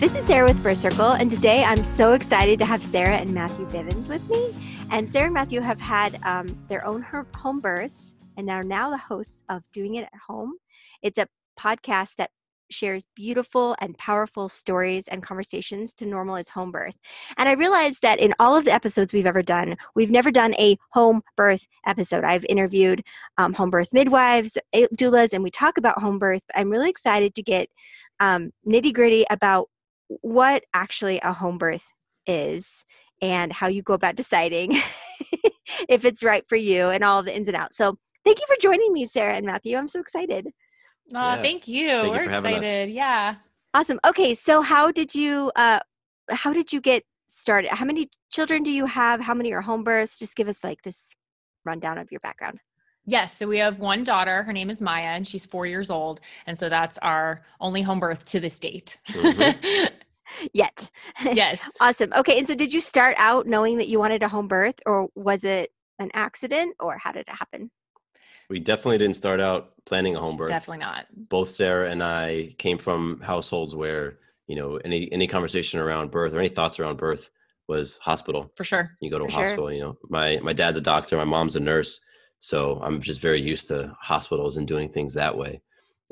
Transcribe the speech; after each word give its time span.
This 0.00 0.16
is 0.16 0.24
Sarah 0.24 0.48
with 0.48 0.62
Birth 0.62 0.78
Circle, 0.78 1.12
and 1.12 1.30
today 1.30 1.62
I'm 1.62 1.84
so 1.84 2.14
excited 2.14 2.58
to 2.60 2.64
have 2.64 2.82
Sarah 2.82 3.18
and 3.18 3.34
Matthew 3.34 3.66
Bivens 3.66 4.08
with 4.08 4.26
me. 4.30 4.54
And 4.90 5.08
Sarah 5.08 5.26
and 5.26 5.34
Matthew 5.34 5.60
have 5.60 5.78
had 5.78 6.18
um, 6.22 6.46
their 6.68 6.86
own 6.86 7.02
home 7.36 7.60
births 7.60 8.16
and 8.38 8.48
are 8.48 8.62
now 8.62 8.88
the 8.88 8.96
hosts 8.96 9.42
of 9.50 9.62
Doing 9.74 9.96
It 9.96 10.04
at 10.04 10.20
Home. 10.26 10.54
It's 11.02 11.18
a 11.18 11.28
podcast 11.58 12.16
that 12.16 12.30
shares 12.70 13.04
beautiful 13.14 13.76
and 13.82 13.98
powerful 13.98 14.48
stories 14.48 15.06
and 15.06 15.22
conversations 15.22 15.92
to 15.92 16.06
normalize 16.06 16.48
home 16.48 16.72
birth. 16.72 16.96
And 17.36 17.46
I 17.46 17.52
realized 17.52 18.00
that 18.00 18.20
in 18.20 18.32
all 18.38 18.56
of 18.56 18.64
the 18.64 18.72
episodes 18.72 19.12
we've 19.12 19.26
ever 19.26 19.42
done, 19.42 19.76
we've 19.94 20.10
never 20.10 20.30
done 20.30 20.54
a 20.54 20.78
home 20.92 21.20
birth 21.36 21.66
episode. 21.86 22.24
I've 22.24 22.46
interviewed 22.48 23.04
um, 23.36 23.52
home 23.52 23.68
birth 23.68 23.92
midwives, 23.92 24.56
doulas, 24.74 25.34
and 25.34 25.44
we 25.44 25.50
talk 25.50 25.76
about 25.76 26.00
home 26.00 26.18
birth. 26.18 26.42
I'm 26.54 26.70
really 26.70 26.88
excited 26.88 27.34
to 27.34 27.42
get 27.42 27.68
um, 28.18 28.50
nitty 28.66 28.94
gritty 28.94 29.26
about 29.28 29.68
what 30.22 30.64
actually 30.74 31.20
a 31.22 31.32
home 31.32 31.58
birth 31.58 31.84
is 32.26 32.84
and 33.22 33.52
how 33.52 33.68
you 33.68 33.82
go 33.82 33.94
about 33.94 34.16
deciding 34.16 34.72
if 35.88 36.04
it's 36.04 36.22
right 36.22 36.44
for 36.48 36.56
you 36.56 36.88
and 36.88 37.04
all 37.04 37.22
the 37.22 37.34
ins 37.34 37.48
and 37.48 37.56
outs. 37.56 37.76
So, 37.76 37.96
thank 38.24 38.38
you 38.38 38.44
for 38.46 38.56
joining 38.60 38.92
me, 38.92 39.06
Sarah 39.06 39.36
and 39.36 39.46
Matthew. 39.46 39.76
I'm 39.76 39.88
so 39.88 40.00
excited. 40.00 40.48
Oh, 41.14 41.34
yeah. 41.34 41.42
thank 41.42 41.66
you. 41.66 41.88
Thank 41.88 42.14
We're 42.14 42.22
you 42.24 42.30
excited. 42.30 42.90
Yeah. 42.90 43.36
Awesome. 43.74 44.00
Okay, 44.06 44.34
so 44.34 44.62
how 44.62 44.90
did 44.90 45.14
you 45.14 45.52
uh 45.56 45.80
how 46.30 46.52
did 46.52 46.72
you 46.72 46.80
get 46.80 47.04
started? 47.28 47.70
How 47.70 47.84
many 47.84 48.08
children 48.30 48.62
do 48.62 48.70
you 48.70 48.86
have? 48.86 49.20
How 49.20 49.34
many 49.34 49.52
are 49.52 49.60
home 49.60 49.84
births? 49.84 50.18
Just 50.18 50.34
give 50.34 50.48
us 50.48 50.64
like 50.64 50.82
this 50.82 51.14
rundown 51.64 51.98
of 51.98 52.10
your 52.10 52.20
background. 52.20 52.58
Yes. 53.10 53.36
So 53.36 53.48
we 53.48 53.58
have 53.58 53.80
one 53.80 54.04
daughter. 54.04 54.44
Her 54.44 54.52
name 54.52 54.70
is 54.70 54.80
Maya, 54.80 55.08
and 55.08 55.26
she's 55.26 55.44
four 55.44 55.66
years 55.66 55.90
old. 55.90 56.20
And 56.46 56.56
so 56.56 56.68
that's 56.68 56.96
our 56.98 57.42
only 57.60 57.82
home 57.82 57.98
birth 57.98 58.24
to 58.26 58.38
this 58.38 58.58
date. 58.60 58.98
Mm-hmm. 59.08 59.86
Yet. 60.52 60.90
Yes. 61.24 61.60
awesome. 61.80 62.12
Okay. 62.16 62.38
And 62.38 62.46
so 62.46 62.54
did 62.54 62.72
you 62.72 62.80
start 62.80 63.16
out 63.18 63.48
knowing 63.48 63.78
that 63.78 63.88
you 63.88 63.98
wanted 63.98 64.22
a 64.22 64.28
home 64.28 64.46
birth, 64.46 64.76
or 64.86 65.08
was 65.16 65.42
it 65.42 65.72
an 65.98 66.10
accident, 66.14 66.76
or 66.78 66.98
how 66.98 67.10
did 67.10 67.22
it 67.26 67.34
happen? 67.34 67.72
We 68.48 68.60
definitely 68.60 68.98
didn't 68.98 69.16
start 69.16 69.40
out 69.40 69.72
planning 69.86 70.14
a 70.14 70.20
home 70.20 70.36
birth. 70.36 70.48
Definitely 70.48 70.84
not. 70.84 71.06
Both 71.12 71.50
Sarah 71.50 71.90
and 71.90 72.04
I 72.04 72.54
came 72.58 72.78
from 72.78 73.20
households 73.20 73.74
where, 73.74 74.18
you 74.46 74.54
know, 74.54 74.76
any 74.84 75.10
any 75.10 75.26
conversation 75.26 75.80
around 75.80 76.12
birth 76.12 76.32
or 76.32 76.38
any 76.38 76.48
thoughts 76.48 76.78
around 76.78 76.96
birth 76.96 77.30
was 77.66 77.98
hospital. 77.98 78.52
For 78.56 78.62
sure. 78.62 78.92
You 79.00 79.10
go 79.10 79.18
to 79.18 79.24
For 79.24 79.28
a 79.28 79.32
sure. 79.32 79.42
hospital, 79.42 79.72
you 79.72 79.80
know. 79.80 79.98
My 80.08 80.38
my 80.42 80.52
dad's 80.52 80.76
a 80.76 80.80
doctor, 80.80 81.16
my 81.16 81.24
mom's 81.24 81.56
a 81.56 81.60
nurse. 81.60 82.00
So 82.40 82.80
I'm 82.82 83.00
just 83.00 83.20
very 83.20 83.40
used 83.40 83.68
to 83.68 83.96
hospitals 84.00 84.56
and 84.56 84.66
doing 84.66 84.88
things 84.88 85.14
that 85.14 85.36
way. 85.36 85.60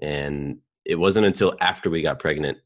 And 0.01 0.59
it 0.85 0.97
wasn't 0.97 1.27
until 1.27 1.57
after 1.61 1.91
we 1.91 2.03
got 2.03 2.19
pregnant 2.19 2.59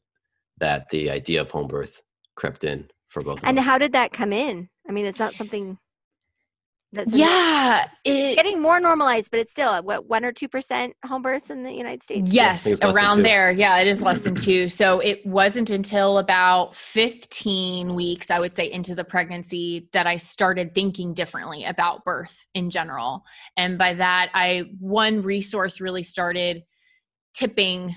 that 0.57 0.89
the 0.89 1.09
idea 1.09 1.41
of 1.41 1.49
home 1.49 1.67
birth 1.67 2.01
crept 2.35 2.63
in 2.63 2.89
for 3.07 3.21
both 3.21 3.37
of 3.37 3.43
us. 3.43 3.49
And 3.49 3.57
us. 3.59 3.65
how 3.65 3.77
did 3.77 3.93
that 3.93 4.11
come 4.11 4.33
in? 4.33 4.69
I 4.87 4.91
mean, 4.91 5.05
it's 5.05 5.19
not 5.19 5.33
something 5.33 5.77
that's 6.93 7.17
Yeah. 7.17 7.87
It, 8.03 8.35
getting 8.35 8.61
more 8.61 8.79
normalized, 8.79 9.31
but 9.31 9.39
it's 9.39 9.51
still 9.51 9.69
uh, 9.69 9.81
what 9.81 10.07
one 10.07 10.23
or 10.23 10.31
two 10.31 10.47
percent 10.47 10.95
home 11.05 11.23
births 11.23 11.49
in 11.49 11.63
the 11.63 11.71
United 11.71 12.03
States. 12.03 12.31
Yes, 12.31 12.63
think 12.63 12.75
it's 12.75 12.83
less 12.83 12.93
than 12.93 13.03
around 13.03 13.23
there. 13.23 13.51
Yeah, 13.51 13.79
it 13.79 13.87
is 13.87 14.01
less 14.01 14.21
than 14.21 14.35
two. 14.35 14.69
So 14.69 14.99
it 14.99 15.25
wasn't 15.25 15.71
until 15.71 16.19
about 16.19 16.75
15 16.75 17.95
weeks, 17.95 18.29
I 18.29 18.39
would 18.39 18.53
say, 18.53 18.71
into 18.71 18.93
the 18.93 19.03
pregnancy 19.03 19.89
that 19.93 20.05
I 20.05 20.17
started 20.17 20.75
thinking 20.75 21.13
differently 21.13 21.65
about 21.65 22.05
birth 22.05 22.45
in 22.53 22.69
general. 22.69 23.23
And 23.57 23.77
by 23.77 23.95
that, 23.95 24.29
I, 24.33 24.69
one 24.79 25.23
resource 25.23 25.81
really 25.81 26.03
started 26.03 26.63
tipping 27.33 27.95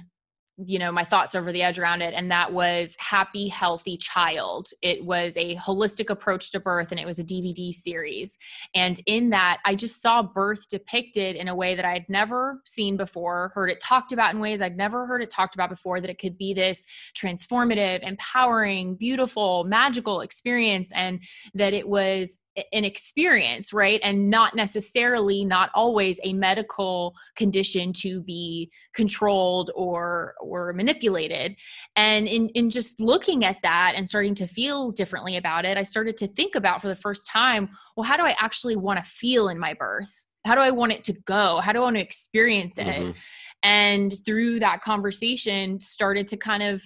you 0.59 0.79
know 0.79 0.91
my 0.91 1.05
thoughts 1.05 1.35
over 1.35 1.53
the 1.53 1.63
edge 1.63 1.79
around 1.79 2.01
it 2.01 2.15
and 2.15 2.31
that 2.31 2.53
was 2.53 2.97
happy 2.99 3.49
healthy 3.49 3.97
child. 3.97 4.69
It 4.83 5.05
was 5.05 5.37
a 5.37 5.57
holistic 5.57 6.09
approach 6.09 6.51
to 6.53 6.61
birth 6.61 6.91
and 6.91 7.01
it 7.01 7.07
was 7.07 7.19
a 7.19 7.25
dvd 7.25 7.73
series. 7.73 8.39
And 8.75 9.01
in 9.07 9.31
that 9.31 9.59
i 9.65 9.75
just 9.75 10.01
saw 10.01 10.23
birth 10.23 10.69
depicted 10.69 11.37
in 11.37 11.49
a 11.49 11.55
way 11.55 11.75
that 11.75 11.85
i'd 11.85 12.09
never 12.09 12.63
seen 12.65 12.97
before 12.97 13.51
heard 13.55 13.71
it 13.71 13.81
talked 13.81 14.13
about 14.13 14.35
in 14.35 14.41
ways 14.41 14.63
i'd 14.63 14.77
never 14.77 15.07
heard 15.07 15.23
it 15.23 15.31
talked 15.31 15.55
about 15.55 15.71
before 15.71 16.01
that 16.01 16.11
it 16.11 16.19
could 16.19 16.39
be 16.39 16.55
this 16.55 16.87
transformative 17.15 18.01
empowering 18.03 18.95
beautiful 18.95 19.65
magical 19.65 20.21
experience 20.21 20.91
and 20.95 21.21
that 21.55 21.75
it 21.75 21.89
was 21.89 22.39
an 22.73 22.85
experience 22.85 23.73
right? 23.73 24.01
And 24.03 24.31
not 24.31 24.55
necessarily 24.55 25.45
not 25.45 25.71
always 25.75 26.19
a 26.25 26.33
medical 26.33 27.15
condition 27.37 27.93
to 27.95 28.23
be 28.23 28.71
controlled 28.95 29.71
or 29.75 30.35
or 30.41 30.73
manipulated. 30.73 31.57
And 31.97 32.27
in 32.27 32.49
in 32.51 32.71
just 32.71 33.01
looking 33.01 33.45
at 33.45 33.63
that 33.63 33.95
and 33.97 34.09
starting 34.09 34.35
to 34.37 34.47
feel 34.47 34.91
differently 34.91 35.37
about 35.37 35.65
it 35.65 35.77
i 35.77 35.83
started 35.83 36.17
to 36.17 36.27
think 36.27 36.55
about 36.55 36.81
for 36.81 36.89
the 36.89 36.95
first 36.95 37.27
time 37.27 37.69
well 37.97 38.05
how 38.05 38.17
do 38.17 38.23
i 38.23 38.35
actually 38.39 38.77
want 38.77 39.03
to 39.03 39.11
feel 39.11 39.49
in 39.49 39.59
my 39.59 39.75
birth? 39.75 40.25
How 40.45 40.55
do 40.55 40.61
i 40.61 40.71
want 40.71 40.93
it 40.93 41.05
to 41.05 41.13
go? 41.13 41.61
How 41.61 41.73
do 41.73 41.81
i 41.81 41.83
want 41.83 41.97
to 41.97 42.03
experience 42.03 42.79
it? 42.79 42.85
Mhm. 42.87 43.15
and 43.63 44.15
through 44.25 44.61
that 44.61 44.81
conversation 44.83 45.81
started 45.81 46.29
to 46.29 46.37
kind 46.37 46.63
of 46.63 46.83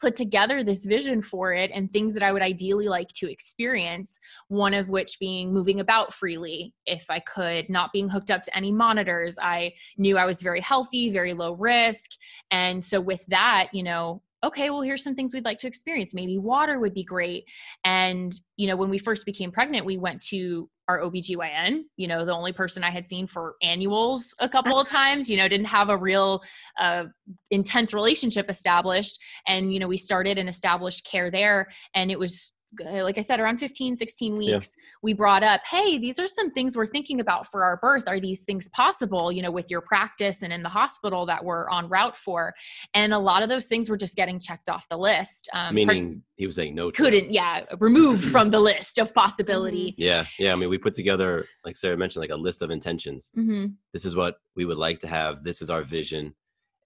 put 0.00 0.16
together 0.16 0.62
this 0.62 0.84
vision 0.84 1.20
for 1.20 1.52
it 1.52 1.70
and 1.74 1.90
things 1.90 2.14
that 2.14 2.22
I 2.22 2.32
would 2.32 2.42
ideally 2.42 2.88
like 2.88 3.08
to 3.14 3.30
experience. 3.30 4.18
One 4.48 4.74
of 4.74 4.88
which 4.88 5.18
being 5.18 5.52
moving 5.52 5.80
about 5.80 6.14
freely, 6.14 6.74
if 6.86 7.06
I 7.10 7.20
could, 7.20 7.68
not 7.68 7.92
being 7.92 8.08
hooked 8.08 8.30
up 8.30 8.42
to 8.42 8.56
any 8.56 8.72
monitors. 8.72 9.38
I 9.40 9.72
knew 9.96 10.16
I 10.16 10.26
was 10.26 10.42
very 10.42 10.60
healthy, 10.60 11.10
very 11.10 11.34
low 11.34 11.52
risk. 11.54 12.12
And 12.50 12.82
so, 12.82 13.00
with 13.00 13.24
that, 13.26 13.68
you 13.72 13.82
know, 13.82 14.22
okay, 14.44 14.70
well, 14.70 14.82
here's 14.82 15.02
some 15.02 15.14
things 15.14 15.34
we'd 15.34 15.44
like 15.44 15.58
to 15.58 15.66
experience. 15.66 16.14
Maybe 16.14 16.38
water 16.38 16.78
would 16.78 16.94
be 16.94 17.04
great. 17.04 17.44
And, 17.84 18.32
you 18.56 18.68
know, 18.68 18.76
when 18.76 18.90
we 18.90 18.98
first 18.98 19.26
became 19.26 19.50
pregnant, 19.50 19.84
we 19.84 19.98
went 19.98 20.22
to 20.26 20.70
our 20.88 21.00
OBGYN, 21.00 21.82
you 21.96 22.08
know, 22.08 22.24
the 22.24 22.32
only 22.32 22.52
person 22.52 22.82
I 22.82 22.90
had 22.90 23.06
seen 23.06 23.26
for 23.26 23.56
annuals 23.62 24.34
a 24.40 24.48
couple 24.48 24.80
of 24.80 24.88
times, 24.88 25.28
you 25.28 25.36
know, 25.36 25.46
didn't 25.46 25.66
have 25.66 25.90
a 25.90 25.96
real 25.96 26.42
uh, 26.80 27.04
intense 27.50 27.92
relationship 27.92 28.48
established. 28.48 29.20
And, 29.46 29.72
you 29.72 29.80
know, 29.80 29.88
we 29.88 29.98
started 29.98 30.38
and 30.38 30.48
established 30.48 31.04
care 31.04 31.30
there. 31.30 31.68
And 31.94 32.10
it 32.10 32.18
was, 32.18 32.52
like 32.78 33.16
I 33.16 33.22
said, 33.22 33.40
around 33.40 33.58
15, 33.58 33.96
16 33.96 34.40
Yeah. 34.42 34.54
weeks, 34.56 34.76
we 35.02 35.12
brought 35.14 35.42
up, 35.42 35.62
hey, 35.70 35.98
these 35.98 36.18
are 36.18 36.26
some 36.26 36.50
things 36.50 36.76
we're 36.76 36.86
thinking 36.86 37.18
about 37.20 37.46
for 37.46 37.64
our 37.64 37.78
birth. 37.78 38.06
Are 38.08 38.20
these 38.20 38.44
things 38.44 38.68
possible, 38.70 39.32
you 39.32 39.40
know, 39.42 39.50
with 39.50 39.70
your 39.70 39.80
practice 39.80 40.42
and 40.42 40.52
in 40.52 40.62
the 40.62 40.68
hospital 40.68 41.24
that 41.26 41.44
we're 41.44 41.68
on 41.70 41.88
route 41.88 42.16
for? 42.16 42.54
And 42.94 43.14
a 43.14 43.18
lot 43.18 43.42
of 43.42 43.48
those 43.48 43.66
things 43.66 43.88
were 43.88 43.96
just 43.96 44.16
getting 44.16 44.38
checked 44.38 44.68
off 44.68 44.86
the 44.88 44.98
list. 44.98 45.48
Um, 45.54 45.60
part- 45.60 45.74
Meaning 45.74 46.22
he 46.36 46.46
was 46.46 46.56
saying 46.56 46.74
no 46.74 46.90
couldn't, 46.90 47.32
yeah, 47.32 47.64
removed 47.80 48.24
from 48.32 48.50
the 48.50 48.60
list 48.60 48.98
of 48.98 49.14
possibility. 49.14 49.94
Yeah, 49.96 50.26
yeah. 50.38 50.52
I 50.52 50.56
mean, 50.56 50.68
we 50.68 50.78
put 50.78 50.94
together, 50.94 51.46
like 51.64 51.76
Sarah 51.76 51.96
mentioned, 51.96 52.20
like 52.22 52.30
a 52.30 52.36
list 52.36 52.60
of 52.62 52.70
intentions. 52.70 53.30
hmm 53.34 53.66
This 53.94 54.04
is 54.04 54.14
what 54.14 54.36
we 54.56 54.64
would 54.66 54.78
like 54.78 54.98
to 55.00 55.08
have. 55.08 55.42
This 55.42 55.62
is 55.62 55.70
our 55.70 55.82
vision, 55.82 56.34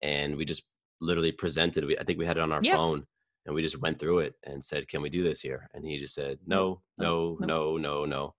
and 0.01 0.37
we 0.37 0.45
just 0.45 0.63
literally 1.01 1.33
presented. 1.33 1.85
We, 1.85 1.99
I 1.99 2.05
think 2.05 2.19
we 2.21 2.27
had 2.27 2.37
it 2.37 2.41
on 2.43 2.53
our 2.53 2.61
Yeah. 2.63 2.77
phone, 2.77 3.07
and 3.47 3.55
we 3.55 3.63
just 3.63 3.81
went 3.81 3.99
through 3.99 4.21
it 4.21 4.35
and 4.45 4.63
said, 4.63 4.89
"Can 4.89 5.03
we 5.03 5.11
do 5.11 5.23
this 5.23 5.41
here?" 5.41 5.69
And 5.75 5.85
he 5.85 5.99
just 5.99 6.15
said, 6.15 6.39
"No, 6.47 6.83
no, 6.99 7.37
no. 7.41 7.47
no, 7.47 7.77
no, 7.77 8.05
no." 8.05 8.35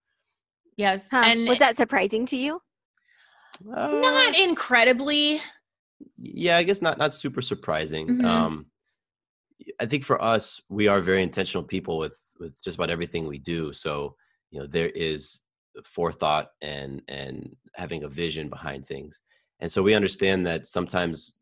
Yes. 0.78 1.10
Huh. 1.12 1.24
And 1.26 1.48
was 1.48 1.60
that 1.60 1.78
surprising 1.78 2.26
to 2.28 2.38
you? 2.38 2.62
not 3.64 4.30
Uh, 4.36 4.44
incredibly. 4.44 5.40
yeah 6.18 6.58
i 6.58 6.64
guess 6.64 6.82
not 6.82 6.98
not 6.98 7.14
super 7.14 7.42
surprising 7.42 8.08
Mhm. 8.18 8.26
um 8.26 8.66
i 9.80 9.86
think 9.86 10.04
for 10.04 10.22
us 10.22 10.60
we 10.70 10.88
are 10.88 11.00
very 11.00 11.22
intentional 11.24 11.64
people 11.64 11.98
with 11.98 12.20
with 12.40 12.62
just 12.64 12.76
about 12.78 12.90
everything 12.90 13.28
we 13.28 13.38
do 13.38 13.72
so 13.72 14.16
you 14.50 14.60
know 14.60 14.66
there 14.66 14.90
is 14.90 15.44
forethought 15.86 16.50
and 16.62 17.04
and 17.08 17.56
having 17.76 18.04
a 18.04 18.10
vision 18.10 18.50
behind 18.50 18.86
things 18.88 19.22
and 19.60 19.72
so 19.72 19.82
we 19.84 19.94
understand 19.94 20.46
that 20.48 20.68
sometimes 20.68 21.36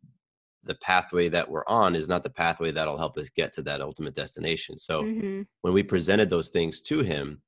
the 0.64 0.76
pathway 0.76 1.28
that 1.30 1.50
we're 1.50 1.66
on 1.68 1.96
is 1.96 2.08
not 2.08 2.24
the 2.24 2.30
pathway 2.30 2.72
that'll 2.72 2.98
help 2.98 3.18
us 3.18 3.30
get 3.30 3.52
to 3.54 3.62
that 3.64 3.82
ultimate 3.82 4.14
destination 4.14 4.78
so 4.78 5.04
Mhm. 5.04 5.48
when 5.62 5.74
we 5.74 5.84
presented 5.84 6.30
those 6.30 6.50
things 6.50 6.82
to 6.82 7.00
him 7.00 7.42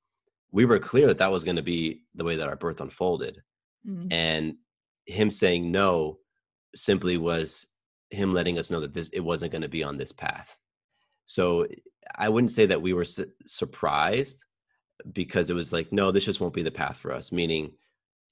we 0.51 0.65
were 0.65 0.79
clear 0.79 1.07
that 1.07 1.17
that 1.17 1.31
was 1.31 1.43
going 1.43 1.55
to 1.55 1.61
be 1.63 2.03
the 2.15 2.23
way 2.23 2.35
that 2.35 2.47
our 2.47 2.55
birth 2.55 2.81
unfolded 2.81 3.41
Mm. 3.85 4.07
and 4.13 4.57
him 5.05 5.29
saying 5.29 5.71
no 5.71 6.19
simply 6.75 7.17
was 7.17 7.67
him 8.09 8.33
letting 8.33 8.57
us 8.57 8.71
know 8.71 8.79
that 8.79 8.93
this 8.93 9.09
it 9.09 9.19
wasn't 9.19 9.51
going 9.51 9.61
to 9.63 9.67
be 9.69 9.83
on 9.83 9.97
this 9.97 10.11
path 10.11 10.55
So 11.25 11.67
I 12.15 12.29
wouldn't 12.29 12.51
say 12.51 12.65
that 12.67 12.81
we 12.81 12.93
were 12.93 13.05
su- 13.05 13.31
surprised 13.45 14.43
because 15.11 15.49
it 15.49 15.53
was 15.55 15.71
like, 15.73 15.91
no, 15.93 16.11
this 16.11 16.25
just 16.25 16.39
won't 16.41 16.53
be 16.53 16.63
the 16.63 16.71
path 16.71 16.97
for 16.97 17.11
us. 17.13 17.31
Meaning, 17.31 17.71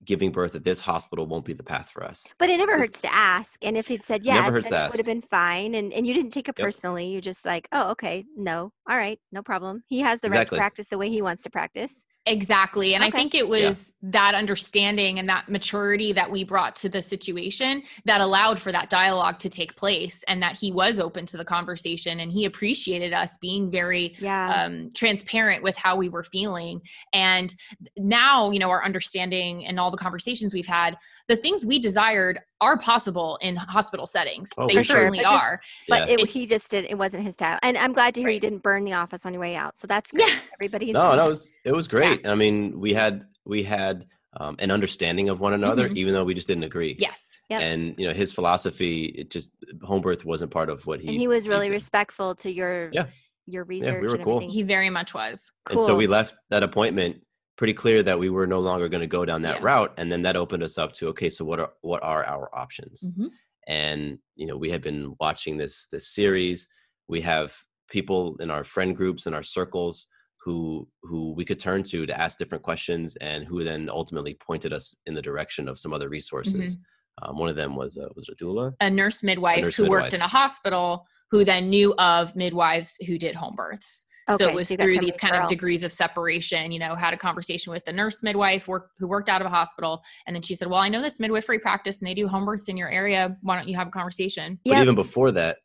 giving 0.05 0.31
birth 0.31 0.55
at 0.55 0.63
this 0.63 0.81
hospital 0.81 1.25
won't 1.27 1.45
be 1.45 1.53
the 1.53 1.63
path 1.63 1.89
for 1.89 2.03
us. 2.03 2.25
But 2.39 2.49
it 2.49 2.57
never 2.57 2.71
So- 2.71 2.77
hurts 2.79 3.01
to 3.01 3.13
ask. 3.13 3.53
And 3.61 3.77
if 3.77 3.87
he'd 3.87 4.03
said 4.03 4.25
yes, 4.25 4.47
it 4.47 4.53
would 4.53 4.97
have 4.97 5.05
been 5.05 5.21
fine. 5.21 5.75
And 5.75 5.93
and 5.93 6.07
you 6.07 6.13
didn't 6.13 6.31
take 6.31 6.47
it 6.49 6.55
Yep. 6.57 6.65
personally. 6.65 7.07
You're 7.07 7.21
just 7.21 7.45
like, 7.45 7.67
oh, 7.71 7.91
okay, 7.91 8.25
no, 8.35 8.71
all 8.89 8.97
right, 8.97 9.19
no 9.31 9.41
problem. 9.43 9.83
He 9.87 9.99
has 9.99 10.21
the 10.21 10.29
right 10.29 10.47
to 10.47 10.55
practice 10.55 10.87
the 10.89 10.97
way 10.97 11.09
he 11.09 11.21
wants 11.21 11.43
to 11.43 11.49
practice. 11.49 11.93
Exactly. 12.27 12.93
And 12.93 13.03
I 13.03 13.09
think 13.09 13.33
it 13.33 13.47
was 13.47 13.93
that 14.03 14.35
understanding 14.35 15.17
and 15.17 15.27
that 15.27 15.49
maturity 15.49 16.13
that 16.13 16.29
we 16.29 16.43
brought 16.43 16.75
to 16.77 16.89
the 16.89 17.01
situation 17.01 17.81
that 18.05 18.21
allowed 18.21 18.59
for 18.59 18.71
that 18.71 18.91
dialogue 18.91 19.39
to 19.39 19.49
take 19.49 19.75
place 19.75 20.23
and 20.27 20.41
that 20.43 20.55
he 20.55 20.71
was 20.71 20.99
open 20.99 21.25
to 21.25 21.37
the 21.37 21.45
conversation 21.45 22.19
and 22.19 22.31
he 22.31 22.45
appreciated 22.45 23.11
us 23.11 23.37
being 23.37 23.71
very 23.71 24.15
Yeah. 24.19 24.65
um, 24.65 24.89
transparent 24.95 25.63
with 25.63 25.75
how 25.77 25.95
we 25.95 26.09
were 26.09 26.23
feeling. 26.23 26.81
And 27.11 27.55
now, 27.97 28.51
you 28.51 28.59
know, 28.59 28.69
our 28.69 28.85
understanding 28.85 29.65
and 29.65 29.79
all 29.79 29.89
the 29.89 29.97
conversations 29.97 30.53
we've 30.53 30.67
had, 30.67 30.97
the 31.31 31.41
things 31.41 31.65
we 31.65 31.79
desired 31.79 32.39
are 32.59 32.77
possible 32.77 33.37
in 33.41 33.55
hospital 33.55 34.05
settings. 34.05 34.49
Oh, 34.57 34.67
they 34.67 34.75
for 34.75 34.83
sure. 34.83 34.95
certainly 34.97 35.19
But 35.23 35.31
just- 35.31 35.43
are. 35.43 35.61
but 35.87 36.07
yeah. 36.07 36.13
it, 36.15 36.19
It- 36.21 36.29
he 36.29 36.45
just 36.45 36.69
did 36.69 36.85
it 36.85 36.97
wasn't 36.97 37.23
his 37.23 37.35
style. 37.35 37.57
And 37.63 37.77
I'm 37.77 37.93
glad 37.93 38.13
to 38.15 38.21
hear 38.21 38.29
you 38.29 38.39
didn't 38.39 38.63
burn 38.63 38.83
the 38.83 38.93
office 38.93 39.25
on 39.25 39.33
your 39.33 39.39
way 39.41 39.55
out. 39.55 39.77
So 39.77 39.87
that's 39.87 40.11
good. 40.11 40.27
Yeah. 40.27 40.35
Everybody's 40.55 40.93
no, 40.93 41.15
no, 41.15 41.25
it 41.25 41.29
was 41.29 41.51
it 41.63 41.71
was 41.71 41.87
great. 41.87 42.27
I 42.27 42.35
mean, 42.35 42.79
we 42.79 42.93
had 42.93 43.25
we 43.45 43.63
had 43.63 44.05
um, 44.39 44.55
an 44.59 44.71
understanding 44.71 45.29
of 45.29 45.39
one 45.39 45.53
another, 45.53 45.89
Mhm. 45.89 45.95
even 45.97 46.13
though 46.13 46.23
we 46.23 46.33
just 46.33 46.47
didn't 46.47 46.63
agree. 46.63 46.95
Yes. 46.99 47.39
Yes. 47.49 47.63
And 47.63 47.97
you 47.99 48.07
know, 48.07 48.13
his 48.13 48.31
philosophy, 48.31 49.05
it 49.05 49.29
just 49.29 49.51
home 49.83 50.01
birth 50.01 50.23
wasn't 50.25 50.51
part 50.51 50.69
of 50.69 50.85
what 50.85 50.99
he. 51.01 51.07
and 51.09 51.17
he 51.17 51.27
was 51.27 51.47
really 51.47 51.67
believed 51.67 51.73
in. 51.73 51.75
respectful 51.83 52.35
to 52.35 52.51
your 52.51 52.89
Yeah. 52.93 53.07
your 53.47 53.63
research 53.65 53.93
Yeah, 53.93 53.99
we 54.01 54.07
were 54.07 54.15
and 54.15 54.23
cool. 54.23 54.35
everything. 54.37 54.53
He 54.53 54.63
very 54.63 54.89
much 54.89 55.13
was. 55.13 55.51
And 55.69 55.81
so 55.81 55.95
we 55.95 56.07
left 56.07 56.35
that 56.49 56.63
appointment 56.63 57.23
pretty 57.57 57.73
clear 57.73 58.01
that 58.03 58.19
we 58.19 58.29
were 58.29 58.47
no 58.47 58.59
longer 58.59 58.89
going 58.89 59.01
to 59.01 59.07
go 59.07 59.25
down 59.25 59.41
that 59.43 59.57
Yeah. 59.59 59.65
route, 59.65 59.93
and 59.97 60.11
then 60.11 60.23
that 60.23 60.35
opened 60.35 60.63
us 60.63 60.77
up 60.77 60.93
to 60.93 61.07
okay, 61.09 61.29
so 61.29 61.45
what 61.45 61.59
are 61.59 61.73
what 61.81 62.01
are 62.03 62.23
our 62.25 62.49
options? 62.55 63.03
Mhm. 63.17 63.29
and 63.67 64.17
you 64.35 64.47
know 64.47 64.57
we 64.57 64.71
had 64.71 64.81
been 64.81 65.13
watching 65.19 65.55
this 65.55 65.85
this 65.91 66.07
series 66.07 66.67
we 67.07 67.21
have 67.21 67.55
people 67.91 68.35
in 68.39 68.49
our 68.49 68.63
friend 68.63 68.97
groups 68.97 69.27
and 69.27 69.35
our 69.35 69.43
circles 69.43 70.07
who 70.43 70.87
who 71.03 71.31
we 71.33 71.45
could 71.45 71.59
turn 71.59 71.83
to 71.83 72.07
to 72.07 72.19
ask 72.19 72.39
different 72.39 72.63
questions 72.63 73.15
and 73.17 73.45
who 73.45 73.63
then 73.63 73.87
ultimately 73.87 74.33
pointed 74.33 74.73
us 74.73 74.95
in 75.05 75.13
the 75.13 75.21
direction 75.21 75.67
of 75.69 75.77
some 75.77 75.93
other 75.93 76.09
resources 76.09 76.77
um, 77.21 77.37
one 77.37 77.49
of 77.49 77.55
them 77.55 77.75
was 77.75 77.97
uh, 77.99 78.07
was 78.15 78.27
a 78.29 78.35
doula 78.43 78.73
a 78.79 78.89
nurse 78.89 79.21
midwife 79.21 79.61
nurse 79.61 79.75
who 79.75 79.87
worked 79.87 80.15
in 80.15 80.21
a 80.23 80.27
hospital 80.27 81.05
who 81.31 81.43
then 81.45 81.69
knew 81.69 81.93
of 81.97 82.35
midwives 82.35 82.97
who 83.07 83.17
did 83.17 83.35
home 83.35 83.55
births. 83.55 84.05
so 84.37 84.47
it 84.47 84.53
was 84.53 84.67
so 84.67 84.75
through 84.75 84.99
these 84.99 85.17
kind 85.17 85.35
of 85.35 85.47
degrees 85.47 85.83
of 85.83 85.91
separation, 85.91 86.71
you 86.71 86.79
know, 86.79 86.93
had 86.95 87.13
a 87.13 87.17
conversation 87.17 87.71
with 87.73 87.83
the 87.85 87.91
nurse 87.91 88.21
midwife 88.21 88.67
work, 88.67 88.91
who 88.99 89.07
worked 89.07 89.29
out 89.29 89.41
of 89.41 89.47
a 89.47 89.49
hospital. 89.49 90.01
And 90.27 90.35
then 90.35 90.43
she 90.43 90.55
said, 90.55 90.67
Well, 90.69 90.79
I 90.79 90.89
know 90.89 91.01
this 91.01 91.19
midwifery 91.19 91.57
practice 91.59 91.99
and 91.99 92.07
they 92.07 92.13
do 92.13 92.27
home 92.27 92.45
births 92.45 92.67
in 92.69 92.77
your 92.77 92.89
area. 92.89 93.35
Why 93.41 93.55
don't 93.57 93.67
you 93.67 93.75
have 93.77 93.87
a 93.87 93.91
conversation? 93.91 94.59
but 94.65 94.73
Yep. 94.73 94.81
even 94.83 94.95
before 94.95 95.31
that 95.31 95.57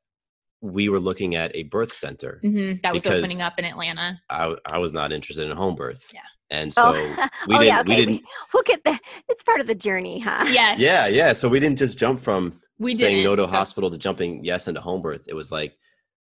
we 0.63 0.89
were 0.89 0.99
looking 0.99 1.35
at 1.35 1.55
a 1.55 1.65
birth 1.65 1.93
center 1.93 2.41
Mhm, 2.45 2.83
That 2.83 2.95
was 2.95 3.07
opening 3.07 3.43
up 3.43 3.59
in 3.59 3.65
Atlanta. 3.65 4.19
I, 4.31 4.55
I 4.65 4.79
was 4.79 4.93
not 4.93 5.13
interested 5.13 5.49
in 5.51 5.57
home 5.57 5.75
birth 5.77 6.09
Yeah. 6.15 6.21
and 6.51 6.73
so 6.73 6.83
oh, 6.95 7.29
we 7.47 7.57
oh 7.57 7.59
didn't 7.61 7.67
yeah, 7.67 7.83
we 7.87 7.95
okay. 7.95 8.05
didn't 8.07 8.23
we'll 8.55 8.63
get 8.63 8.83
the 8.85 8.99
it's 9.29 9.43
part 9.43 9.61
of 9.61 9.67
the 9.67 9.75
journey, 9.75 10.19
huh? 10.19 10.47
Yes. 10.49 10.81
yeah 10.81 11.07
yeah 11.09 11.33
so 11.35 11.49
we 11.49 11.61
didn't 11.61 11.79
just 11.79 11.99
jump 11.99 12.19
from 12.21 12.59
We 12.79 12.95
saying 12.95 13.25
no 13.25 13.37
to 13.37 13.43
That's- 13.43 13.57
hospital 13.59 13.91
to 13.91 13.99
jumping 13.99 14.45
yes 14.45 14.69
into 14.69 14.81
home 14.81 15.03
birth. 15.03 15.25
It 15.29 15.35
was 15.35 15.51
like 15.53 15.77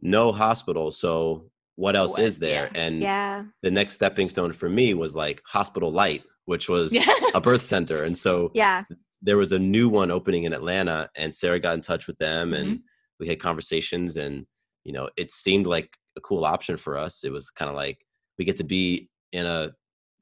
no 0.00 0.33
hospital. 0.33 0.91
So 0.91 1.50
what 1.77 1.95
else 1.97 2.12
What- 2.12 2.23
is 2.23 2.39
there? 2.39 2.71
yeah. 2.75 2.81
And 2.81 3.00
Yeah. 3.00 3.45
the 3.62 3.71
next 3.71 3.95
stepping 3.95 4.29
stone 4.29 4.53
for 4.53 4.69
me 4.69 4.95
was 4.95 5.15
like 5.15 5.43
hospital 5.47 5.91
light, 5.93 6.25
which 6.47 6.69
was 6.69 6.93
Yeah. 6.93 7.05
a 7.35 7.41
birth 7.41 7.62
center. 7.62 8.03
And 8.03 8.17
so 8.17 8.50
Yeah. 8.55 8.85
there 9.23 9.37
was 9.37 9.53
a 9.53 9.59
new 9.59 9.89
one 9.89 10.11
opening 10.11 10.45
in 10.45 10.53
Atlanta 10.53 11.11
and 11.17 11.35
Sarah 11.35 11.61
got 11.61 11.75
in 11.75 11.81
touch 11.83 12.06
with 12.06 12.19
them 12.19 12.50
Mm-hmm. 12.53 12.62
and 12.71 12.81
we 13.21 13.27
had 13.29 13.39
conversations 13.41 14.17
and 14.17 14.47
you 14.85 14.93
know, 14.93 15.11
it 15.19 15.31
seemed 15.31 15.67
like 15.67 15.97
a 16.17 16.21
cool 16.21 16.45
option 16.47 16.77
for 16.79 16.97
us. 16.97 17.23
It 17.23 17.31
was 17.31 17.50
kind 17.50 17.69
of 17.69 17.77
like 17.77 17.99
we 18.39 18.45
get 18.47 18.56
to 18.56 18.65
be 18.65 19.11
in 19.33 19.45
a 19.45 19.73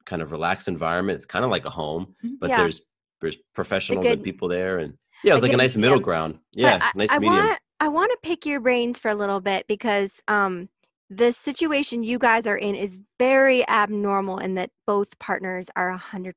kind 0.05 0.21
of 0.21 0.31
relaxed 0.33 0.67
environment. 0.67 1.15
It's 1.15 1.25
kind 1.25 1.45
of 1.45 1.51
like 1.51 1.63
a 1.65 1.69
home, 1.69 2.15
Mhm. 2.23 2.39
but 2.39 2.49
Yeah. 2.49 2.57
there's 2.57 2.81
there's 3.21 3.37
professionals 3.55 4.03
good- 4.03 4.13
and 4.13 4.23
people 4.23 4.47
there 4.47 4.77
and 4.77 4.95
yeah, 5.23 5.31
it 5.31 5.35
was 5.35 5.43
a 5.43 5.47
like 5.47 5.53
a 5.53 5.57
nice 5.57 5.75
medium. 5.75 5.93
middle 5.93 6.03
ground. 6.03 6.39
Yeah, 6.53 6.79
I, 6.81 6.91
nice 6.95 7.11
I 7.11 7.19
medium. 7.19 7.45
Want, 7.45 7.59
I 7.79 7.87
want 7.89 8.11
to 8.11 8.17
pick 8.27 8.45
your 8.45 8.59
brains 8.59 8.99
for 8.99 9.09
a 9.09 9.15
little 9.15 9.39
bit 9.39 9.65
because 9.67 10.21
um, 10.27 10.69
the 11.09 11.31
situation 11.31 12.03
you 12.03 12.19
guys 12.19 12.45
are 12.47 12.57
in 12.57 12.75
is 12.75 12.97
very 13.19 13.67
abnormal 13.67 14.39
in 14.39 14.55
that 14.55 14.71
both 14.85 15.17
partners 15.19 15.67
are 15.75 15.97
100% 15.97 16.33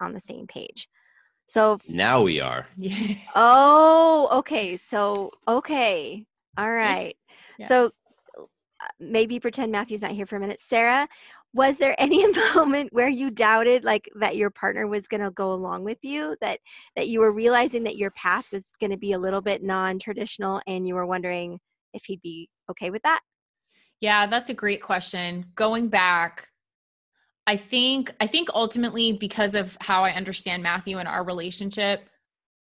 on 0.00 0.12
the 0.12 0.20
same 0.20 0.46
page. 0.46 0.88
So, 1.46 1.74
if- 1.74 1.88
Now 1.88 2.22
we 2.22 2.40
are. 2.40 2.66
Yeah. 2.76 3.14
oh, 3.34 4.28
okay. 4.38 4.76
So, 4.76 5.30
okay. 5.48 6.24
All 6.56 6.70
right. 6.70 7.16
Yeah. 7.58 7.66
So, 7.68 7.92
uh, 8.38 8.86
maybe 8.98 9.40
pretend 9.40 9.72
Matthew's 9.72 10.02
not 10.02 10.12
here 10.12 10.26
for 10.26 10.36
a 10.36 10.40
minute. 10.40 10.60
Sarah, 10.60 11.08
was 11.52 11.78
there 11.78 11.94
any 11.98 12.26
moment 12.54 12.92
where 12.92 13.08
you 13.08 13.30
doubted 13.30 13.84
like 13.84 14.08
that 14.18 14.36
your 14.36 14.50
partner 14.50 14.86
was 14.86 15.08
going 15.08 15.22
to 15.22 15.30
go 15.30 15.52
along 15.52 15.84
with 15.84 15.98
you 16.02 16.36
that 16.40 16.60
that 16.96 17.08
you 17.08 17.20
were 17.20 17.32
realizing 17.32 17.84
that 17.84 17.96
your 17.96 18.10
path 18.12 18.46
was 18.52 18.66
going 18.80 18.90
to 18.90 18.98
be 18.98 19.12
a 19.12 19.18
little 19.18 19.40
bit 19.40 19.62
non-traditional 19.62 20.60
and 20.66 20.86
you 20.86 20.94
were 20.94 21.06
wondering 21.06 21.58
if 21.92 22.02
he'd 22.06 22.22
be 22.22 22.48
okay 22.70 22.90
with 22.90 23.02
that 23.02 23.20
Yeah, 24.00 24.26
that's 24.26 24.50
a 24.50 24.54
great 24.54 24.82
question. 24.82 25.46
Going 25.54 25.88
back, 25.88 26.48
I 27.46 27.56
think 27.56 28.14
I 28.20 28.26
think 28.26 28.48
ultimately 28.54 29.12
because 29.12 29.54
of 29.54 29.76
how 29.80 30.04
I 30.04 30.12
understand 30.12 30.62
Matthew 30.62 30.98
and 30.98 31.08
our 31.08 31.24
relationship, 31.24 32.08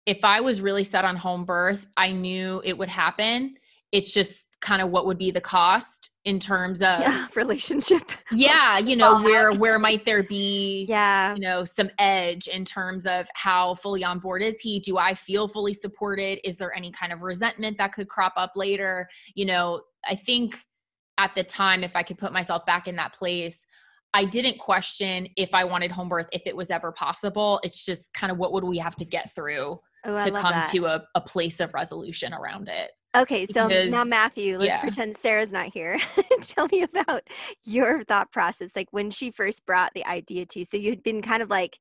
if 0.06 0.24
I 0.24 0.40
was 0.40 0.62
really 0.62 0.84
set 0.84 1.04
on 1.04 1.16
home 1.16 1.44
birth, 1.44 1.86
I 1.96 2.12
knew 2.12 2.62
it 2.64 2.76
would 2.78 2.88
happen. 2.88 3.56
It's 3.92 4.12
just 4.12 4.48
kind 4.60 4.82
of 4.82 4.90
what 4.90 5.06
would 5.06 5.18
be 5.18 5.30
the 5.30 5.40
cost 5.40 6.10
in 6.24 6.38
terms 6.38 6.82
of 6.82 7.00
yeah 7.00 7.26
relationship. 7.34 8.02
Yeah, 8.30 8.78
you 8.78 8.96
know, 8.96 9.22
where 9.22 9.52
where 9.52 9.78
might 9.78 10.04
there 10.04 10.22
be 10.22 10.86
yeah. 10.88 11.34
you 11.34 11.40
know 11.40 11.64
some 11.64 11.90
edge 11.98 12.48
in 12.48 12.64
terms 12.64 13.06
of 13.06 13.28
how 13.34 13.74
fully 13.76 14.04
on 14.04 14.18
board 14.18 14.42
is 14.42 14.60
he? 14.60 14.80
Do 14.80 14.98
i 14.98 15.14
feel 15.14 15.48
fully 15.48 15.72
supported? 15.72 16.40
Is 16.44 16.58
there 16.58 16.74
any 16.76 16.90
kind 16.90 17.12
of 17.12 17.22
resentment 17.22 17.78
that 17.78 17.92
could 17.92 18.08
crop 18.08 18.34
up 18.36 18.52
later? 18.56 19.08
You 19.34 19.46
know 19.46 19.82
i 20.08 20.14
think 20.14 20.56
at 21.18 21.34
the 21.34 21.42
time 21.42 21.82
if 21.82 21.96
i 21.96 22.02
could 22.02 22.18
put 22.18 22.32
myself 22.32 22.64
back 22.66 22.86
in 22.86 22.94
that 22.94 23.12
place 23.12 23.66
i 24.14 24.24
didn't 24.24 24.58
question 24.58 25.26
if 25.36 25.52
i 25.54 25.64
wanted 25.64 25.90
home 25.90 26.08
birth 26.08 26.28
if 26.32 26.46
it 26.46 26.56
was 26.56 26.70
ever 26.70 26.92
possible. 26.92 27.60
It's 27.62 27.84
just 27.84 28.12
kind 28.14 28.30
of 28.30 28.38
what 28.38 28.52
would 28.52 28.64
we 28.64 28.78
have 28.78 28.96
to 28.96 29.04
get 29.04 29.34
through 29.34 29.78
oh, 30.06 30.16
I 30.16 30.30
to 30.30 30.30
come 30.30 30.52
that. 30.52 30.68
to 30.72 30.86
a, 30.86 31.04
a 31.14 31.20
place 31.20 31.60
of 31.60 31.74
resolution 31.74 32.32
around 32.32 32.68
it 32.68 32.90
okay 33.18 33.46
so 33.46 33.68
now 33.68 34.04
matthew 34.04 34.58
let's 34.58 34.68
yeah. 34.68 34.80
pretend 34.80 35.16
sarah's 35.16 35.52
not 35.52 35.66
here 35.66 35.98
tell 36.42 36.68
me 36.72 36.82
about 36.82 37.22
your 37.64 38.04
thought 38.04 38.30
process 38.32 38.70
like 38.76 38.88
when 38.90 39.10
she 39.10 39.30
first 39.30 39.64
brought 39.66 39.92
the 39.94 40.04
idea 40.06 40.46
to 40.46 40.60
you 40.60 40.64
so 40.64 40.76
you'd 40.76 41.02
been 41.02 41.22
kind 41.22 41.42
of 41.42 41.50
like 41.50 41.78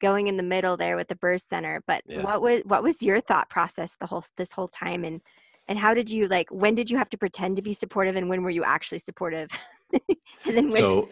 going 0.00 0.26
in 0.26 0.36
the 0.36 0.42
middle 0.42 0.76
there 0.76 0.96
with 0.96 1.08
the 1.08 1.16
birth 1.16 1.44
center 1.48 1.82
but 1.86 2.02
Yeah. 2.06 2.22
what 2.22 2.42
was 2.42 2.62
what 2.64 2.82
was 2.82 3.02
your 3.02 3.20
thought 3.20 3.48
process 3.48 3.96
the 4.00 4.06
whole 4.06 4.24
this 4.36 4.52
whole 4.52 4.68
time 4.68 5.04
and 5.04 5.20
and 5.68 5.78
how 5.78 5.94
did 5.94 6.10
you 6.10 6.28
like 6.28 6.48
when 6.50 6.74
did 6.74 6.90
you 6.90 6.98
have 6.98 7.10
to 7.10 7.18
pretend 7.18 7.56
to 7.56 7.62
be 7.62 7.74
supportive 7.74 8.16
and 8.16 8.28
when 8.28 8.42
were 8.42 8.50
you 8.50 8.64
actually 8.64 8.98
supportive 8.98 9.48
and 9.92 10.56
then 10.56 10.68
when 10.70 10.80
So, 10.80 11.08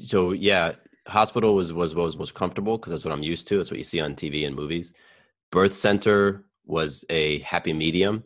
so 0.00 0.32
yeah, 0.32 0.72
hospital 1.06 1.54
was 1.54 1.72
was 1.72 1.94
what 1.94 2.04
was 2.04 2.16
most 2.16 2.34
comfortable 2.34 2.78
because 2.78 2.92
that's 2.92 3.04
what 3.04 3.12
I'm 3.12 3.22
used 3.22 3.46
to. 3.48 3.56
That's 3.56 3.70
what 3.70 3.78
you 3.78 3.84
see 3.84 4.00
on 4.00 4.14
TV 4.14 4.46
and 4.46 4.56
movies. 4.56 4.92
Birth 5.50 5.72
center 5.72 6.44
was 6.64 7.04
a 7.10 7.38
happy 7.40 7.72
medium. 7.72 8.24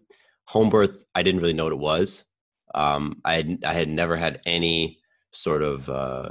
Home 0.51 0.71
birth, 0.71 1.05
I 1.15 1.23
didn't 1.23 1.41
really 1.41 1.53
know 1.53 1.65
what 1.65 1.73
it 1.73 1.79
was. 1.79 2.25
Um, 2.75 3.21
I 3.25 3.35
had 3.35 3.59
I 3.65 3.73
had 3.73 3.89
never 3.89 4.17
had 4.17 4.41
any 4.47 4.99
sort 5.33 5.63
of 5.63 5.89
uh, 5.89 6.31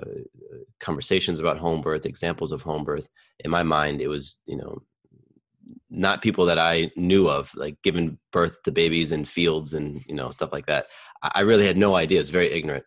conversations 0.80 1.40
about 1.40 1.58
home 1.58 1.82
birth, 1.82 2.06
examples 2.06 2.52
of 2.52 2.62
home 2.62 2.84
birth. 2.84 3.08
In 3.40 3.52
my 3.52 3.64
mind, 3.64 4.02
it 4.02 4.08
was 4.08 4.38
you 4.46 4.58
know 4.58 4.82
not 5.90 6.22
people 6.22 6.46
that 6.46 6.60
I 6.60 6.92
knew 6.96 7.30
of, 7.30 7.54
like 7.56 7.78
giving 7.84 8.18
birth 8.32 8.62
to 8.64 8.72
babies 8.72 9.12
in 9.12 9.24
fields 9.26 9.74
and 9.74 10.04
you 10.08 10.16
know 10.16 10.32
stuff 10.32 10.52
like 10.52 10.66
that. 10.66 10.88
I 11.22 11.42
really 11.42 11.66
had 11.66 11.78
no 11.78 11.96
idea. 11.96 12.20
It's 12.20 12.30
very 12.30 12.52
ignorant. 12.52 12.86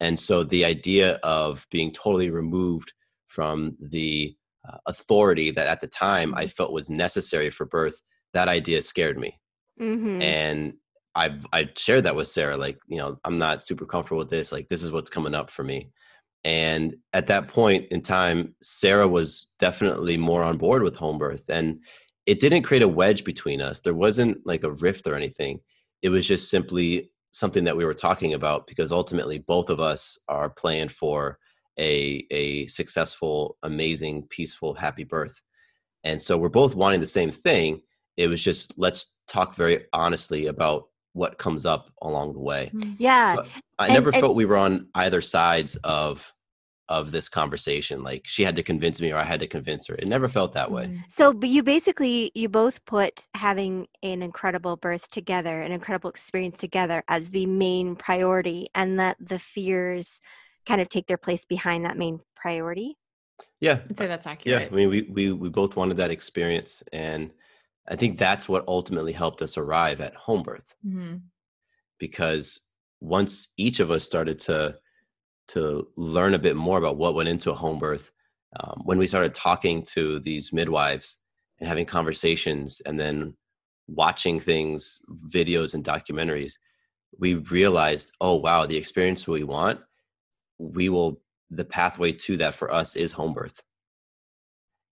And 0.00 0.18
so 0.18 0.42
the 0.42 0.64
idea 0.64 1.14
of 1.22 1.66
being 1.70 1.92
totally 1.92 2.30
removed 2.30 2.92
from 3.28 3.76
the 3.78 4.34
uh, 4.68 4.78
authority 4.86 5.50
that 5.50 5.68
at 5.68 5.80
the 5.80 5.86
time 5.86 6.34
I 6.34 6.46
felt 6.46 6.72
was 6.72 6.90
necessary 6.90 7.50
for 7.50 7.66
birth, 7.66 8.02
that 8.32 8.48
idea 8.48 8.82
scared 8.82 9.18
me. 9.18 9.38
Mhm. 9.82 10.20
And 10.22 10.74
I've 11.14 11.46
I 11.52 11.68
shared 11.76 12.04
that 12.04 12.16
with 12.16 12.28
Sarah, 12.28 12.56
like, 12.56 12.78
you 12.88 12.98
know, 12.98 13.18
I'm 13.24 13.38
not 13.38 13.64
super 13.64 13.86
comfortable 13.86 14.18
with 14.20 14.30
this. 14.30 14.52
Like, 14.52 14.68
this 14.68 14.82
is 14.82 14.92
what's 14.92 15.10
coming 15.10 15.34
up 15.34 15.50
for 15.50 15.64
me. 15.64 15.90
And 16.44 16.96
at 17.12 17.28
that 17.28 17.48
point 17.48 17.86
in 17.92 18.02
time, 18.02 18.54
Sarah 18.62 19.08
was 19.08 19.52
definitely 19.58 20.16
more 20.16 20.42
on 20.42 20.58
board 20.58 20.82
with 20.82 20.96
home 20.96 21.18
birth. 21.18 21.48
And 21.50 21.80
it 22.26 22.40
didn't 22.40 22.62
create 22.64 22.82
a 22.82 22.88
wedge 22.88 23.24
between 23.24 23.60
us. 23.62 23.80
There 23.80 23.94
wasn't 23.94 24.38
like 24.46 24.64
a 24.64 24.72
rift 24.72 25.06
or 25.06 25.14
anything. 25.16 25.60
It 26.02 26.10
was 26.10 26.26
just 26.26 26.50
simply 26.50 27.10
something 27.32 27.64
that 27.64 27.76
we 27.76 27.84
were 27.84 27.94
talking 27.94 28.34
about 28.34 28.66
because 28.66 28.92
ultimately 28.92 29.38
both 29.38 29.70
of 29.70 29.80
us 29.80 30.18
are 30.28 30.50
playing 30.50 30.88
for 30.90 31.38
a 31.78 32.26
a 32.30 32.66
successful, 32.68 33.56
amazing, 33.62 34.24
peaceful, 34.30 34.74
happy 34.74 35.04
birth. 35.04 35.40
And 36.04 36.20
so 36.20 36.36
we're 36.38 36.48
both 36.48 36.74
wanting 36.74 37.00
the 37.00 37.06
same 37.06 37.30
thing. 37.30 37.82
It 38.16 38.28
was 38.28 38.42
just 38.42 38.78
let's 38.78 39.16
talk 39.26 39.54
very 39.54 39.86
honestly 39.92 40.46
about 40.46 40.88
what 41.14 41.38
comes 41.38 41.66
up 41.66 41.90
along 42.02 42.32
the 42.32 42.40
way. 42.40 42.70
Mm. 42.74 42.96
Yeah. 42.98 43.34
So 43.34 43.46
I 43.78 43.86
And- 43.86 43.94
never 43.94 44.10
and- 44.10 44.20
felt 44.20 44.36
we 44.36 44.44
were 44.44 44.56
on 44.56 44.88
either 44.94 45.20
sides 45.20 45.76
of 45.76 46.32
of 46.88 47.10
this 47.10 47.28
conversation. 47.28 48.02
Like 48.02 48.22
she 48.26 48.42
had 48.42 48.56
to 48.56 48.62
convince 48.62 49.00
me 49.00 49.12
or 49.12 49.16
I 49.16 49.24
had 49.24 49.40
to 49.40 49.46
convince 49.46 49.86
her. 49.86 49.94
It 49.94 50.08
never 50.08 50.28
felt 50.28 50.52
that 50.54 50.70
way. 50.70 50.86
Mhm. 50.86 51.04
So, 51.08 51.32
but 51.32 51.48
you 51.48 51.62
basically 51.62 52.32
you 52.34 52.48
both 52.50 52.84
put 52.84 53.26
having 53.34 53.86
an 54.02 54.20
incredible 54.20 54.76
birth 54.76 55.08
together, 55.10 55.62
an 55.62 55.72
incredible 55.72 56.10
experience 56.10 56.58
together 56.58 57.02
as 57.08 57.30
the 57.30 57.46
main 57.46 57.96
priority, 57.96 58.68
and 58.74 58.98
that 59.00 59.16
the 59.20 59.38
fears 59.38 60.20
kind 60.66 60.80
of 60.82 60.88
take 60.90 61.06
their 61.06 61.16
place 61.16 61.44
behind 61.46 61.86
that 61.86 61.96
main 61.96 62.20
priority. 62.36 62.98
Yeah. 63.60 63.80
I'd 63.88 63.96
say 63.96 64.06
that's 64.06 64.26
accurate. 64.26 64.62
Yeah. 64.62 64.68
I 64.68 64.74
mean 64.74 64.90
we 64.90 65.02
we 65.02 65.32
we 65.32 65.48
both 65.48 65.76
wanted 65.76 65.96
that 65.96 66.10
experience 66.10 66.82
and 66.92 67.30
I 67.88 67.96
think 67.96 68.18
that's 68.18 68.48
what 68.48 68.66
ultimately 68.68 69.12
helped 69.12 69.42
us 69.42 69.56
arrive 69.58 70.00
at 70.00 70.14
home 70.14 70.42
birth 70.42 70.74
Mhm. 70.86 71.22
because 71.98 72.60
once 73.00 73.48
each 73.56 73.80
of 73.80 73.90
us 73.90 74.04
started 74.04 74.38
to 74.40 74.78
to 75.48 75.88
learn 75.96 76.34
a 76.34 76.38
bit 76.38 76.56
more 76.56 76.78
about 76.78 76.96
what 76.96 77.14
went 77.14 77.28
into 77.28 77.50
a 77.50 77.54
home 77.54 77.78
birth, 77.78 78.12
um, 78.60 78.80
when 78.84 78.96
we 78.98 79.06
started 79.08 79.34
talking 79.34 79.82
to 79.82 80.20
these 80.20 80.52
midwives 80.52 81.20
and 81.58 81.68
having 81.68 81.84
conversations, 81.84 82.80
and 82.86 82.98
then 82.98 83.36
watching 83.88 84.38
things, 84.40 85.00
videos 85.28 85.74
and 85.74 85.84
documentaries, 85.84 86.54
we 87.18 87.34
realized, 87.34 88.12
oh 88.20 88.36
wow, 88.36 88.66
the 88.66 88.76
experience 88.76 89.26
we 89.26 89.42
want, 89.44 89.80
we 90.58 90.88
will. 90.88 91.22
The 91.50 91.64
pathway 91.66 92.12
to 92.12 92.36
that 92.38 92.54
for 92.54 92.72
us 92.72 92.96
is 92.96 93.12
home 93.12 93.34
birth, 93.34 93.62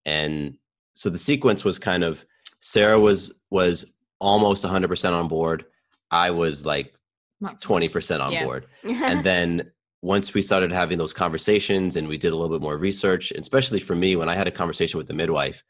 and 0.05 0.59
so 0.95 1.09
the 1.09 1.19
sequence 1.19 1.65
was 1.65 1.79
kind 1.79 2.05
of 2.05 2.27
Sarah 2.61 2.99
was 3.01 3.41
was 3.51 3.85
almost 4.21 4.65
100% 4.65 5.13
on 5.13 5.29
board. 5.29 5.65
I 6.11 6.31
was 6.31 6.67
like 6.67 6.95
Not 7.41 7.61
20% 7.61 8.21
on 8.21 8.33
Yeah. 8.33 8.45
board. 8.45 8.67
And 8.85 9.25
then 9.25 9.71
once 10.03 10.33
we 10.35 10.43
started 10.43 10.71
having 10.73 10.99
those 10.99 11.13
conversations 11.13 11.97
and 11.97 12.07
we 12.09 12.17
did 12.19 12.33
a 12.33 12.37
little 12.37 12.55
bit 12.57 12.63
more 12.63 12.77
research, 12.77 13.33
especially 13.33 13.81
for 13.81 13.95
me, 13.95 14.17
when 14.17 14.29
I 14.29 14.35
had 14.35 14.47
a 14.47 14.51
conversation 14.51 14.99
with 14.99 15.07
the 15.09 15.15
midwife, 15.15 15.63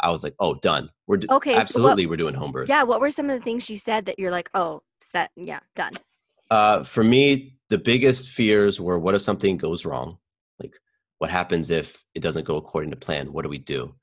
I 0.00 0.10
was 0.10 0.22
like, 0.22 0.34
"Oh, 0.38 0.54
done. 0.54 0.90
We're 1.06 1.16
do- 1.18 1.26
Okay, 1.30 1.50
so 1.52 1.56
what- 1.56 1.62
absolutely 1.62 2.06
we're 2.06 2.16
doing 2.16 2.34
home 2.34 2.52
birth." 2.52 2.68
yeah. 2.68 2.82
What 2.84 3.00
were 3.00 3.10
some 3.10 3.28
of 3.30 3.38
the 3.38 3.42
things 3.44 3.64
she 3.64 3.76
said 3.76 4.06
that 4.06 4.18
you're 4.18 4.30
like, 4.30 4.48
oh, 4.54 4.82
set, 5.02 5.30
yeah, 5.36 5.60
done. 5.74 5.92
Uh, 6.50 6.82
for 6.84 7.02
me, 7.02 7.56
the 7.68 7.78
biggest 7.78 8.28
fears 8.28 8.80
were, 8.80 8.98
"What 8.98 9.14
if 9.14 9.22
something 9.22 9.56
goes 9.56 9.84
wrong? 9.84 10.18
Like, 10.60 10.78
what 11.18 11.30
happens 11.30 11.70
if 11.70 12.02
it 12.14 12.20
doesn't 12.20 12.44
go 12.46 12.56
according 12.56 12.90
to 12.90 12.96
plan? 12.96 13.32
What 13.32 13.42
do 13.42 13.48
we 13.48 13.58
do?" 13.58 13.94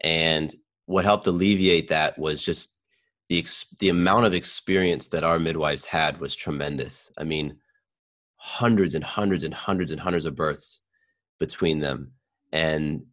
And 0.00 0.54
what 0.86 1.04
helped 1.04 1.26
alleviate 1.26 1.88
that 1.88 2.18
was 2.18 2.42
just 2.44 2.78
the 3.28 3.38
ex- 3.38 3.74
the 3.78 3.88
amount 3.88 4.26
of 4.26 4.34
experience 4.34 5.08
that 5.08 5.24
our 5.24 5.38
midwives 5.38 5.86
had 5.86 6.20
was 6.20 6.36
tremendous. 6.36 7.10
I 7.16 7.24
mean, 7.24 7.58
hundreds 8.36 8.94
and 8.94 9.02
hundreds 9.04 9.44
and 9.44 9.54
hundreds 9.54 9.90
and 9.90 10.00
hundreds 10.00 10.26
of 10.26 10.36
births 10.36 10.80
between 11.40 11.80
them, 11.80 12.12
and 12.52 13.04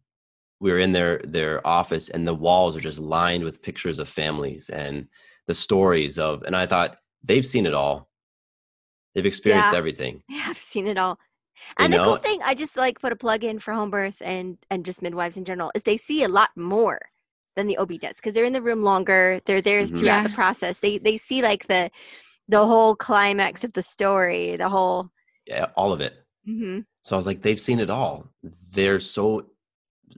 we 0.60 0.70
were 0.70 0.78
in 0.78 0.92
their 0.92 1.18
their 1.24 1.66
office, 1.66 2.10
and 2.10 2.26
the 2.26 2.34
walls 2.34 2.76
are 2.76 2.80
just 2.80 2.98
lined 2.98 3.44
with 3.44 3.62
pictures 3.62 3.98
of 3.98 4.08
families 4.08 4.68
and 4.68 5.08
the 5.46 5.54
stories 5.54 6.18
of. 6.18 6.42
And 6.42 6.54
I 6.54 6.66
thought 6.66 6.96
they've 7.24 7.46
seen 7.46 7.66
it 7.66 7.74
all. 7.74 8.08
They've 9.14 9.26
experienced 9.26 9.72
Yeah. 9.72 9.78
everything. 9.78 10.22
Yeah, 10.28 10.44
I've 10.48 10.58
seen 10.58 10.86
it 10.86 10.98
all. 10.98 11.18
You 11.78 11.84
And 11.84 11.92
the 11.92 12.02
cool 12.02 12.16
thing, 12.16 12.40
I 12.42 12.54
just 12.54 12.76
like 12.76 13.00
put 13.00 13.12
a 13.12 13.16
plug 13.16 13.44
in 13.44 13.58
for 13.58 13.72
home 13.72 13.90
birth 13.90 14.16
and 14.20 14.58
and 14.70 14.84
just 14.84 15.00
midwives 15.02 15.36
in 15.36 15.44
general, 15.44 15.70
is 15.74 15.82
they 15.84 15.96
see 15.96 16.22
a 16.22 16.28
lot 16.28 16.50
more 16.56 17.00
than 17.56 17.66
the 17.66 17.76
OB 17.78 17.98
does 18.00 18.16
because 18.16 18.34
they're 18.34 18.44
in 18.44 18.52
the 18.52 18.62
room 18.62 18.82
longer. 18.82 19.40
They're 19.46 19.60
there 19.60 19.86
Mhm. 19.86 19.98
throughout 19.98 20.22
the 20.24 20.30
process. 20.30 20.80
They 20.80 20.98
they 20.98 21.16
see 21.16 21.42
like 21.42 21.66
the 21.66 21.90
the 22.48 22.66
whole 22.66 22.96
climax 22.96 23.64
of 23.64 23.72
the 23.72 23.82
story, 23.82 24.56
the 24.56 24.68
whole. 24.68 25.10
Yeah, 25.46 25.66
all 25.76 25.92
of 25.92 26.00
it. 26.00 26.14
hmm 26.44 26.80
So 27.02 27.16
I 27.16 27.18
was 27.18 27.26
like, 27.26 27.42
they've 27.42 27.60
seen 27.60 27.80
it 27.80 27.90
all. 27.90 28.28
They're 28.74 29.00
so 29.00 29.50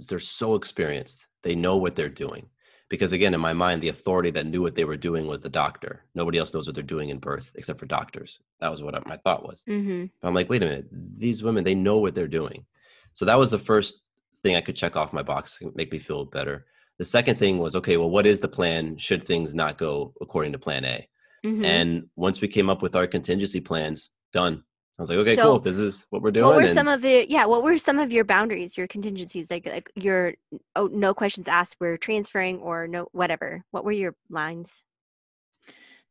they're 0.08 0.18
so 0.18 0.54
experienced. 0.54 1.26
They 1.42 1.54
know 1.54 1.76
what 1.76 1.96
they're 1.96 2.08
doing. 2.08 2.48
Because 2.90 3.12
again, 3.12 3.34
in 3.34 3.40
my 3.40 3.52
mind, 3.54 3.82
the 3.82 3.88
authority 3.88 4.30
that 4.32 4.46
knew 4.46 4.62
what 4.62 4.74
they 4.74 4.84
were 4.84 4.96
doing 4.96 5.26
was 5.26 5.40
the 5.40 5.48
doctor. 5.48 6.04
Nobody 6.14 6.38
else 6.38 6.52
knows 6.52 6.66
what 6.66 6.74
they're 6.74 6.84
doing 6.84 7.08
in 7.08 7.18
birth 7.18 7.50
except 7.54 7.80
for 7.80 7.86
doctors. 7.86 8.40
That 8.60 8.70
was 8.70 8.82
what 8.82 9.06
my 9.06 9.16
thought 9.16 9.44
was. 9.44 9.64
hmm 9.66 10.04
But 10.20 10.28
I'm 10.28 10.34
like, 10.34 10.50
wait 10.50 10.62
a 10.62 10.66
minute, 10.66 10.86
these 10.92 11.42
women, 11.42 11.64
they 11.64 11.74
know 11.74 11.98
what 11.98 12.14
they're 12.14 12.28
doing. 12.28 12.66
So 13.12 13.24
that 13.24 13.38
was 13.38 13.50
the 13.50 13.58
first 13.58 14.02
thing 14.38 14.54
I 14.54 14.60
could 14.60 14.76
check 14.76 14.96
off 14.96 15.12
my 15.12 15.22
box 15.22 15.58
to 15.58 15.72
make 15.74 15.90
me 15.92 15.98
feel 15.98 16.24
better. 16.24 16.66
The 16.98 17.04
second 17.04 17.38
thing 17.38 17.58
was, 17.58 17.74
okay, 17.76 17.96
well, 17.96 18.10
what 18.10 18.26
is 18.26 18.40
the 18.40 18.48
plan 18.48 18.98
should 18.98 19.22
things 19.22 19.54
not 19.54 19.78
go 19.78 20.14
according 20.20 20.52
to 20.52 20.58
plan 20.58 20.84
A? 20.84 21.08
hmm 21.44 21.64
And 21.64 22.08
once 22.16 22.40
we 22.40 22.48
came 22.48 22.70
up 22.70 22.82
with 22.82 22.94
our 22.96 23.06
contingency 23.06 23.60
plans, 23.60 24.10
done. 24.32 24.64
I 24.98 25.02
was 25.02 25.10
like, 25.10 25.18
okay, 25.18 25.34
So, 25.34 25.42
cool. 25.42 25.58
This 25.58 25.78
is 25.78 26.06
what 26.10 26.22
we're 26.22 26.30
doing. 26.30 26.46
What 26.46 26.54
were 26.56 26.62
and 26.62 26.74
some 26.78 26.86
of 26.86 27.02
the 27.02 27.26
yeah? 27.28 27.46
What 27.46 27.64
were 27.64 27.76
some 27.78 27.98
of 27.98 28.12
your 28.12 28.24
boundaries, 28.24 28.76
your 28.76 28.86
contingencies, 28.86 29.50
like 29.50 29.66
like 29.66 29.90
your 29.96 30.34
oh 30.76 30.86
no 30.86 31.12
questions 31.14 31.48
asked, 31.48 31.76
we're 31.80 31.96
transferring 31.96 32.60
or 32.60 32.86
no 32.86 33.08
whatever? 33.10 33.64
What 33.72 33.84
were 33.84 33.92
your 33.92 34.14
lines? 34.30 34.84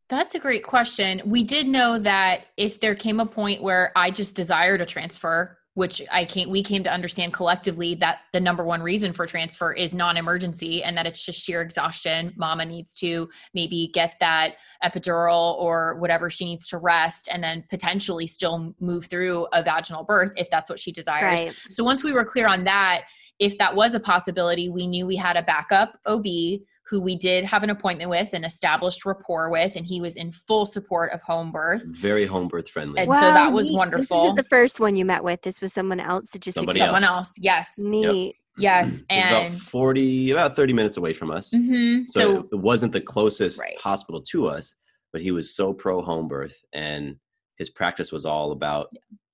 That's 0.10 0.36
a 0.36 0.40
great 0.40 0.66
question. 0.66 1.22
We 1.26 1.46
did 1.46 1.66
know 1.66 1.98
that 2.00 2.50
if 2.58 2.82
there 2.82 2.94
came 2.94 3.22
a 3.22 3.26
point 3.26 3.64
where 3.64 3.94
I 3.96 4.12
just 4.12 4.36
desired 4.36 4.82
a 4.82 4.86
transfer, 4.86 5.58
which 5.76 6.02
I 6.12 6.26
can't, 6.26 6.50
we 6.50 6.62
came 6.62 6.84
to 6.84 6.92
understand 6.92 7.34
collectively 7.34 7.96
that 7.96 8.20
the 8.32 8.40
number 8.40 8.64
one 8.64 8.82
reason 8.82 9.12
for 9.12 9.26
transfer 9.26 9.74
is 9.74 9.94
non-emergency 9.94 10.84
and 10.84 10.96
that 10.98 11.08
it's 11.08 11.26
just 11.26 11.40
sheer 11.40 11.62
exhaustion. 11.62 12.34
Mama 12.36 12.66
needs 12.66 12.94
to 12.96 13.28
maybe 13.54 13.90
get 13.94 14.16
that 14.20 14.56
epidural 14.84 15.56
or 15.56 15.96
whatever 15.96 16.30
she 16.30 16.46
needs 16.46 16.68
to 16.68 16.78
rest 16.78 17.28
and 17.32 17.44
then 17.44 17.64
potentially 17.70 18.28
still 18.28 18.76
move 18.80 19.06
through 19.06 19.48
a 19.54 19.64
vaginal 19.64 20.04
birth 20.04 20.32
if 20.36 20.50
that's 20.50 20.70
what 20.70 20.80
she 20.80 20.92
desires. 20.92 21.44
Right. 21.44 21.56
So 21.70 21.84
once 21.84 22.04
we 22.04 22.12
were 22.12 22.26
clear 22.26 22.48
on 22.48 22.64
that, 22.66 23.04
if 23.40 23.58
that 23.58 23.76
was 23.76 23.96
a 23.96 24.00
possibility, 24.00 24.70
we 24.70 24.86
knew 24.86 25.08
we 25.08 25.16
had 25.16 25.38
a 25.38 25.42
backup 25.42 25.98
OB 26.06 26.26
who 26.90 27.00
we 27.00 27.16
did 27.16 27.46
have 27.46 27.64
an 27.64 27.70
appointment 27.70 28.10
with 28.10 28.34
and 28.34 28.44
established 28.46 29.06
rapport 29.06 29.50
with, 29.50 29.76
and 29.76 29.86
he 29.86 30.02
was 30.02 30.18
in 30.18 30.32
full 30.32 30.66
support 30.66 31.12
of 31.14 31.22
home 31.24 31.52
birth. 31.52 31.84
very 31.86 32.26
home 32.26 32.48
birth 32.50 32.68
friendly. 32.70 33.00
And 33.02 33.12
so 33.14 33.20
that 33.22 33.52
was 33.54 33.68
neat. 33.68 33.72
This 33.72 33.78
wonderful. 33.78 34.24
isn't 34.24 34.36
the 34.36 34.44
first 34.50 34.80
one 34.80 34.96
you 34.96 35.06
met 35.06 35.24
with. 35.24 35.42
This 35.44 35.62
was 35.62 35.72
someone 35.74 36.00
else 36.02 36.32
that 36.32 36.42
just 36.42 36.56
Somebody 36.56 36.80
accepted- 36.82 37.02
Someone 37.02 37.18
else, 37.18 37.32
yes, 37.40 37.76
Neat. 37.80 38.36
yes, 38.58 39.02
It's 39.10 39.26
about 39.26 39.62
40, 39.62 40.32
about 40.32 40.56
30 40.58 40.74
minutes 40.74 40.98
away 40.98 41.14
from 41.14 41.32
us. 41.32 41.52
mhm. 41.54 42.04
So, 42.10 42.20
so 42.20 42.50
it 42.52 42.60
wasn't 42.60 42.92
the 42.92 43.02
closest 43.02 43.62
Right. 43.62 43.80
hospital 43.80 44.22
to 44.32 44.48
us, 44.48 44.76
but 45.14 45.22
he 45.22 45.32
was 45.32 45.56
so 45.56 45.74
pro 45.74 46.02
home 46.02 46.28
birth 46.28 46.64
and 46.74 47.16
his 47.58 47.70
practice 47.70 48.12
was 48.12 48.26
all 48.26 48.52
about 48.52 48.90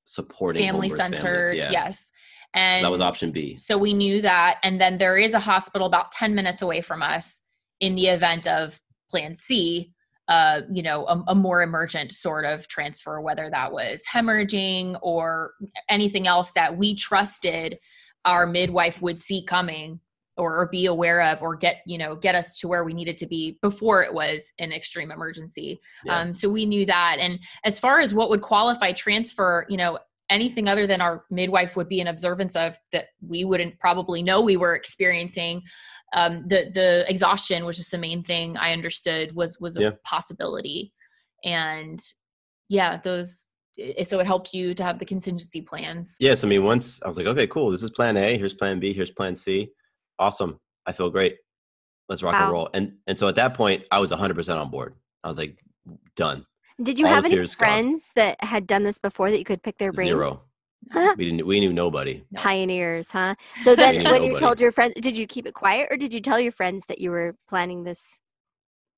supporting 0.05 0.63
home 0.63 0.73
family 0.73 0.89
birth 0.89 0.97
families. 0.99 1.19
centered, 1.19 1.57
Yeah. 1.57 1.71
yes. 1.71 2.11
So 2.55 2.59
And 2.59 2.85
that 2.85 2.91
was 2.91 3.01
option 3.01 3.31
B. 3.31 3.57
So 3.57 3.77
we 3.77 3.93
knew 3.93 4.21
that. 4.21 4.57
And 4.63 4.81
then 4.81 4.97
there 4.97 5.17
is 5.17 5.33
a 5.33 5.39
hospital 5.39 5.87
about 5.87 6.11
10 6.11 6.33
minutes 6.33 6.61
away 6.61 6.81
from 6.81 7.01
us 7.01 7.41
in 7.79 7.95
the 7.95 8.07
event 8.07 8.47
of 8.47 8.79
plan 9.09 9.35
C, 9.35 9.91
uh, 10.27 10.61
you 10.71 10.83
know, 10.83 11.05
a, 11.07 11.23
a 11.29 11.35
more 11.35 11.61
emergent 11.61 12.11
sort 12.11 12.45
of 12.45 12.67
transfer, 12.67 13.21
whether 13.21 13.49
that 13.49 13.71
was 13.71 14.03
hemorrhaging 14.11 14.97
or 15.01 15.53
anything 15.89 16.27
else 16.27 16.51
that 16.51 16.77
we 16.77 16.95
trusted 16.95 17.79
our 18.25 18.45
midwife 18.45 19.01
would 19.01 19.19
see 19.19 19.43
coming 19.43 19.99
or, 20.37 20.59
or 20.59 20.67
be 20.67 20.85
aware 20.85 21.21
of 21.21 21.41
or 21.41 21.55
get, 21.55 21.81
you 21.85 21.97
know, 21.97 22.15
get 22.15 22.35
us 22.35 22.57
to 22.59 22.67
where 22.67 22.83
we 22.83 22.93
needed 22.93 23.17
to 23.17 23.27
be 23.27 23.57
before 23.61 24.03
it 24.03 24.13
was 24.13 24.53
an 24.59 24.71
extreme 24.71 25.11
emergency. 25.11 25.79
Yeah. 26.05 26.19
Um, 26.19 26.33
so 26.33 26.49
we 26.49 26.65
knew 26.65 26.85
that. 26.85 27.17
And 27.19 27.39
as 27.63 27.79
far 27.79 27.99
as 27.99 28.13
what 28.13 28.29
would 28.29 28.41
qualify 28.41 28.91
transfer, 28.91 29.65
you 29.69 29.77
know, 29.77 29.99
anything 30.29 30.67
other 30.67 30.85
than 30.87 31.01
our 31.01 31.25
midwife 31.31 31.75
would 31.75 31.89
be 31.89 31.99
in 31.99 32.07
observance 32.07 32.55
of 32.55 32.77
that 32.91 33.07
we 33.27 33.43
wouldn't 33.43 33.77
probably 33.79 34.21
know 34.23 34.41
we 34.41 34.57
were 34.57 34.75
experiencing 34.75 35.61
um, 36.15 36.43
the 36.47 36.69
the 36.73 37.05
exhaustion 37.09 37.65
which 37.65 37.79
is 37.79 37.89
the 37.89 37.97
main 37.97 38.23
thing 38.23 38.57
i 38.57 38.73
understood 38.73 39.33
was 39.35 39.59
was 39.59 39.77
a 39.77 39.81
Yeah. 39.81 39.91
possibility 40.03 40.93
and 41.45 41.99
yeah 42.69 42.97
those 42.97 43.47
so 44.03 44.19
it 44.19 44.25
helped 44.27 44.53
you 44.53 44.73
to 44.73 44.83
have 44.83 44.99
the 44.99 45.05
contingency 45.05 45.61
plans 45.61 46.17
Yes, 46.19 46.43
I 46.43 46.47
mean, 46.47 46.65
once 46.65 47.01
I 47.01 47.07
was 47.07 47.17
like, 47.17 47.27
okay, 47.27 47.47
cool. 47.47 47.71
This 47.71 47.81
is 47.81 47.91
plan 47.91 48.17
A. 48.17 48.37
Here's 48.37 48.53
plan 48.53 48.77
B. 48.77 48.91
Here's 48.91 49.09
plan 49.11 49.35
C. 49.35 49.69
Awesome. 50.17 50.59
I 50.85 50.91
feel 50.91 51.09
great. 51.09 51.37
Let's 52.09 52.21
rock 52.21 52.33
Wow. 52.33 52.43
and 52.43 52.51
roll. 52.51 52.69
And 52.73 52.93
and 53.07 53.17
so 53.17 53.29
at 53.29 53.35
that 53.35 53.53
point, 53.53 53.85
I 53.89 53.99
was 53.99 54.11
100% 54.11 54.59
on 54.59 54.69
board. 54.69 54.95
I 55.23 55.29
was 55.29 55.37
like, 55.37 55.57
done. 56.17 56.45
Did 56.81 56.97
you 56.97 57.07
All 57.07 57.13
have 57.13 57.25
any 57.25 57.35
fears 57.35 57.55
gone. 57.55 57.67
friends 57.67 58.11
that 58.15 58.41
had 58.43 58.65
done 58.65 58.83
this 58.83 58.97
before 58.97 59.31
that 59.31 59.37
you 59.37 59.45
could 59.45 59.61
pick 59.61 59.77
their 59.77 59.91
brains? 59.91 60.09
Zero. 60.09 60.43
Huh? 60.91 61.13
We 61.17 61.25
didn't. 61.25 61.45
We 61.45 61.59
knew 61.59 61.73
nobody. 61.73 62.23
Pioneers, 62.35 63.11
huh? 63.11 63.35
So 63.63 63.75
then, 63.75 64.03
knew 64.03 64.09
when 64.09 64.23
you 64.23 64.37
told 64.37 64.59
your 64.59 64.71
friends, 64.71 64.93
did 64.99 65.17
you 65.17 65.27
keep 65.27 65.45
it 65.45 65.53
quiet 65.53 65.89
or 65.91 65.97
did 65.97 66.13
you 66.13 66.21
tell 66.21 66.39
your 66.39 66.53
friends 66.53 66.85
that 66.87 66.99
you 66.99 67.11
were 67.11 67.35
planning 67.47 67.83
this? 67.83 68.05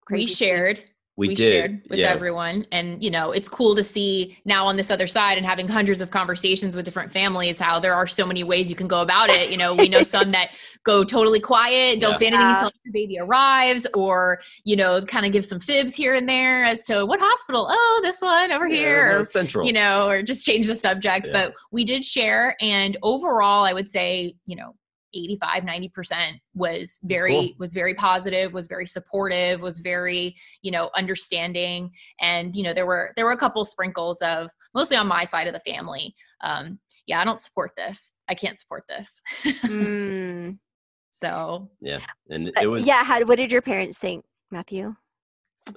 we 0.09 0.27
shared. 0.27 0.77
thing? 0.77 0.87
Shared 1.11 1.17
We, 1.17 1.27
we 1.29 1.35
did. 1.35 1.53
shared 1.53 1.81
with 1.89 1.99
yeah. 1.99 2.07
everyone 2.09 2.65
and 2.71 3.03
you 3.03 3.11
know 3.11 3.31
it's 3.31 3.49
cool 3.49 3.75
to 3.75 3.83
see 3.83 4.37
now 4.45 4.65
on 4.65 4.77
this 4.77 4.89
other 4.89 5.07
side 5.07 5.37
and 5.37 5.45
having 5.45 5.67
hundreds 5.67 6.01
of 6.01 6.09
conversations 6.11 6.75
with 6.75 6.85
different 6.85 7.11
families 7.11 7.59
how 7.59 7.79
there 7.79 7.93
are 7.93 8.07
so 8.07 8.25
many 8.25 8.43
ways 8.43 8.69
you 8.69 8.75
can 8.75 8.87
go 8.87 9.01
about 9.01 9.29
it 9.29 9.49
you 9.51 9.57
know 9.57 9.75
we 9.75 9.89
know 9.89 10.03
some 10.03 10.31
that 10.31 10.51
go 10.83 11.03
totally 11.03 11.39
quiet 11.39 11.99
don't 11.99 12.11
Yeah. 12.13 12.17
say 12.17 12.27
anything 12.27 12.45
Yeah. 12.45 12.53
until 12.53 12.71
your 12.85 12.93
baby 12.93 13.19
arrives 13.19 13.85
or 13.93 14.39
you 14.63 14.75
know 14.75 15.01
kind 15.03 15.25
of 15.25 15.31
give 15.31 15.45
some 15.45 15.59
fibs 15.59 15.93
here 15.95 16.13
and 16.15 16.27
there 16.27 16.63
as 16.63 16.85
to 16.85 17.05
what 17.05 17.19
hospital 17.21 17.67
oh 17.69 17.99
this 18.03 18.21
one 18.21 18.51
over 18.51 18.67
Yeah, 18.67 18.75
here 18.75 19.11
no, 19.11 19.19
or 19.19 19.23
central. 19.25 19.65
you 19.67 19.73
know, 19.73 20.07
or 20.07 20.21
just 20.23 20.45
change 20.45 20.67
the 20.67 20.75
subject. 20.75 21.27
Yeah. 21.27 21.33
But 21.33 21.53
we 21.71 21.83
did 21.85 22.03
share, 22.05 22.55
and 22.61 22.97
overall, 23.03 23.63
I 23.63 23.73
would 23.73 23.89
say, 23.89 24.35
you 24.45 24.55
know, 24.55 24.75
85 25.13 25.63
90% 25.63 26.39
was 26.55 26.99
very 27.03 27.31
cool. 27.31 27.49
was 27.59 27.73
very 27.73 27.93
positive 27.93 28.53
was 28.53 28.67
very 28.67 28.85
supportive 28.85 29.61
was 29.61 29.79
very 29.79 30.35
you 30.61 30.71
know 30.71 30.89
understanding 30.95 31.91
and 32.19 32.55
you 32.55 32.63
know 32.63 32.73
there 32.73 32.85
were 32.85 33.11
there 33.15 33.25
were 33.25 33.31
a 33.31 33.37
couple 33.37 33.63
sprinkles 33.65 34.21
of 34.21 34.49
mostly 34.73 34.97
on 34.97 35.07
my 35.07 35.23
side 35.23 35.47
of 35.47 35.53
the 35.53 35.59
family 35.59 36.15
um 36.43 36.79
yeah 37.07 37.19
i 37.21 37.25
don't 37.25 37.41
support 37.41 37.71
this 37.77 38.13
i 38.29 38.33
can't 38.35 38.59
support 38.59 38.83
this 38.89 39.21
Mm. 39.65 40.57
so 41.11 41.69
yeah, 41.81 41.99
and 42.29 42.47
Uh, 42.49 42.51
it 42.61 42.67
was. 42.67 42.85
yeah. 42.87 43.03
How, 43.03 43.21
what 43.25 43.37
did 43.37 43.51
your 43.51 43.61
parents 43.61 43.97
think, 43.99 44.25
Matthew? 44.49 44.95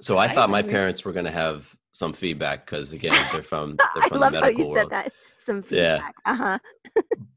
So 0.01 0.17
I 0.17 0.27
thought 0.27 0.49
my 0.49 0.63
parents 0.63 1.05
were 1.05 1.11
going 1.13 1.25
to 1.25 1.31
have 1.31 1.67
some 1.93 2.13
feedback 2.13 2.65
because 2.65 2.93
again, 2.93 3.13
they're 3.31 3.43
from 3.43 3.75
they're 3.93 4.03
I 4.03 4.07
from 4.07 4.19
love 4.21 4.33
the 4.33 4.41
how 4.41 4.47
you 4.47 4.65
world. 4.67 4.77
said 4.77 4.89
that. 4.89 5.13
Some 5.45 5.63
Yeah. 5.69 5.97
feedback. 5.97 6.15
Uh 6.25 6.35
huh. 6.35 6.59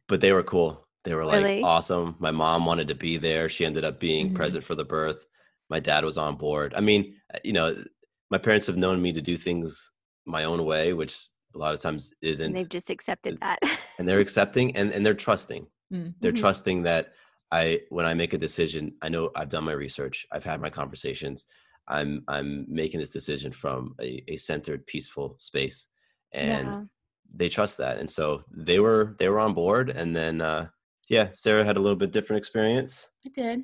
but 0.09 0.21
they 0.23 0.33
were 0.33 0.43
cool. 0.43 0.88
They 1.09 1.15
were 1.15 1.25
like 1.25 1.43
Really? 1.43 1.63
awesome. 1.63 2.17
My 2.19 2.31
mom 2.31 2.67
wanted 2.67 2.89
to 2.89 2.95
be 2.95 3.17
there. 3.17 3.49
She 3.49 3.65
ended 3.65 3.83
up 3.83 3.99
being 3.99 4.31
Mhm. 4.31 4.35
present 4.35 4.63
for 4.63 4.75
the 4.75 4.85
birth. 4.85 5.25
My 5.71 5.81
dad 5.81 6.05
was 6.05 6.19
on 6.19 6.37
board. 6.37 6.75
I 6.75 6.81
mean, 6.81 7.17
uh, 7.33 7.39
you 7.43 7.55
know, 7.55 7.83
my 8.31 8.37
parents 8.37 8.67
have 8.67 8.77
known 8.77 9.01
me 9.01 9.13
to 9.15 9.23
do 9.23 9.39
things 9.39 9.91
my 10.27 10.45
own 10.45 10.65
way, 10.67 10.93
which 10.93 11.17
a 11.55 11.59
lot 11.59 11.75
of 11.75 11.81
times 11.81 12.13
isn't. 12.21 12.45
And 12.45 12.55
they've 12.57 12.69
just 12.69 12.91
accepted 12.91 13.39
that. 13.41 13.59
and 13.99 14.07
they're 14.07 14.19
accepting 14.21 14.77
and, 14.77 14.93
and 14.93 15.05
they're 15.05 15.15
trusting. 15.15 15.67
Mm. 15.91 16.15
They're 16.21 16.31
trusting 16.33 16.83
that 16.83 17.15
I 17.51 17.81
when 17.89 18.05
I 18.05 18.13
make 18.13 18.35
a 18.35 18.39
decision, 18.39 18.95
I 19.01 19.09
know 19.09 19.31
I've 19.35 19.49
done 19.49 19.65
my 19.65 19.73
research, 19.73 20.27
I've 20.31 20.45
had 20.45 20.61
my 20.61 20.69
conversations. 20.69 21.47
I'm 21.87 22.23
I'm 22.29 22.67
making 22.69 23.01
this 23.01 23.13
decision 23.13 23.51
from 23.53 23.95
a, 23.99 24.23
a 24.29 24.37
centered, 24.37 24.87
peaceful 24.87 25.37
space. 25.39 25.89
And 26.33 26.69
Yeah. 26.69 26.85
they 27.35 27.49
trust 27.49 27.79
that 27.79 27.97
and 27.99 28.09
so 28.11 28.45
they 28.51 28.79
were 28.79 29.15
they 29.19 29.29
were 29.31 29.41
on 29.41 29.55
board 29.55 29.89
and 29.91 30.15
then 30.15 30.41
uh 30.43 30.69
yeah 31.09 31.29
sarah 31.33 31.65
had 31.65 31.77
a 31.77 31.81
little 31.81 31.97
bit 31.97 32.13
different 32.13 32.39
experience 32.39 33.09
i 33.27 33.31
did 33.31 33.63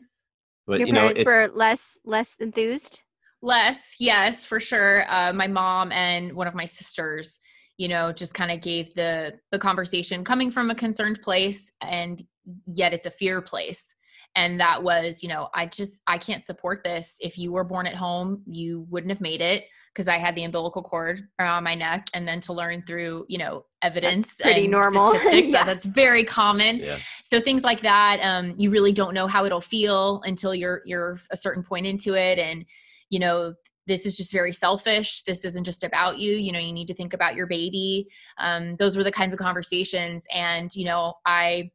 but 0.66 0.80
Your 0.80 0.88
you 0.88 0.92
know 0.92 1.00
parents 1.00 1.20
it's 1.20 1.26
were 1.26 1.50
less 1.54 1.90
less 2.04 2.28
enthused. 2.40 3.00
Less, 3.42 3.96
yes, 4.00 4.46
for 4.46 4.58
sure. 4.58 5.04
Uh, 5.08 5.32
my 5.34 5.46
mom 5.46 5.92
and 5.92 6.32
one 6.32 6.46
of 6.46 6.54
my 6.54 6.64
sisters, 6.64 7.38
you 7.76 7.88
know, 7.88 8.10
just 8.10 8.32
kind 8.32 8.50
of 8.50 8.62
gave 8.62 8.94
the 8.94 9.34
the 9.52 9.58
conversation 9.58 10.24
coming 10.24 10.50
from 10.50 10.70
a 10.70 10.74
concerned 10.74 11.20
place, 11.20 11.70
and 11.82 12.22
yet 12.66 12.94
it's 12.94 13.06
a 13.06 13.10
fear 13.10 13.42
place. 13.42 13.94
And 14.36 14.58
that 14.60 14.82
was, 14.82 15.22
you 15.22 15.28
know, 15.28 15.48
I 15.54 15.66
just 15.66 16.00
I 16.06 16.18
can't 16.18 16.42
support 16.42 16.82
this. 16.84 17.18
If 17.20 17.38
you 17.38 17.52
were 17.52 17.64
born 17.64 17.86
at 17.86 17.94
home, 17.94 18.42
you 18.46 18.86
wouldn't 18.90 19.10
have 19.10 19.20
made 19.20 19.40
it 19.40 19.64
because 19.92 20.08
I 20.08 20.18
had 20.18 20.34
the 20.34 20.42
umbilical 20.42 20.82
cord 20.82 21.20
around 21.38 21.62
my 21.62 21.76
neck, 21.76 22.08
and 22.14 22.26
then 22.26 22.40
to 22.40 22.52
learn 22.52 22.82
through, 22.84 23.26
you 23.28 23.38
know, 23.38 23.64
evidence 23.80 24.34
pretty 24.40 24.62
and 24.62 24.70
normal. 24.72 25.04
statistics 25.14 25.48
Yeah. 25.48 25.58
that 25.58 25.66
that's 25.66 25.86
very 25.86 26.24
common. 26.24 26.78
Yeah. 26.78 26.98
So 27.22 27.40
things 27.40 27.62
like 27.62 27.82
that 27.82 28.18
um, 28.22 28.54
you 28.58 28.70
really 28.70 28.92
don't 28.92 29.14
know 29.14 29.28
how 29.28 29.44
it'll 29.44 29.60
feel 29.60 30.20
until 30.24 30.54
you're 30.54 30.82
you're 30.84 31.18
a 31.30 31.36
certain 31.36 31.62
point 31.62 31.86
into 31.86 32.14
it. 32.14 32.38
And 32.40 32.64
you 33.10 33.20
know 33.20 33.54
this 33.86 34.06
is 34.06 34.16
just 34.16 34.32
very 34.32 34.52
selfish. 34.52 35.22
This 35.24 35.44
isn't 35.44 35.64
just 35.64 35.84
about 35.84 36.18
you. 36.18 36.32
You 36.32 36.50
know 36.50 36.58
you 36.58 36.72
need 36.72 36.88
to 36.88 36.94
think 36.94 37.14
about 37.14 37.36
your 37.36 37.46
baby. 37.46 38.08
Um, 38.38 38.74
those 38.76 38.96
were 38.96 39.04
the 39.04 39.12
kinds 39.12 39.32
of 39.32 39.38
conversations. 39.38 40.26
And 40.34 40.74
you 40.74 40.86
know 40.86 41.14
i 41.24 41.70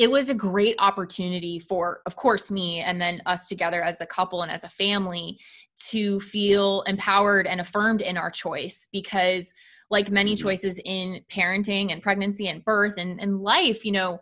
it 0.00 0.10
was 0.10 0.30
a 0.30 0.34
great 0.34 0.74
opportunity 0.78 1.58
for 1.58 2.00
of 2.06 2.16
course 2.16 2.50
me 2.50 2.80
and 2.80 2.98
then 3.00 3.20
us 3.26 3.48
together 3.48 3.82
as 3.82 4.00
a 4.00 4.06
couple 4.06 4.40
and 4.40 4.50
as 4.50 4.64
a 4.64 4.68
family 4.68 5.38
to 5.76 6.18
feel 6.20 6.80
empowered 6.86 7.46
and 7.46 7.60
affirmed 7.60 8.00
in 8.00 8.16
our 8.16 8.30
choice 8.30 8.88
because 8.92 9.52
like 9.90 10.10
many 10.10 10.34
Mhm. 10.34 10.42
choices 10.42 10.80
in 10.86 11.22
parenting 11.28 11.92
and 11.92 12.02
pregnancy 12.02 12.48
and 12.48 12.64
birth 12.64 12.94
and, 12.96 13.20
and 13.20 13.42
life 13.42 13.84
you 13.84 13.92
know 13.92 14.18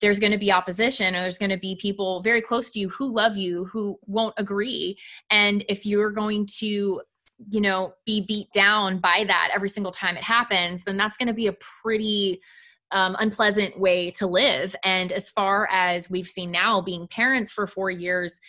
there's 0.00 0.18
going 0.18 0.32
to 0.32 0.38
be 0.38 0.50
opposition 0.50 1.14
or 1.14 1.20
there's 1.20 1.38
going 1.38 1.50
to 1.50 1.56
be 1.56 1.76
people 1.76 2.20
very 2.22 2.40
close 2.40 2.72
to 2.72 2.80
you 2.80 2.88
who 2.88 3.06
love 3.12 3.36
you 3.36 3.64
who 3.66 3.96
won't 4.06 4.34
agree 4.38 4.98
and 5.30 5.64
if 5.68 5.86
you're 5.86 6.10
going 6.10 6.46
to 6.46 7.00
you 7.50 7.60
know 7.60 7.94
be 8.06 8.20
beat 8.22 8.50
down 8.52 8.98
by 8.98 9.22
that 9.24 9.50
every 9.54 9.68
single 9.68 9.92
time 9.92 10.16
it 10.16 10.24
happens 10.24 10.82
then 10.82 10.96
that's 10.96 11.16
going 11.16 11.28
to 11.28 11.34
be 11.34 11.46
a 11.46 11.52
pretty 11.52 12.40
um, 12.92 13.16
unpleasant 13.18 13.78
way 13.78 14.10
to 14.10 14.26
live 14.26 14.76
and 14.84 15.12
as 15.12 15.28
far 15.30 15.68
as 15.70 16.08
we've 16.10 16.26
seen 16.26 16.50
now 16.50 16.80
being 16.80 17.06
parents 17.08 17.52
for 17.52 17.66
four 17.66 17.90
years 17.90 18.40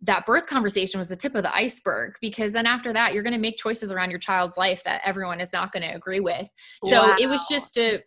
that 0.00 0.24
birth 0.24 0.46
conversation 0.46 0.98
was 0.98 1.08
the 1.08 1.16
tip 1.16 1.34
of 1.34 1.42
the 1.42 1.54
iceberg 1.54 2.14
because 2.20 2.52
then 2.52 2.66
after 2.66 2.92
that 2.92 3.12
you're 3.12 3.22
going 3.22 3.34
to 3.34 3.38
make 3.38 3.56
choices 3.56 3.92
around 3.92 4.10
your 4.10 4.18
child's 4.18 4.56
life 4.56 4.82
that 4.84 5.00
everyone 5.04 5.40
is 5.40 5.52
not 5.52 5.72
going 5.72 5.82
to 5.82 5.94
agree 5.94 6.20
with 6.20 6.48
so 6.82 7.14
it 7.18 7.28
was 7.28 7.46
just 7.50 7.76
a 7.78 7.96
are 7.96 8.00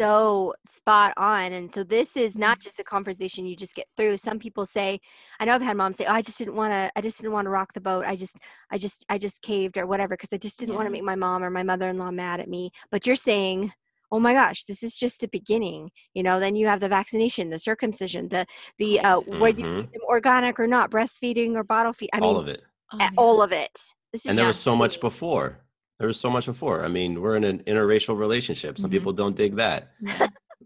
so 0.00 0.54
spot 0.66 1.12
on. 1.18 1.52
And 1.52 1.70
so 1.70 1.84
this 1.84 2.16
is 2.16 2.36
not 2.36 2.58
Mm-hmm. 2.58 2.64
just 2.64 2.78
a 2.78 2.84
conversation 2.84 3.44
you 3.44 3.54
just 3.54 3.74
get 3.74 3.86
through. 3.96 4.16
Some 4.16 4.38
people 4.38 4.64
say, 4.64 4.98
I 5.38 5.44
know 5.44 5.54
I've 5.54 5.62
had 5.62 5.76
moms 5.76 5.98
say, 5.98 6.06
"Oh, 6.06 6.12
I 6.12 6.22
just 6.22 6.38
didn't 6.38 6.54
want 6.56 6.72
to. 6.72 6.90
I 6.96 7.00
just 7.02 7.18
didn't 7.18 7.32
want 7.32 7.44
to 7.46 7.50
rock 7.50 7.74
the 7.74 7.80
boat. 7.80 8.04
I 8.06 8.16
just, 8.16 8.36
I 8.70 8.78
just, 8.78 9.04
I 9.10 9.18
just 9.18 9.42
caved 9.42 9.76
or 9.76 9.86
whatever 9.86 10.16
because 10.16 10.30
I 10.32 10.38
just 10.38 10.58
didn't 10.58 10.74
want 10.74 10.86
to 10.86 10.92
make 10.92 11.04
my 11.04 11.16
mom 11.16 11.44
or 11.44 11.50
my 11.50 11.62
mother-in-law 11.62 12.12
mad 12.12 12.40
at 12.40 12.48
me." 12.48 12.70
But 12.90 13.06
you're 13.06 13.16
saying. 13.16 13.72
Oh 14.12 14.18
my 14.20 14.32
gosh, 14.34 14.64
this 14.64 14.82
is 14.82 14.94
just 14.94 15.20
the 15.20 15.28
beginning. 15.28 15.90
You 16.14 16.22
know, 16.22 16.40
then 16.40 16.56
you 16.56 16.66
have 16.66 16.80
the 16.80 16.88
vaccination, 16.88 17.50
the 17.50 17.58
circumcision, 17.58 18.28
the 18.28 18.46
the 18.78 19.00
uh 19.00 19.20
whether 19.20 19.60
you 19.60 19.66
Mhm. 19.66 19.92
them 19.92 20.02
organic 20.08 20.58
or 20.58 20.66
not, 20.66 20.90
breastfeeding 20.90 21.54
or 21.54 21.62
bottle 21.64 21.92
feed. 21.92 22.10
I 22.12 22.18
all 22.18 22.34
mean, 22.34 22.42
of 22.42 22.48
it 22.48 22.62
oh, 22.92 23.08
all 23.16 23.42
of 23.42 23.52
it. 23.52 23.76
This 24.12 24.24
is 24.24 24.30
and 24.30 24.38
there 24.38 24.46
was 24.46 24.58
so 24.58 24.74
much 24.74 25.00
before 25.00 25.60
there 26.00 26.08
was 26.08 26.18
so 26.18 26.30
much 26.30 26.46
before 26.46 26.82
i 26.84 26.88
mean 26.88 27.20
we're 27.20 27.36
in 27.36 27.44
an 27.44 27.58
interracial 27.64 28.18
relationship 28.18 28.78
some 28.78 28.88
Mhm. 28.90 28.94
people 28.94 29.12
don't 29.12 29.36
dig 29.36 29.54
that 29.56 29.92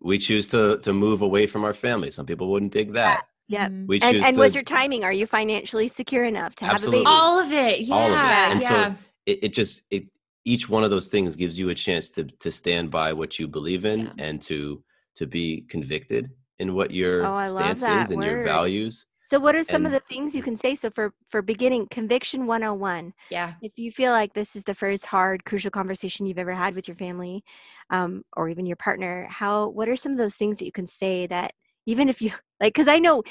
we 0.00 0.16
choose 0.16 0.48
to 0.48 0.78
to 0.78 0.92
move 0.94 1.20
away 1.22 1.46
from 1.46 1.62
our 1.64 1.74
family 1.74 2.10
some 2.10 2.24
people 2.24 2.48
wouldn't 2.52 2.72
dig 2.72 2.92
that 2.94 3.24
Yep. 3.48 3.70
Mhm. 3.70 3.86
we 3.86 4.00
And, 4.00 4.16
and 4.24 4.36
to 4.36 4.40
was 4.40 4.54
your 4.54 4.64
timing? 4.64 5.04
Are 5.04 5.12
you 5.12 5.26
financially 5.26 5.88
secure 5.88 6.24
enough 6.24 6.54
to 6.56 6.64
have 6.64 6.82
a 6.82 6.90
baby? 6.90 7.04
all 7.06 7.38
of 7.38 7.52
it 7.52 7.80
yeah 7.80 7.94
All 7.94 8.06
of 8.06 8.12
it. 8.12 8.52
And 8.52 8.62
so 8.62 8.74
yeah. 8.74 8.94
it, 9.26 9.38
it 9.44 9.52
just 9.52 9.82
it 9.90 10.04
each 10.44 10.68
one 10.68 10.84
of 10.84 10.90
those 10.90 11.08
things 11.08 11.36
gives 11.36 11.58
you 11.58 11.68
a 11.70 11.74
chance 11.74 12.10
to 12.10 12.24
to 12.24 12.50
stand 12.52 12.90
by 12.90 13.12
what 13.12 13.38
you 13.38 13.48
believe 13.48 13.84
in 13.84 14.06
Yeah. 14.06 14.12
and 14.18 14.42
to 14.42 14.82
to 15.16 15.26
be 15.26 15.62
convicted 15.68 16.30
in 16.58 16.74
what 16.74 16.90
your 16.90 17.26
Oh, 17.26 17.48
stance 17.48 17.80
that 17.82 18.00
is 18.02 18.10
and 18.10 18.22
your 18.24 18.38
values 18.38 19.06
So 19.26 19.38
what 19.40 19.56
are 19.56 19.62
some 19.64 19.86
of 19.86 19.92
the 19.92 20.00
things 20.00 20.34
you 20.34 20.42
can 20.42 20.56
say? 20.56 20.76
So 20.76 20.90
for 20.90 21.14
for 21.30 21.42
beginning 21.42 21.88
conviction 21.90 22.46
101, 22.46 23.14
yeah 23.30 23.54
if 23.62 23.72
you 23.76 23.90
feel 23.92 24.12
like 24.12 24.34
this 24.34 24.54
is 24.56 24.64
the 24.64 24.74
first 24.74 25.06
hard 25.06 25.44
crucial 25.44 25.70
conversation 25.70 26.26
you've 26.26 26.38
ever 26.38 26.52
had 26.54 26.74
with 26.74 26.86
your 26.88 26.96
family 26.96 27.42
um, 27.90 28.22
or 28.36 28.48
even 28.50 28.66
your 28.66 28.76
partner, 28.76 29.26
how 29.30 29.68
what 29.68 29.88
are 29.88 29.96
some 29.96 30.12
of 30.12 30.18
those 30.18 30.36
things 30.36 30.58
that 30.58 30.66
you 30.66 30.72
can 30.72 30.86
say 30.86 31.26
that 31.28 31.52
even 31.86 32.08
if 32.08 32.20
you 32.22 32.32
like 32.60 32.74
cuz 32.74 32.88
I 32.88 32.98
know 32.98 33.22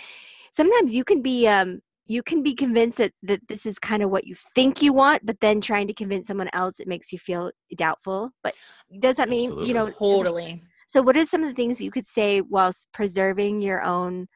sometimes 0.52 0.94
you 0.96 1.04
can 1.06 1.22
be 1.22 1.48
um 1.48 1.82
you 2.06 2.22
can 2.22 2.44
be 2.44 2.54
convinced 2.54 2.98
that, 2.98 3.14
that 3.24 3.48
this 3.48 3.66
is 3.66 3.80
kind 3.80 4.04
of 4.04 4.10
what 4.10 4.26
you 4.28 4.36
think 4.56 4.82
you 4.82 4.94
want, 4.94 5.26
but 5.26 5.40
then 5.40 5.62
trying 5.62 5.88
to 5.88 5.94
convince 5.94 6.28
someone 6.28 6.50
else 6.54 6.80
it 6.80 6.88
makes 6.88 7.12
you 7.12 7.20
feel 7.20 7.52
doubtful. 7.78 8.32
But 8.44 8.54
does 9.00 9.16
that 9.16 9.30
mean 9.30 9.64
you 9.64 9.74
know 9.74 9.90
totally 9.92 10.64
so 10.88 11.02
what 11.02 11.18
are 11.18 11.26
some 11.26 11.42
of 11.44 11.50
the 11.50 11.56
things 11.56 11.82
you 11.82 11.90
could 11.90 12.06
say 12.06 12.42
whilst 12.42 12.86
preserving 12.94 13.62
your 13.62 13.82
own 13.82 14.28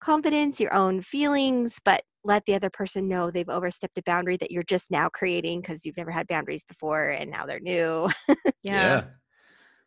confidence, 0.00 0.58
your 0.58 0.72
own 0.72 1.02
feelings, 1.02 1.76
but 1.84 2.02
let 2.24 2.44
the 2.46 2.54
other 2.54 2.70
person 2.70 3.06
know 3.08 3.30
they've 3.30 3.48
overstepped 3.48 3.98
a 3.98 4.02
boundary 4.02 4.36
that 4.38 4.50
you're 4.50 4.62
just 4.62 4.90
now 4.90 5.08
creating 5.10 5.60
because 5.60 5.84
you've 5.84 5.96
never 5.96 6.10
had 6.10 6.26
boundaries 6.26 6.64
before 6.66 7.10
and 7.10 7.30
now 7.30 7.44
they're 7.44 7.60
new. 7.60 8.08
yeah, 8.62 9.04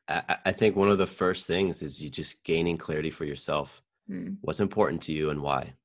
I, 0.07 0.23
I- 0.29 0.37
I 0.45 0.51
think 0.51 0.75
one 0.75 0.89
of 0.89 0.97
the 0.99 1.07
first 1.07 1.47
things 1.47 1.81
is 1.81 2.01
you 2.01 2.09
just 2.09 2.43
gaining 2.43 2.77
clarity 2.77 3.09
for 3.09 3.25
yourself 3.25 3.81
Mm. 4.11 4.35
what's 4.41 4.59
important 4.59 5.01
to 5.03 5.13
you 5.13 5.29
and 5.29 5.41
why 5.41 5.75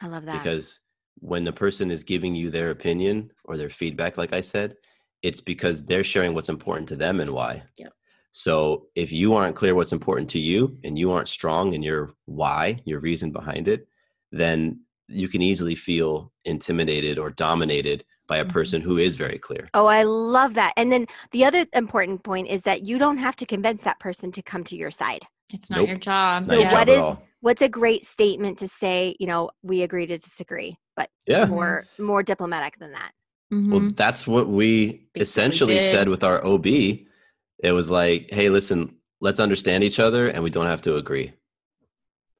I 0.00 0.06
love 0.06 0.24
that. 0.26 0.42
because 0.42 0.80
when 1.20 1.44
the 1.44 1.52
person 1.52 1.90
is 1.90 2.04
giving 2.04 2.34
you 2.34 2.50
their 2.50 2.70
opinion 2.70 3.32
or 3.44 3.56
their 3.56 3.70
feedback 3.70 4.16
like 4.16 4.32
i 4.32 4.40
said 4.40 4.76
it's 5.22 5.40
because 5.40 5.84
they're 5.84 6.04
sharing 6.04 6.32
what's 6.34 6.48
important 6.48 6.88
to 6.88 6.96
them 6.96 7.18
and 7.20 7.30
why 7.30 7.62
Yep. 7.76 7.92
so 8.30 8.86
if 8.94 9.10
you 9.12 9.34
aren't 9.34 9.56
clear 9.56 9.74
what's 9.74 9.92
important 9.92 10.30
to 10.30 10.38
you 10.38 10.78
and 10.84 10.96
you 10.96 11.10
aren't 11.10 11.28
strong 11.28 11.72
in 11.74 11.82
your 11.82 12.14
why 12.26 12.80
your 12.84 13.00
reason 13.00 13.32
behind 13.32 13.66
it 13.66 13.88
then 14.30 14.80
you 15.08 15.26
can 15.26 15.42
easily 15.42 15.74
feel 15.74 16.32
intimidated 16.44 17.18
or 17.18 17.30
dominated 17.30 18.04
by 18.28 18.36
a 18.36 18.44
Mhm. 18.44 18.50
person 18.50 18.80
who 18.82 18.98
is 18.98 19.16
very 19.16 19.38
clear 19.38 19.68
oh, 19.74 19.86
I 19.86 20.02
love 20.04 20.54
that. 20.54 20.72
And 20.76 20.92
then 20.92 21.06
the 21.32 21.44
other 21.44 21.66
important 21.72 22.22
point 22.22 22.48
is 22.48 22.62
that 22.62 22.86
you 22.86 22.98
don't 22.98 23.18
have 23.18 23.36
to 23.36 23.46
convince 23.46 23.82
that 23.82 23.98
person 24.00 24.30
to 24.32 24.42
come 24.42 24.64
to 24.64 24.76
your 24.76 24.90
side. 24.90 25.26
It's 25.52 25.70
not 25.70 25.78
Nope. 25.80 25.88
your 25.88 25.96
job 25.96 26.46
Not 26.46 26.48
So 26.48 26.52
your 26.54 26.62
yeah. 26.62 26.68
job 26.70 26.78
what 26.78 26.88
at 26.88 26.94
is 26.94 27.02
all. 27.02 27.22
what's 27.40 27.62
a 27.62 27.68
great 27.68 28.04
statement 28.04 28.58
to 28.58 28.68
say, 28.68 29.16
you 29.18 29.26
know, 29.26 29.50
we 29.62 29.82
agree 29.82 30.06
to 30.06 30.18
disagree, 30.18 30.76
but 30.96 31.08
yeah 31.26 31.46
more 31.46 31.84
more 31.98 32.22
diplomatic 32.22 32.78
than 32.78 32.92
that. 32.92 33.12
Mhm. 33.52 33.70
Well, 33.70 33.90
that's 33.94 34.26
what 34.26 34.48
we 34.48 35.08
essentially 35.14 35.74
did. 35.78 35.90
said 35.90 36.08
with 36.08 36.22
our 36.22 36.44
OB. 36.44 36.66
It 36.66 37.72
was 37.72 37.88
like, 37.90 38.30
hey, 38.30 38.50
listen, 38.50 38.94
let's 39.20 39.40
understand 39.40 39.82
each 39.84 39.98
other 39.98 40.28
and 40.28 40.42
we 40.44 40.50
don't 40.50 40.66
have 40.66 40.82
to 40.82 40.96
agree. 40.96 41.32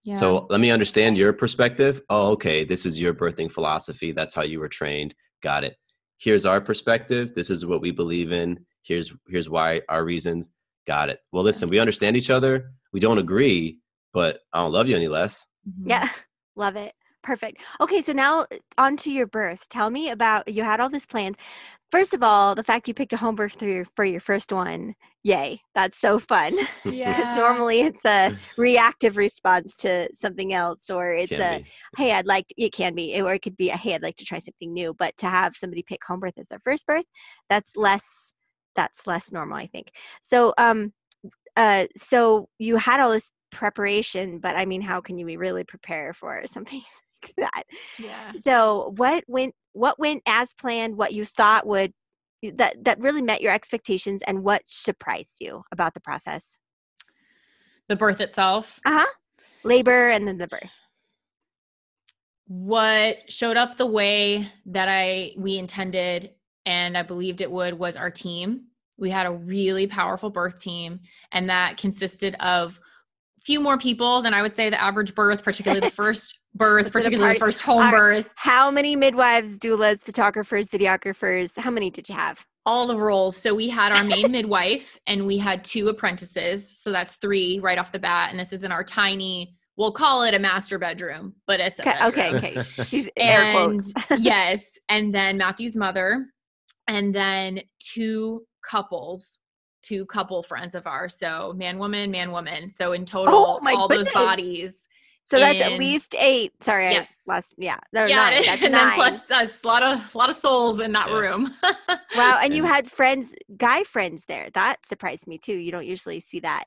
yeah. 0.05 0.15
So 0.15 0.47
let 0.51 0.61
me 0.61 0.71
understand 0.71 1.19
your 1.19 1.33
perspective. 1.33 2.03
Oh, 2.09 2.31
okay. 2.33 2.65
This 2.65 2.87
is 2.87 3.01
your 3.01 3.15
birthing 3.15 3.51
philosophy. 3.51 4.13
That's 4.13 4.35
how 4.35 4.43
you 4.43 4.61
were 4.61 4.69
trained. 4.69 5.15
Got 5.43 5.65
it. 5.65 5.77
Here's 6.19 6.47
our 6.47 6.61
perspective. 6.61 7.35
This 7.35 7.49
is 7.51 7.65
what 7.67 7.81
we 7.81 7.91
believe 7.91 8.33
in. 8.33 8.65
Here's 8.83 9.13
here's 9.29 9.49
why 9.51 9.83
our 9.89 10.05
reasons. 10.05 10.51
Got 10.89 11.11
it. 11.11 11.21
Well, 11.33 11.45
listen, 11.45 11.69
we 11.69 11.79
understand 11.79 12.17
each 12.17 12.31
other. 12.31 12.73
We 12.95 13.01
don't 13.01 13.19
agree, 13.19 13.79
but 14.15 14.41
I 14.55 14.61
don't 14.63 14.73
love 14.73 14.89
you 14.89 14.97
any 14.97 15.07
less. 15.09 15.47
Mhm. 15.69 15.87
Yeah, 15.87 16.09
love 16.57 16.77
it. 16.77 16.95
Perfect. 17.23 17.61
Okay, 17.79 18.01
so 18.01 18.13
now 18.15 18.41
uh, 18.51 18.57
on 18.79 18.97
to 18.99 19.13
your 19.13 19.27
birth. 19.27 19.69
Tell 19.69 19.91
me 19.91 20.09
about 20.09 20.49
you 20.49 20.65
had 20.65 20.81
all 20.81 20.89
this 20.89 21.05
plans. 21.05 21.37
First 21.91 22.15
of 22.15 22.23
all, 22.23 22.55
the 22.55 22.65
fact 22.65 22.89
you 22.89 22.95
picked 22.95 23.13
a 23.13 23.19
home 23.19 23.35
birth 23.35 23.59
for 23.59 23.67
your, 23.67 23.85
for 23.97 24.05
your 24.07 24.21
first 24.21 24.51
one, 24.51 24.95
yay! 25.25 25.61
That's 25.75 25.99
so 26.01 26.19
fun. 26.19 26.57
Because 27.05 27.29
Yeah. 27.29 27.35
normally 27.35 27.81
it's 27.83 28.05
a 28.07 28.31
reactive 28.57 29.19
response 29.19 29.75
to 29.77 30.09
something 30.15 30.55
else, 30.55 30.89
or 30.89 31.13
it's 31.13 31.33
Can 31.33 31.41
a 31.41 31.61
be. 31.63 31.69
hey, 31.99 32.13
I'd 32.13 32.27
like 32.27 32.47
it 32.57 32.73
can 32.73 32.95
be, 32.95 33.21
or 33.21 33.35
it 33.35 33.41
could 33.43 33.57
be 33.59 33.69
a 33.69 33.77
hey, 33.77 33.95
I'd 33.95 34.03
like 34.03 34.17
to 34.17 34.25
try 34.25 34.39
something 34.39 34.73
new. 34.73 34.95
But 34.95 35.17
to 35.19 35.27
have 35.29 35.55
somebody 35.57 35.83
pick 35.83 36.03
home 36.07 36.21
birth 36.21 36.39
as 36.39 36.49
their 36.49 36.61
first 36.65 36.87
birth, 36.87 37.05
that's 37.51 37.77
less 37.77 38.33
that's 38.77 39.07
less 39.07 39.33
normal, 39.33 39.57
I 39.57 39.67
think. 39.67 39.89
So 40.21 40.55
um 40.59 40.93
uh 41.57 41.87
so 41.97 42.49
you 42.59 42.77
had 42.77 43.01
all 43.01 43.11
this 43.11 43.31
preparation, 43.51 44.39
but 44.39 44.57
I 44.57 44.65
mean, 44.65 44.83
how 44.83 45.01
can 45.01 45.19
you 45.19 45.27
be 45.27 45.37
really 45.37 45.65
prepare 45.65 46.13
for 46.13 46.43
something 46.47 46.83
like 47.23 47.35
that? 47.37 47.63
Yeah. 47.99 48.33
So 48.37 48.95
what 48.97 49.25
went 49.27 49.55
what 49.73 49.99
went 49.99 50.23
as 50.27 50.53
planned, 50.55 50.97
what 50.97 51.13
you 51.13 51.25
thought 51.25 51.67
would 51.67 51.93
that 52.55 52.85
that 52.85 53.01
really 53.01 53.23
met 53.23 53.41
your 53.43 53.53
expectations 53.53 54.23
and 54.27 54.45
what 54.45 54.63
surprised 54.65 55.31
you 55.41 55.63
about 55.73 55.95
the 55.95 56.01
process? 56.01 56.57
The 57.89 57.97
birth 57.97 58.21
itself. 58.21 58.81
Uh-huh. 58.85 59.07
Labor 59.65 60.11
and 60.11 60.29
then 60.29 60.39
the 60.39 60.47
birth. 60.47 60.71
what 62.49 63.31
showed 63.31 63.59
up 63.59 63.77
the 63.77 63.87
way 63.87 64.51
that 64.67 64.89
I 64.89 65.33
we 65.37 65.59
intended 65.59 66.31
and 66.69 66.97
I 66.99 67.03
believed 67.03 67.41
it 67.41 67.51
would 67.51 67.75
was 67.79 67.97
our 67.97 68.11
team. 68.11 68.65
We 68.99 69.09
had 69.11 69.27
a 69.27 69.31
really 69.33 69.87
powerful 69.87 70.29
birth 70.29 70.59
team 70.61 71.01
and 71.33 71.49
that 71.49 71.79
consisted 71.79 72.35
of 72.41 72.79
few 73.43 73.61
more 73.61 73.79
people 73.79 74.21
than 74.23 74.35
I 74.35 74.43
would 74.43 74.55
say 74.55 74.69
the 74.69 74.81
average 74.81 75.15
birth, 75.15 75.43
particularly 75.43 75.81
the 75.81 75.91
first 76.05 76.39
birth, 76.55 76.85
Was 76.85 76.87
it 76.87 76.91
a 76.91 76.93
particularly 76.93 77.33
the 77.35 77.39
first 77.41 77.63
home 77.63 77.81
right. 77.81 77.91
birth, 77.93 78.27
How 78.35 78.71
many 78.71 78.97
midwives, 78.97 79.59
doulas, 79.59 80.01
photographers, 80.03 80.69
videographers? 80.69 81.57
How 81.57 81.71
many 81.71 81.91
did 81.91 82.09
you 82.09 82.15
have? 82.15 82.45
all 82.67 82.87
the 82.87 82.97
roles. 82.99 83.35
So 83.35 83.55
we 83.55 83.71
had 83.71 83.93
our 83.93 84.05
main 84.05 84.31
midwife 84.31 84.99
and 85.07 85.27
we 85.27 85.39
had 85.39 85.65
two 85.65 85.89
apprentices. 85.89 86.71
So 86.77 86.93
that's 86.93 87.17
three 87.17 87.61
right 87.61 87.79
off 87.79 87.93
the 87.93 87.99
bat. 87.99 88.31
And 88.31 88.39
this 88.39 88.53
is 88.53 88.63
in 88.63 88.71
our 88.73 88.85
tiny, 88.85 89.55
we'll 89.79 89.93
call 89.93 90.23
it 90.25 90.35
a 90.35 90.39
master 90.39 90.79
bedroom, 90.79 91.35
but 91.47 91.61
it's 91.61 91.81
Okay, 91.81 91.93
bedroom. 91.99 92.37
okay, 92.37 92.61
okay. 92.61 92.85
She's 92.85 93.09
air 93.17 93.41
and 93.41 93.81
quotes. 93.81 93.95
yes, 94.19 94.79
and 94.91 95.15
then 95.15 95.39
Matthew's 95.39 95.77
mother, 95.77 96.27
and 96.89 97.15
then 97.15 97.61
two 97.79 98.47
couples, 98.63 99.39
two 99.83 100.07
couple 100.07 100.43
friends 100.43 100.75
of 100.75 100.87
ours. 100.87 101.17
So 101.19 101.53
man, 101.57 101.79
woman, 101.79 102.11
man, 102.11 102.33
woman. 102.33 102.69
So 102.69 102.93
in 102.93 103.03
oh 103.03 103.05
total, 103.05 103.35
Oh, 103.47 103.61
my 103.63 103.75
all 103.75 103.89
those 103.89 104.11
bodies. 104.11 104.89
So 105.27 105.39
that's 105.39 105.61
at 105.61 105.79
least 105.79 106.15
eight. 106.19 106.53
Sorry, 106.63 106.89
I 106.89 106.93
Yes. 106.93 107.15
lost. 107.27 107.55
Yeah, 107.59 107.79
no, 107.93 108.07
yeah, 108.07 108.31
nine. 108.31 108.43
That's 108.47 108.63
and 108.65 108.75
nine. 108.75 108.89
then 108.89 108.95
plus 108.97 109.31
uh, 109.31 109.47
a 109.65 109.69
lot 109.69 109.83
of 109.83 110.15
lot 110.15 110.31
of 110.31 110.35
souls 110.37 110.81
in 110.81 110.93
that 110.93 111.09
Yeah. 111.09 111.21
room. 111.21 111.55
wow, 112.17 112.39
and 112.43 112.55
you 112.55 112.65
had 112.65 112.91
friends, 112.91 113.35
guy 113.57 113.85
friends 113.85 114.25
there. 114.25 114.49
That 114.55 114.87
surprised 114.87 115.27
me 115.27 115.37
too. 115.39 115.55
You 115.55 115.71
don't 115.71 115.87
usually 115.87 116.21
see 116.21 116.41
that. 116.41 116.65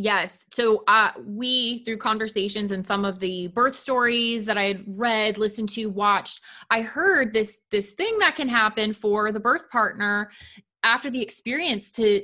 Yes. 0.00 0.46
So 0.52 0.84
uh, 0.86 1.10
we, 1.26 1.82
through 1.82 1.96
conversations 1.96 2.70
and 2.70 2.86
some 2.86 3.04
of 3.04 3.18
the 3.18 3.48
birth 3.48 3.74
stories 3.74 4.46
that 4.46 4.56
I 4.56 4.62
had 4.62 4.84
read, 4.86 5.38
listened 5.38 5.70
to, 5.70 5.86
watched, 5.86 6.40
I 6.70 6.82
heard 6.82 7.32
this 7.32 7.58
this 7.72 7.90
thing 7.94 8.16
that 8.18 8.36
can 8.36 8.48
happen 8.48 8.92
for 8.92 9.32
the 9.32 9.40
birth 9.40 9.68
partner 9.70 10.30
after 10.84 11.10
the 11.10 11.20
experience 11.20 11.90
to 11.94 12.22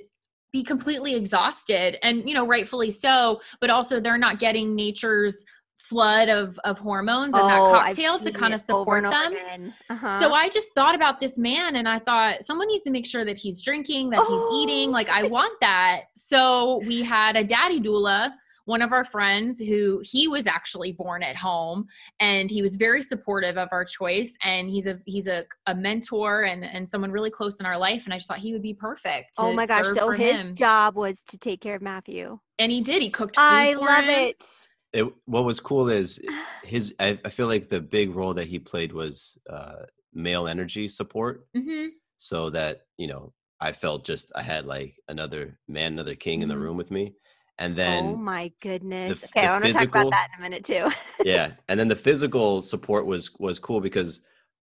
be 0.53 0.63
completely 0.63 1.17
exhausted 1.17 1.99
and 2.07 2.29
you 2.29 2.33
know 2.33 2.47
rightfully 2.47 2.93
so 2.93 3.41
but 3.61 3.71
also 3.71 3.99
they're 3.99 4.17
not 4.17 4.39
getting 4.39 4.77
nature's 4.77 5.45
flood 5.89 6.29
of 6.29 6.59
of 6.65 6.79
hormones 6.79 7.35
and 7.35 7.49
that 7.49 7.61
Oh, 7.61 7.67
I've 7.67 7.73
cocktail 7.97 8.19
to 8.19 8.33
kind 8.33 8.55
of 8.55 8.61
support 8.61 9.03
them. 9.03 9.73
Uh-huh. 9.91 10.21
so 10.21 10.33
I 10.33 10.49
just 10.49 10.75
thought 10.75 10.95
about 10.95 11.21
this 11.21 11.39
man 11.39 11.77
and 11.77 11.89
I 11.89 11.99
thought 11.99 12.43
someone 12.43 12.69
needs 12.69 12.85
to 12.85 12.91
make 12.91 13.07
sure 13.07 13.25
that 13.25 13.37
he's 13.37 13.63
drinking, 13.63 14.11
that 14.11 14.21
he's 14.27 14.43
eating. 14.55 14.89
Oh. 14.89 14.93
Like 14.93 15.09
I 15.11 15.25
want 15.25 15.53
that. 15.61 16.05
So 16.15 16.81
we 16.87 17.03
had 17.03 17.37
a 17.37 17.45
daddy 17.45 17.81
doula, 17.81 18.33
one 18.67 18.81
of 18.81 18.93
our 18.93 19.05
friends 19.05 19.61
who 19.61 20.01
he 20.03 20.27
was 20.27 20.47
actually 20.47 20.93
born 20.93 21.23
at 21.23 21.37
home 21.37 21.87
and 22.19 22.51
he 22.51 22.63
was 22.63 22.77
very 22.77 23.03
supportive 23.03 23.59
of 23.59 23.69
our 23.73 23.85
choice 23.85 24.39
and 24.43 24.71
he's 24.71 24.87
a 24.87 24.99
he's 25.05 25.29
a, 25.29 25.45
a 25.67 25.75
mentor 25.75 26.45
and 26.45 26.65
and 26.65 26.89
someone 26.89 27.11
really 27.11 27.29
close 27.31 27.61
in 27.61 27.67
our 27.67 27.77
life 27.77 28.07
and 28.07 28.15
I 28.15 28.17
just 28.17 28.27
thought 28.27 28.39
he 28.39 28.55
would 28.55 28.63
be 28.63 28.73
perfect. 28.73 29.35
oh 29.39 29.53
my 29.53 29.67
gosh! 29.67 29.85
So 29.95 30.09
his 30.11 30.49
him. 30.49 30.55
job 30.55 30.97
was 30.97 31.21
to 31.29 31.37
take 31.37 31.61
care 31.61 31.77
of 31.77 31.83
Matthew. 31.83 32.39
and 32.59 32.73
he 32.73 32.81
did. 32.81 33.03
He 33.03 33.11
cooked 33.11 33.37
food 33.37 33.43
I 33.43 33.75
love 33.75 34.05
him. 34.05 34.29
it. 34.29 34.47
It, 34.95 35.13
what 35.27 35.45
was 35.45 35.61
cool 35.61 35.91
is 35.91 36.21
his. 36.63 36.95
I, 36.99 37.19
I 37.25 37.29
feel 37.29 37.47
like 37.49 37.69
the 37.69 37.81
big 37.81 38.15
role 38.15 38.33
that 38.35 38.47
he 38.47 38.59
played 38.59 38.93
was 38.93 39.37
uh, 39.51 39.83
male 40.15 40.47
energy 40.49 40.89
support, 40.89 41.47
Mhm. 41.55 41.89
so 42.17 42.49
that 42.51 42.87
you 42.97 43.09
know 43.09 43.33
I 43.61 43.73
felt 43.73 44.07
just 44.07 44.33
I 44.35 44.43
had 44.43 44.65
like 44.67 44.95
another 45.09 45.59
man, 45.69 45.93
another 45.95 46.15
king 46.15 46.43
in 46.43 46.49
the 46.49 46.55
Mhm. 46.55 46.61
room 46.63 46.77
with 46.77 46.91
me, 46.91 47.15
and 47.59 47.75
then 47.77 48.05
oh 48.15 48.17
my 48.17 48.53
goodness. 48.63 49.23
f- 49.23 49.31
okay, 49.31 49.41
the 49.43 49.47
I 49.49 49.51
want 49.53 49.65
to 49.65 49.73
talk 49.73 49.89
about 49.89 50.11
that 50.11 50.29
in 50.33 50.41
a 50.41 50.43
minute 50.43 50.65
too. 50.65 50.89
yeah, 51.25 51.53
and 51.69 51.79
then 51.79 51.89
the 51.89 51.97
physical 51.97 52.63
support 52.63 53.05
was 53.07 53.33
was 53.39 53.59
cool 53.59 53.81
because 53.81 54.21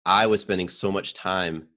I 0.05 0.25
was 0.27 0.41
spending 0.41 0.69
so 0.69 0.91
much 0.91 1.13
time 1.13 1.67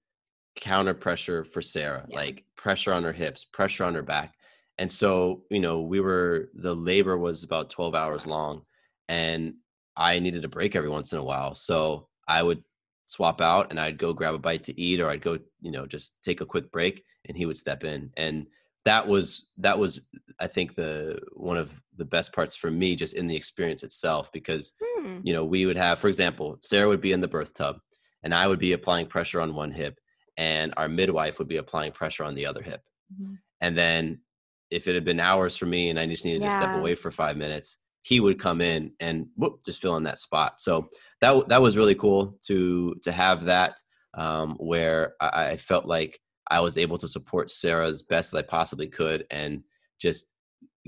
counter 0.57 0.95
pressure 0.95 1.45
for 1.45 1.63
Sarah, 1.63 2.07
Yeah. 2.09 2.17
like 2.17 2.45
pressure 2.57 2.93
on 2.95 3.05
her 3.05 3.13
hips, 3.13 3.45
pressure 3.45 3.85
on 3.85 3.95
her 3.95 4.03
back. 4.03 4.35
And 4.79 4.91
so, 4.91 5.45
you 5.51 5.61
know, 5.61 5.83
we 5.83 6.01
were 6.01 6.51
the 6.55 6.75
labor 6.75 7.19
was 7.19 7.43
about 7.43 7.71
12 7.71 7.95
hours 7.95 8.27
long 8.27 8.65
and 9.09 9.55
I 9.97 10.19
needed 10.21 10.45
a 10.45 10.49
break 10.49 10.77
every 10.77 10.89
once 10.89 11.13
in 11.13 11.19
a 11.19 11.25
while. 11.25 11.55
So 11.55 12.09
I 12.29 12.43
would 12.43 12.63
swap 13.07 13.41
out 13.41 13.71
and 13.71 13.81
I'd 13.81 13.99
go 13.99 14.13
grab 14.13 14.35
a 14.35 14.39
bite 14.39 14.65
to 14.65 14.81
eat 14.81 15.01
or 15.01 15.09
I'd 15.11 15.23
go, 15.23 15.39
you 15.61 15.71
know, 15.73 15.87
just 15.87 16.23
take 16.23 16.41
a 16.41 16.47
quick 16.47 16.71
break 16.71 17.05
and 17.27 17.37
he 17.37 17.47
would 17.47 17.57
step 17.57 17.83
in. 17.85 18.13
And 18.17 18.47
that 18.85 19.09
was 19.09 19.51
that 19.59 19.79
was 19.79 20.03
I 20.39 20.47
think 20.47 20.75
the 20.75 21.19
one 21.33 21.57
of 21.57 21.83
the 21.97 22.05
best 22.05 22.33
parts 22.33 22.55
for 22.55 22.71
me 22.71 22.95
just 22.95 23.15
in 23.15 23.27
the 23.27 23.37
experience 23.37 23.83
itself 23.83 24.31
because 24.33 24.73
Hmm. 24.99 25.21
you 25.23 25.33
know, 25.33 25.45
we 25.45 25.65
would 25.67 25.77
have, 25.77 25.99
for 25.99 26.09
example, 26.09 26.59
Sarah 26.61 26.89
would 26.89 27.01
be 27.01 27.13
in 27.13 27.21
the 27.21 27.29
birth 27.29 27.55
tub 27.55 27.81
and 28.23 28.35
I 28.35 28.47
would 28.47 28.59
be 28.59 28.73
applying 28.73 29.07
pressure 29.07 29.41
on 29.41 29.55
one 29.55 29.73
hip 29.73 29.99
and 30.37 30.73
our 30.77 30.89
midwife 30.89 31.39
would 31.39 31.49
be 31.49 31.57
applying 31.57 31.93
pressure 31.93 32.25
on 32.25 32.35
the 32.35 32.47
other 32.47 32.63
hip. 32.63 32.83
Mhm. 33.13 33.39
And 33.61 33.77
then 33.77 34.21
if 34.71 34.87
it 34.87 34.95
had 34.95 35.05
been 35.05 35.21
hours 35.21 35.57
for 35.57 35.67
me 35.67 35.91
and 35.91 35.99
I 35.99 36.07
just 36.07 36.25
needed 36.25 36.43
to 36.43 36.51
step 36.51 36.75
away 36.75 36.95
for 36.95 37.11
five 37.11 37.37
minutes, 37.37 37.79
he 38.03 38.21
would 38.21 38.39
come 38.39 38.61
in 38.61 38.93
and 39.01 39.27
whoop, 39.37 39.65
just 39.65 39.81
fill 39.81 39.97
in 39.97 40.05
that 40.05 40.19
spot. 40.19 40.61
So 40.61 40.89
that 41.21 41.49
that 41.49 41.63
was 41.63 41.77
really 41.77 41.95
cool 41.95 42.39
to 42.47 42.95
to 43.03 43.13
have 43.13 43.45
that 43.45 43.81
um, 44.15 44.57
where 44.59 45.15
I, 45.21 45.51
I 45.51 45.57
felt 45.57 45.87
like 45.87 46.19
I 46.51 46.61
was 46.61 46.79
able 46.79 46.99
to 46.99 47.09
support 47.09 47.51
Sarah 47.51 47.89
as 47.89 48.03
best 48.03 48.33
as 48.33 48.39
I 48.39 48.43
possibly 48.43 48.89
could 48.89 49.27
and 49.31 49.63
just 50.01 50.27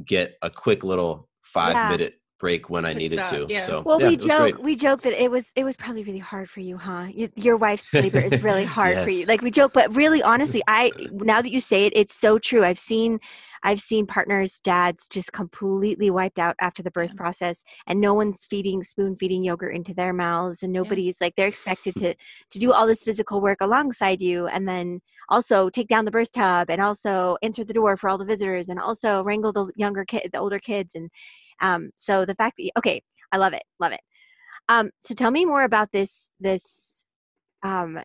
get 0.05 0.37
a 0.43 0.51
quick 0.51 0.83
little 0.85 1.29
five 1.43 1.77
Yeah. 1.77 1.89
minute 1.89 2.20
break 2.41 2.71
when 2.71 2.85
I 2.87 2.95
needed 2.95 3.23
stop, 3.23 3.25
to. 3.25 3.51
yeah. 3.51 3.67
So 3.67 3.85
Well, 3.85 4.01
yeah, 4.01 4.09
we 4.09 4.17
it 4.19 4.35
great. 4.35 4.57
joke. 4.57 4.63
We 4.63 4.75
joke 4.77 5.03
that 5.03 5.13
it 5.23 5.31
was 5.31 5.53
it 5.55 5.65
was 5.65 5.77
probably 5.77 6.05
really 6.05 6.19
hard 6.19 6.51
for 6.51 6.61
you, 6.61 6.79
huh? 6.79 7.09
Y 7.15 7.29
your 7.37 7.57
wife's 7.57 7.93
labor 7.95 8.21
is 8.21 8.43
really 8.43 8.65
hard 8.79 9.01
for 9.01 9.11
you. 9.11 9.27
Like 9.27 9.43
we 9.43 9.51
joke, 9.51 9.73
but 9.75 9.95
really, 9.95 10.23
honestly, 10.23 10.63
I 10.69 10.93
now 11.13 11.43
that 11.43 11.53
you 11.53 11.61
say 11.61 11.87
it, 11.87 11.93
it's 11.97 12.15
so 12.15 12.39
true. 12.39 12.65
I've 12.65 12.79
seen, 12.79 13.19
I've 13.63 13.81
seen 13.81 14.07
partners, 14.07 14.61
dads, 14.65 15.09
just 15.09 15.33
completely 15.33 16.11
wiped 16.11 16.39
out 16.39 16.57
after 16.61 16.83
the 16.83 16.91
birth 16.91 17.13
Yeah. 17.13 17.17
process, 17.17 17.63
and 17.87 18.01
no 18.01 18.15
one's 18.15 18.45
feeding 18.49 18.83
spoon 18.85 19.17
feeding 19.21 19.45
yogurt 19.45 19.75
into 19.77 19.95
their 19.95 20.13
mouths, 20.13 20.63
and 20.63 20.73
nobody's 20.73 21.21
like 21.21 21.35
they're 21.37 21.49
expected 21.49 21.95
to 21.99 22.15
to 22.51 22.59
do 22.59 22.73
all 22.73 22.87
this 22.87 23.03
physical 23.03 23.41
work 23.41 23.59
alongside 23.61 24.23
you, 24.23 24.47
and 24.47 24.67
then 24.69 25.01
also 25.29 25.69
take 25.71 25.89
down 25.89 26.05
the 26.07 26.11
birth 26.11 26.33
tub, 26.33 26.71
and 26.71 26.81
also 26.81 27.37
answer 27.43 27.65
the 27.65 27.75
door 27.75 27.97
for 27.97 28.09
all 28.11 28.19
the 28.19 28.25
visitors, 28.25 28.69
and 28.69 28.79
also 28.81 29.23
wrangle 29.23 29.53
the 29.53 29.71
younger 29.77 30.05
kid, 30.05 30.31
the 30.33 30.41
older 30.41 30.59
kids, 30.59 30.95
and 30.95 31.11
um, 31.61 31.91
so 31.97 32.25
the 32.25 32.35
fact 32.35 32.57
that 32.57 32.65
you, 32.65 32.71
okay, 32.79 33.03
I 33.33 33.37
love 33.37 33.53
it, 33.53 33.63
love 33.79 33.93
it. 33.93 34.01
Um, 34.69 34.91
so 35.03 35.15
tell 35.15 35.31
me 35.31 35.45
more 35.45 35.63
about 35.65 35.91
this. 35.93 36.31
This, 36.41 37.05
um, 37.63 37.99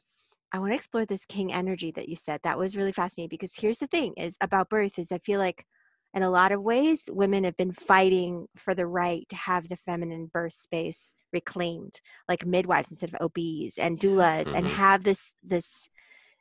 I 0.51 0.59
want 0.59 0.71
to 0.71 0.75
explore 0.75 1.05
this 1.05 1.25
king 1.25 1.53
energy 1.53 1.91
that 1.91 2.09
you 2.09 2.15
said. 2.15 2.39
That 2.43 2.57
was 2.57 2.75
really 2.77 2.91
fascinating 2.91 3.29
because 3.29 3.53
here's 3.55 3.79
the 3.79 3.87
thing: 3.87 4.13
is 4.17 4.37
about 4.41 4.69
birth. 4.69 4.97
Is 4.99 5.11
I 5.11 5.19
feel 5.19 5.39
like, 5.39 5.65
in 6.13 6.23
a 6.23 6.29
lot 6.29 6.51
of 6.51 6.61
ways, 6.61 7.09
women 7.11 7.43
have 7.43 7.57
been 7.57 7.73
fighting 7.73 8.47
for 8.57 8.73
the 8.75 8.87
right 8.87 9.27
to 9.29 9.35
have 9.35 9.69
the 9.69 9.77
feminine 9.77 10.29
birth 10.33 10.53
space 10.53 11.13
reclaimed, 11.33 11.99
like 12.29 12.45
midwives 12.45 12.91
instead 12.91 13.13
of 13.13 13.21
OBs 13.21 13.77
and 13.77 13.99
doulas, 13.99 14.51
and 14.53 14.65
Mhm. 14.65 14.69
have 14.71 15.03
this 15.03 15.33
this 15.43 15.89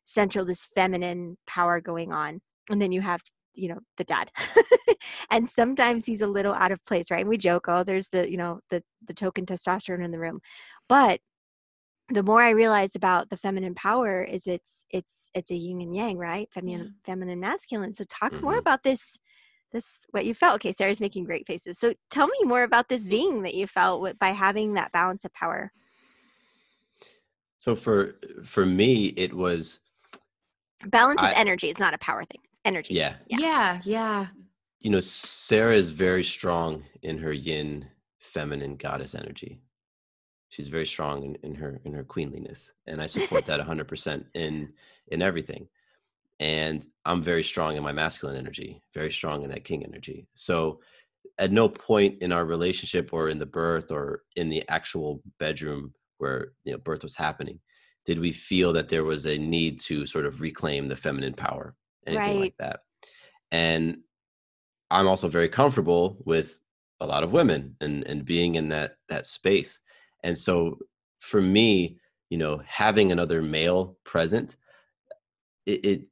central 0.04 0.44
this 0.44 0.68
feminine 0.74 1.36
power 1.46 1.80
going 1.80 2.12
on 2.12 2.40
and 2.70 2.80
then 2.80 2.92
you 2.92 3.00
have 3.00 3.20
you 3.54 3.68
know 3.68 3.80
the 3.96 4.04
dad. 4.04 4.30
And 5.30 5.48
sometimes 5.48 6.06
he's 6.06 6.20
a 6.20 6.26
little 6.26 6.54
out 6.54 6.72
of 6.72 6.84
place 6.86 7.10
right? 7.10 7.20
And 7.20 7.28
we 7.28 7.38
joke 7.38 7.66
oh 7.68 7.84
there's 7.84 8.08
the 8.08 8.30
you 8.30 8.36
know 8.36 8.60
the 8.70 8.82
the 9.06 9.14
token 9.14 9.46
testosterone 9.46 10.04
in 10.04 10.10
the 10.10 10.18
room. 10.18 10.40
But 10.88 11.20
the 12.10 12.22
more 12.22 12.42
i 12.42 12.50
realized 12.50 12.96
about 12.96 13.30
the 13.30 13.36
feminine 13.36 13.74
power 13.74 14.22
is 14.22 14.46
it's 14.46 14.84
it's 14.90 15.30
it's 15.34 15.50
a 15.50 15.54
yin 15.54 15.80
and 15.80 15.94
yang 15.94 16.18
right? 16.18 16.48
Feminine 16.52 16.82
yeah. 16.82 17.12
feminine 17.12 17.40
masculine. 17.40 17.94
So 17.94 18.04
talk 18.04 18.32
mm-hmm. 18.32 18.44
more 18.44 18.58
about 18.58 18.82
this 18.82 19.18
this 19.72 19.98
what 20.10 20.24
you 20.24 20.34
felt. 20.34 20.56
Okay 20.56 20.72
sarah's 20.72 21.00
making 21.00 21.24
great 21.24 21.46
faces. 21.46 21.78
So 21.78 21.94
tell 22.10 22.26
me 22.26 22.38
more 22.44 22.62
about 22.62 22.88
this 22.88 23.02
zing 23.02 23.42
that 23.42 23.54
you 23.54 23.66
felt 23.66 24.00
with, 24.00 24.18
by 24.18 24.30
having 24.30 24.74
that 24.74 24.92
balance 24.92 25.24
of 25.24 25.32
power. 25.32 25.72
So 27.58 27.74
for 27.74 28.16
for 28.44 28.66
me 28.66 29.06
it 29.16 29.32
was 29.34 29.80
balance 30.86 31.22
I, 31.22 31.30
of 31.30 31.36
energy 31.36 31.70
it's 31.70 31.80
not 31.80 31.94
a 31.94 31.98
power 31.98 32.24
thing 32.24 32.40
energy. 32.64 32.94
Yeah. 32.94 33.14
Yeah. 33.26 33.38
Yeah, 33.40 33.80
yeah. 33.84 34.26
you 34.80 34.90
know 34.90 35.00
sarah 35.00 35.74
is 35.74 35.90
very 35.90 36.24
strong 36.24 36.84
in 37.02 37.18
her 37.18 37.32
yin 37.32 37.86
feminine 38.18 38.76
goddess 38.76 39.14
energy. 39.14 39.60
She's 40.48 40.68
very 40.68 40.86
strong 40.86 41.24
in, 41.24 41.34
in 41.42 41.54
her 41.56 41.80
in 41.84 41.92
her 41.94 42.04
queenliness 42.04 42.72
and 42.86 43.00
i 43.02 43.06
support 43.06 43.44
that 43.46 43.60
100% 43.60 44.24
in 44.34 44.72
in 45.08 45.22
everything. 45.22 45.68
And 46.40 46.84
i'm 47.04 47.22
very 47.22 47.42
strong 47.42 47.76
in 47.76 47.82
my 47.82 47.92
masculine 47.92 48.36
energy 48.36 48.82
very 48.92 49.10
strong 49.10 49.42
in 49.42 49.50
that 49.50 49.64
king 49.64 49.84
energy. 49.84 50.26
So 50.34 50.80
at 51.38 51.52
no 51.52 51.68
point 51.68 52.22
in 52.22 52.32
our 52.32 52.44
relationship 52.44 53.12
or 53.12 53.28
in 53.28 53.38
the 53.38 53.46
birth 53.46 53.90
or 53.90 54.22
in 54.36 54.48
the 54.48 54.62
actual 54.68 55.22
bedroom 55.38 55.92
where 56.18 56.52
you 56.64 56.72
know 56.72 56.78
birth 56.78 57.02
was 57.02 57.16
happening 57.16 57.60
did 58.04 58.18
we 58.18 58.32
feel 58.32 58.72
that 58.72 58.88
there 58.88 59.04
was 59.04 59.26
a 59.26 59.38
need 59.38 59.80
to 59.80 60.06
sort 60.06 60.26
of 60.26 60.40
reclaim 60.40 60.88
the 60.88 60.96
feminine 60.96 61.32
power 61.32 61.74
anything 62.06 62.36
right. 62.36 62.40
like 62.40 62.56
that 62.58 62.80
and 63.50 63.98
i'm 64.90 65.06
also 65.06 65.28
very 65.28 65.48
comfortable 65.48 66.16
with 66.24 66.58
a 67.00 67.06
lot 67.06 67.22
of 67.22 67.32
women 67.32 67.76
and 67.80 68.04
and 68.06 68.24
being 68.24 68.54
in 68.54 68.68
that 68.68 68.96
that 69.08 69.26
space 69.26 69.80
and 70.24 70.36
so 70.38 70.78
for 71.24 71.40
me, 71.40 71.98
you 72.28 72.36
know, 72.36 72.60
having 72.66 73.10
another 73.10 73.40
male 73.40 73.96
present, 74.04 74.56
it, 75.66 75.86
it 75.86 76.02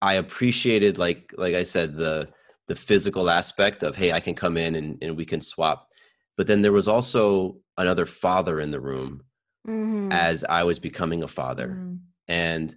I 0.00 0.14
appreciated 0.14 0.98
like 0.98 1.32
like 1.36 1.54
I 1.54 1.64
said 1.64 1.94
the 1.94 2.28
the 2.68 2.76
physical 2.76 3.28
aspect 3.28 3.82
of 3.82 3.96
hey 3.96 4.12
I 4.12 4.20
can 4.20 4.34
come 4.34 4.56
in 4.56 4.74
and, 4.76 4.98
and 5.02 5.16
we 5.16 5.24
can 5.24 5.40
swap, 5.40 5.88
but 6.36 6.46
then 6.46 6.62
there 6.62 6.72
was 6.72 6.88
also 6.88 7.58
another 7.76 8.06
father 8.06 8.60
in 8.60 8.70
the 8.70 8.80
room 8.80 9.24
mm-hmm. 9.66 10.12
as 10.12 10.44
I 10.44 10.62
was 10.62 10.78
becoming 10.78 11.22
a 11.22 11.28
father, 11.28 11.68
mm-hmm. 11.68 11.96
and 12.28 12.74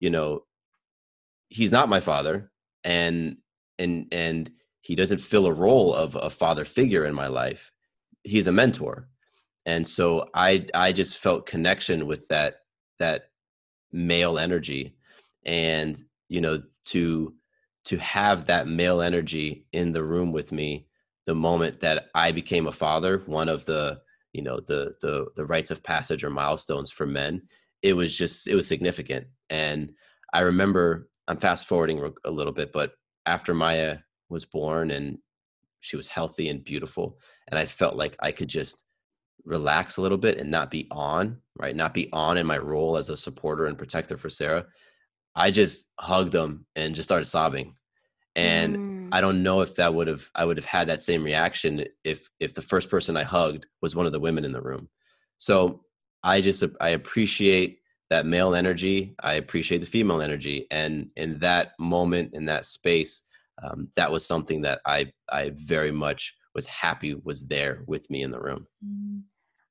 you 0.00 0.10
know 0.10 0.44
he's 1.48 1.72
not 1.72 1.88
my 1.88 2.00
father 2.00 2.50
and 2.84 3.36
and 3.78 4.06
and 4.12 4.50
he 4.82 4.94
doesn't 4.94 5.20
fill 5.20 5.46
a 5.46 5.52
role 5.52 5.94
of 5.94 6.16
a 6.16 6.30
father 6.30 6.64
figure 6.64 7.04
in 7.04 7.14
my 7.14 7.26
life. 7.26 7.70
He's 8.24 8.46
a 8.46 8.52
mentor. 8.52 9.08
And 9.66 9.86
so 9.86 10.28
i 10.34 10.66
i 10.74 10.92
just 10.92 11.18
felt 11.18 11.46
connection 11.46 12.06
with 12.06 12.28
that 12.28 12.60
that 12.98 13.30
male 13.92 14.38
energy. 14.38 14.96
And 15.44 16.00
you 16.28 16.40
know 16.40 16.60
to 16.86 17.34
to 17.84 17.96
have 17.98 18.46
that 18.46 18.68
male 18.68 19.00
energy 19.00 19.66
in 19.72 19.92
the 19.92 20.04
room 20.04 20.32
with 20.32 20.52
me 20.52 20.86
the 21.26 21.34
moment 21.34 21.80
that 21.80 22.06
i 22.14 22.30
became 22.32 22.66
a 22.66 22.72
father 22.72 23.22
one 23.24 23.48
of 23.48 23.64
the 23.64 23.98
you 24.34 24.42
know 24.42 24.60
the 24.60 24.94
the 25.00 25.26
the 25.36 25.46
rites 25.46 25.70
of 25.70 25.82
passage 25.82 26.22
or 26.22 26.28
milestones 26.28 26.90
for 26.90 27.06
men 27.06 27.40
it 27.82 27.94
was 27.94 28.14
just 28.14 28.48
it 28.48 28.54
was 28.54 28.66
significant. 28.66 29.26
And 29.50 29.94
i 30.32 30.40
remember 30.40 31.08
i'm 31.28 31.38
fast 31.38 31.68
forwarding 31.68 32.12
a 32.24 32.30
little 32.30 32.52
bit 32.52 32.72
but 32.72 32.92
after 33.26 33.54
maya 33.54 33.98
was 34.28 34.44
born 34.44 34.90
and 34.90 35.18
she 35.80 35.96
was 35.96 36.08
healthy 36.08 36.48
and 36.48 36.64
beautiful 36.64 37.18
and 37.50 37.58
i 37.58 37.64
felt 37.64 37.94
like 37.94 38.16
i 38.20 38.32
could 38.32 38.48
just 38.48 38.84
relax 39.48 39.96
a 39.96 40.02
little 40.02 40.18
bit 40.18 40.38
and 40.38 40.50
not 40.50 40.70
be 40.70 40.86
on, 40.90 41.38
right? 41.58 41.74
Not 41.74 41.94
be 41.94 42.12
on 42.12 42.36
in 42.36 42.46
my 42.46 42.58
role 42.58 42.96
as 42.96 43.08
a 43.08 43.16
supporter 43.16 43.66
and 43.66 43.78
protector 43.78 44.16
for 44.16 44.28
Sarah, 44.28 44.66
I 45.34 45.50
just 45.50 45.86
hugged 45.98 46.32
them 46.32 46.66
and 46.76 46.94
just 46.94 47.08
started 47.08 47.24
sobbing. 47.24 47.74
And 48.36 48.76
mm. 48.76 49.08
I 49.10 49.20
don't 49.20 49.42
know 49.42 49.62
if 49.62 49.76
that 49.76 49.94
would 49.94 50.06
have 50.06 50.28
I 50.34 50.44
would 50.44 50.58
have 50.58 50.66
had 50.66 50.88
that 50.88 51.00
same 51.00 51.24
reaction 51.24 51.84
if 52.04 52.28
if 52.38 52.54
the 52.54 52.62
first 52.62 52.90
person 52.90 53.16
I 53.16 53.24
hugged 53.24 53.66
was 53.80 53.96
one 53.96 54.06
of 54.06 54.12
the 54.12 54.20
women 54.20 54.44
in 54.44 54.52
the 54.52 54.60
room. 54.60 54.88
So 55.38 55.82
I 56.22 56.40
just 56.40 56.62
I 56.80 56.90
appreciate 56.90 57.77
that 58.10 58.26
male 58.26 58.54
energy. 58.54 59.14
I 59.20 59.34
appreciate 59.34 59.78
the 59.78 59.86
female 59.86 60.20
energy, 60.20 60.66
and 60.70 61.10
in 61.16 61.38
that 61.40 61.72
moment, 61.78 62.34
in 62.34 62.46
that 62.46 62.64
space, 62.64 63.24
um, 63.62 63.88
that 63.96 64.10
was 64.10 64.26
something 64.26 64.62
that 64.62 64.80
I 64.86 65.12
I 65.30 65.52
very 65.54 65.92
much 65.92 66.36
was 66.54 66.66
happy 66.66 67.14
was 67.14 67.46
there 67.46 67.84
with 67.86 68.08
me 68.10 68.22
in 68.22 68.30
the 68.30 68.40
room. 68.40 68.66
Mm. 68.84 69.22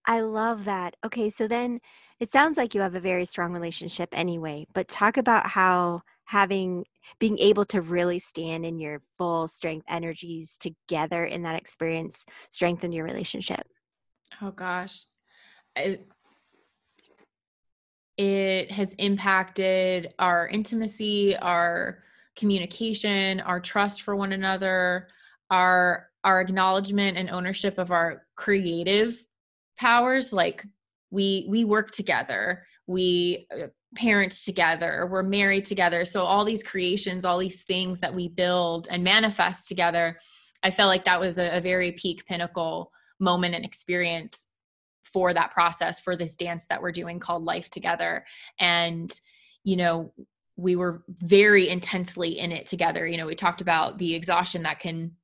I 0.05 0.21
love 0.21 0.63
that. 0.65 0.95
Okay, 1.05 1.29
so 1.29 1.47
then 1.47 1.79
it 2.19 2.31
sounds 2.31 2.57
like 2.57 2.73
you 2.73 2.81
have 2.81 2.95
a 2.95 2.99
very 3.01 3.25
strong 3.25 3.51
relationship 3.51 4.09
anyway, 4.13 4.65
but 4.73 4.87
talk 4.87 5.17
about 5.17 5.47
how 5.47 6.01
having 6.23 6.85
being 7.19 7.37
able 7.39 7.65
to 7.65 7.81
really 7.81 8.19
stand 8.19 8.65
in 8.65 8.79
your 8.79 9.01
full 9.17 9.47
strength 9.47 9.85
energies 9.89 10.57
together 10.57 11.25
in 11.25 11.43
that 11.43 11.55
experience 11.55 12.25
strengthened 12.49 12.93
your 12.93 13.05
relationship. 13.05 13.65
Oh 14.41 14.51
gosh. 14.51 15.05
It, 15.75 16.07
it 18.17 18.71
has 18.71 18.93
impacted 18.93 20.13
our 20.19 20.47
intimacy, 20.47 21.35
our 21.37 22.03
communication, 22.35 23.39
our 23.41 23.59
trust 23.59 24.01
for 24.01 24.15
one 24.15 24.33
another, 24.33 25.07
our 25.49 26.09
our 26.23 26.41
acknowledgement 26.41 27.17
and 27.17 27.29
ownership 27.29 27.77
of 27.77 27.91
our 27.91 28.25
creative 28.35 29.25
powers. 29.77 30.33
Like 30.33 30.65
we 31.11 31.45
we 31.49 31.63
work 31.63 31.91
together. 31.91 32.65
We 32.87 33.47
uh, 33.51 33.67
parent 33.95 34.31
together. 34.31 35.07
We're 35.09 35.23
married 35.23 35.65
together. 35.65 36.03
So 36.05 36.23
all 36.23 36.43
these 36.43 36.63
creations 36.63 37.25
all 37.25 37.37
these 37.37 37.63
things 37.63 37.99
that 38.01 38.13
we 38.13 38.27
build 38.27 38.87
and 38.89 39.03
manifest 39.03 39.67
together 39.67 40.19
i 40.63 40.71
felt 40.71 40.87
like 40.87 41.05
that 41.05 41.19
was 41.19 41.37
a, 41.37 41.57
a 41.57 41.61
very 41.61 41.91
peak 41.91 42.25
pinnacle 42.25 42.91
moment 43.19 43.55
and 43.55 43.65
experience 43.65 44.47
for 45.07 45.33
that 45.33 45.51
process 45.51 45.99
for 45.99 46.15
this 46.15 46.35
dance 46.35 46.67
that 46.67 46.81
we're 46.81 46.91
doing 46.91 47.19
called 47.19 47.43
life 47.43 47.69
together. 47.69 48.25
And 48.59 49.11
you 49.63 49.75
know 49.75 50.13
we 50.55 50.75
were 50.75 51.03
very 51.07 51.69
intensely 51.69 52.39
in 52.39 52.51
it 52.51 52.65
together. 52.65 53.05
You 53.05 53.17
know 53.17 53.25
we 53.25 53.35
talked 53.35 53.61
about 53.61 53.97
the 53.97 54.15
exhaustion 54.15 54.63
that 54.63 54.79
can 54.79 55.15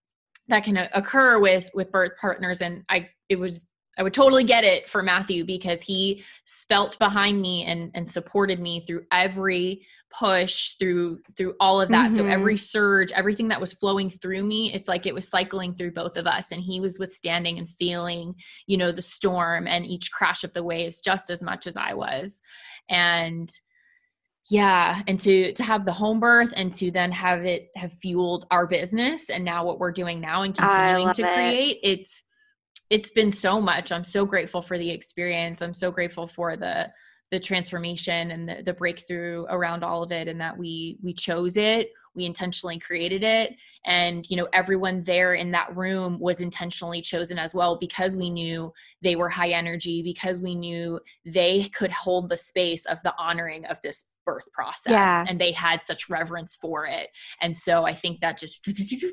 that 0.47 0.63
can 0.63 0.77
occur 0.77 1.39
with 1.39 1.69
with 1.73 1.91
birth 1.91 2.13
partners. 2.19 2.61
And 2.61 2.83
i 2.89 3.09
it 3.29 3.37
was 3.37 3.67
i 3.97 4.03
would 4.03 4.13
totally 4.13 4.43
get 4.43 4.63
it 4.63 4.87
for 4.87 5.01
matthew 5.01 5.45
because 5.45 5.81
he 5.81 6.23
felt 6.45 6.97
behind 6.99 7.41
me 7.41 7.63
and 7.65 7.91
and 7.93 8.07
supported 8.07 8.59
me 8.59 8.79
through 8.79 9.03
every 9.11 9.85
push 10.13 10.75
through 10.75 11.19
through 11.35 11.55
all 11.59 11.81
of 11.81 11.89
that. 11.89 12.07
Mm-hmm. 12.07 12.15
so 12.15 12.25
every 12.27 12.55
surge 12.55 13.11
everything 13.13 13.47
that 13.47 13.59
was 13.59 13.73
flowing 13.73 14.09
through 14.09 14.43
me 14.43 14.71
it's 14.71 14.87
like 14.87 15.05
it 15.05 15.13
was 15.13 15.27
cycling 15.27 15.73
through 15.73 15.91
both 15.91 16.17
of 16.17 16.27
us. 16.27 16.51
And 16.51 16.61
he 16.61 16.79
was 16.79 16.99
withstanding 16.99 17.57
and 17.57 17.69
feeling 17.69 18.35
you 18.67 18.77
know 18.77 18.91
the 18.91 19.01
storm 19.01 19.67
and 19.67 19.85
each 19.85 20.11
crash 20.11 20.43
of 20.43 20.53
the 20.53 20.63
waves 20.63 21.01
just 21.01 21.29
as 21.29 21.43
much 21.43 21.67
as 21.67 21.75
i 21.75 21.93
was. 21.93 22.41
And 22.89 23.49
yeah 24.49 25.01
and 25.07 25.19
to 25.19 25.53
to 25.53 25.63
have 25.63 25.85
the 25.85 25.93
home 25.93 26.19
birth 26.19 26.53
and 26.55 26.71
to 26.73 26.91
then 26.91 27.11
have 27.11 27.45
it 27.45 27.69
have 27.75 27.93
fueled 27.93 28.45
our 28.51 28.67
business 28.67 29.29
and 29.29 29.43
now 29.43 29.65
what 29.65 29.79
we're 29.79 29.91
doing 29.91 30.19
now 30.19 30.41
and 30.41 30.53
continuing 30.55 31.09
to 31.13 31.23
create 31.23 31.79
it's 31.81 32.23
it's 32.93 33.09
been 33.09 33.31
so 33.31 33.59
much. 33.59 33.91
I'm 33.91 34.03
so 34.03 34.23
grateful 34.23 34.61
for 34.61 34.77
the 34.77 34.91
experience. 34.91 35.63
I'm 35.63 35.73
so 35.73 35.89
grateful 35.89 36.27
for 36.27 36.55
the 36.55 36.91
the 37.31 37.39
transformation 37.39 38.29
and 38.29 38.47
the, 38.47 38.61
the 38.61 38.73
breakthrough 38.73 39.45
around 39.49 39.83
all 39.83 40.03
of 40.03 40.11
it 40.11 40.27
and 40.27 40.39
that 40.39 40.55
we 40.55 40.99
we 41.01 41.11
chose 41.11 41.57
it 41.57 41.89
we 42.15 42.25
intentionally 42.25 42.79
created 42.79 43.23
it. 43.23 43.55
And 43.85 44.29
you 44.29 44.37
know 44.37 44.47
everyone 44.53 45.01
there 45.03 45.33
in 45.33 45.51
that 45.51 45.75
room 45.75 46.19
was 46.19 46.41
intentionally 46.41 47.01
chosen 47.01 47.37
as 47.37 47.53
well 47.53 47.77
because 47.77 48.15
we 48.15 48.29
knew 48.29 48.71
they 49.01 49.15
were 49.15 49.29
high 49.29 49.49
energy 49.49 50.01
because 50.01 50.41
we 50.41 50.55
knew 50.55 50.99
they 51.25 51.63
could 51.75 51.91
hold 51.91 52.29
the 52.29 52.37
space 52.37 52.85
of 52.85 53.01
the 53.03 53.13
honoring 53.17 53.65
of 53.65 53.81
this 53.81 54.05
birth 54.25 54.49
process. 54.53 54.91
Yeah. 54.91 55.25
and 55.27 55.39
they 55.39 55.51
had 55.51 55.83
such 55.83 56.09
reverence 56.09 56.55
for 56.55 56.85
it. 56.85 57.09
And 57.41 57.55
so 57.55 57.85
i 57.85 57.93
think 57.93 58.21
that 58.21 58.37
just 58.37 58.67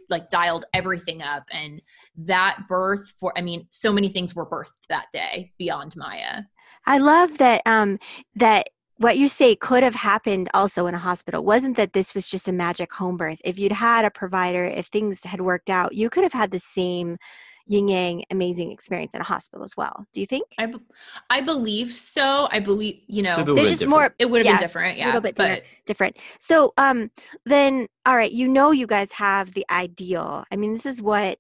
like 0.09 0.31
dialed 0.31 0.67
everything 0.73 1.23
up. 1.23 1.45
And 1.51 1.83
that 2.17 2.65
birth 2.69 3.15
for 3.19 3.33
i 3.37 3.41
mean 3.41 3.67
so 3.71 3.93
many 3.93 4.09
things 4.09 4.35
were 4.35 4.47
birthed 4.47 4.87
that 4.89 5.07
day 5.13 5.53
beyond 5.59 5.97
maya. 5.97 6.43
I 6.87 6.99
love 6.99 7.39
that 7.39 7.63
um 7.67 7.99
that 8.37 8.71
what 9.01 9.17
you 9.17 9.29
say 9.29 9.57
could 9.57 9.83
have 9.83 9.95
happened 9.95 10.51
also 10.53 10.87
in 10.87 10.95
a 10.95 10.99
hospital 10.99 11.43
wasn't 11.43 11.77
that 11.79 11.95
this 11.95 12.15
was 12.15 12.29
just 12.29 12.49
a 12.49 12.53
magic 12.53 12.93
home 12.93 13.17
birth. 13.17 13.41
If 13.43 13.59
you'd 13.59 13.73
had 13.73 14.05
a 14.05 14.11
provider, 14.11 14.67
if 14.67 14.89
things 14.89 15.25
had 15.25 15.41
worked 15.41 15.71
out, 15.71 15.95
you 15.95 16.11
could 16.11 16.23
have 16.23 16.35
had 16.35 16.51
the 16.51 16.59
same 16.59 17.17
yin 17.67 17.89
yang 17.89 18.25
amazing 18.31 18.71
experience 18.71 19.15
in 19.15 19.23
a 19.23 19.25
hospital 19.25 19.65
as 19.65 19.75
well. 19.75 20.05
Do 20.13 20.21
you 20.21 20.27
think? 20.27 20.45
I, 20.59 20.67
b- 20.67 20.81
I 21.31 21.41
believe 21.41 21.91
so. 21.93 22.47
I 22.51 22.61
believe, 22.61 23.01
you 23.07 23.23
know, 23.23 23.37
It 23.37 23.39
would've 23.39 23.55
been 23.57 23.65
just 23.65 23.81
different. 23.81 23.91
more 23.91 24.15
it 24.19 24.29
would 24.29 24.41
have 24.41 24.45
yeah, 24.47 24.53
been 24.53 24.61
different. 24.61 24.99
Yeah. 24.99 25.05
A 25.05 25.07
little 25.07 25.21
bit 25.23 25.35
but 25.35 25.45
different. 25.47 25.65
different. 25.87 26.17
So 26.39 26.75
um 26.77 27.11
then 27.47 27.87
all 28.05 28.17
right, 28.17 28.31
you 28.33 28.49
know 28.49 28.71
you 28.71 28.87
guys 28.87 29.13
have 29.13 29.55
the 29.55 29.65
ideal. 29.71 30.45
I 30.53 30.57
mean, 30.57 30.75
this 30.75 30.85
is 30.85 31.01
what 31.01 31.39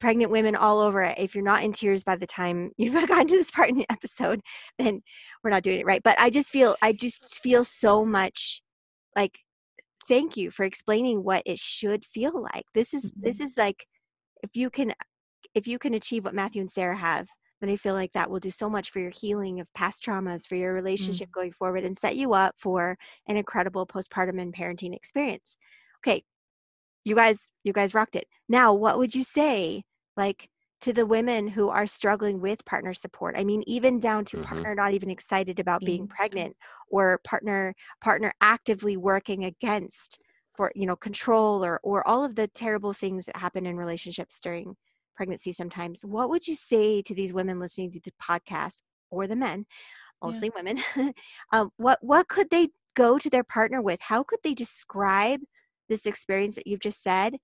pregnant 0.00 0.30
women 0.30 0.56
all 0.56 0.80
over 0.80 1.02
it. 1.02 1.18
If 1.18 1.34
you're 1.34 1.44
not 1.44 1.62
in 1.62 1.72
tears 1.72 2.02
by 2.02 2.16
the 2.16 2.26
time 2.26 2.72
you've 2.76 2.94
gotten 2.94 3.28
to 3.28 3.36
this 3.36 3.50
part 3.50 3.70
in 3.70 3.76
the 3.76 3.90
episode, 3.90 4.40
then 4.78 5.02
we're 5.42 5.50
not 5.50 5.62
doing 5.62 5.80
it 5.80 5.86
right. 5.86 6.02
But 6.02 6.20
I 6.20 6.30
just 6.30 6.50
feel 6.50 6.76
I 6.82 6.92
just 6.92 7.40
feel 7.42 7.64
so 7.64 8.04
much 8.04 8.62
like 9.16 9.38
thank 10.08 10.36
you 10.36 10.50
for 10.50 10.64
explaining 10.64 11.22
what 11.22 11.42
it 11.46 11.58
should 11.58 12.04
feel 12.04 12.42
like. 12.54 12.64
This 12.74 12.94
is 12.94 13.12
this 13.16 13.36
mm-hmm. 13.36 13.44
is 13.44 13.54
like 13.56 13.86
if 14.42 14.56
you 14.56 14.70
can 14.70 14.92
if 15.54 15.66
you 15.66 15.78
can 15.78 15.94
achieve 15.94 16.24
what 16.24 16.34
Matthew 16.34 16.60
and 16.60 16.70
Sarah 16.70 16.96
have, 16.96 17.26
then 17.60 17.70
I 17.70 17.76
feel 17.76 17.94
like 17.94 18.12
that 18.12 18.30
will 18.30 18.40
do 18.40 18.50
so 18.50 18.70
much 18.70 18.90
for 18.90 19.00
your 19.00 19.10
healing 19.10 19.60
of 19.60 19.72
past 19.74 20.04
traumas, 20.04 20.46
for 20.46 20.54
your 20.54 20.72
relationship 20.72 21.28
mm-hmm. 21.28 21.40
going 21.40 21.52
forward, 21.52 21.84
and 21.84 21.98
set 21.98 22.16
you 22.16 22.32
up 22.32 22.54
for 22.58 22.96
an 23.28 23.36
incredible 23.36 23.86
postpartum 23.86 24.40
and 24.40 24.54
parenting 24.54 24.94
experience. 24.94 25.56
Okay, 25.98 26.22
you 27.04 27.14
guys, 27.14 27.50
you 27.64 27.72
guys 27.72 27.94
rocked 27.94 28.16
it. 28.16 28.26
Now, 28.48 28.72
what 28.72 28.98
would 28.98 29.14
you 29.14 29.24
say, 29.24 29.84
like, 30.16 30.48
to 30.82 30.92
the 30.94 31.04
women 31.06 31.48
who 31.48 31.68
are 31.68 31.86
struggling 31.86 32.40
with 32.40 32.64
partner 32.64 32.94
support? 32.94 33.36
I 33.36 33.44
mean, 33.44 33.62
even 33.66 34.00
down 34.00 34.24
to 34.26 34.38
Mhm. 34.38 34.46
partner 34.46 34.74
not 34.74 34.94
even 34.94 35.10
excited 35.10 35.58
about 35.58 35.84
being 35.84 36.06
Being 36.06 36.08
pregnant, 36.08 36.56
or 36.90 37.20
partner 37.24 37.74
partner 38.00 38.32
actively 38.40 38.96
working 38.96 39.44
against 39.44 40.18
for 40.56 40.72
you 40.74 40.86
know 40.86 40.96
control 40.96 41.64
or 41.64 41.80
or 41.82 42.06
all 42.06 42.24
of 42.24 42.34
the 42.36 42.48
terrible 42.48 42.92
things 42.92 43.26
that 43.26 43.36
happen 43.36 43.66
in 43.66 43.76
relationships 43.76 44.38
during 44.40 44.76
pregnancy 45.16 45.52
sometimes 45.52 46.04
what 46.04 46.28
would 46.30 46.46
you 46.46 46.56
say 46.56 47.02
to 47.02 47.14
these 47.14 47.32
women 47.32 47.60
listening 47.60 47.90
to 47.92 48.00
the 48.04 48.12
podcast 48.22 48.82
or 49.10 49.26
the 49.26 49.36
men 49.36 49.66
mostly 50.22 50.50
women 50.54 50.78
um, 51.52 51.70
what 51.76 51.98
what 52.02 52.28
could 52.28 52.50
they 52.50 52.68
go 52.96 53.18
to 53.18 53.30
their 53.30 53.44
partner 53.44 53.80
with 53.82 54.00
how 54.00 54.22
could 54.22 54.40
they 54.42 54.54
describe 54.54 55.40
this 55.88 56.06
experience 56.06 56.54
that 56.54 56.66
you've 56.66 56.80
just 56.80 57.02
said 57.02 57.34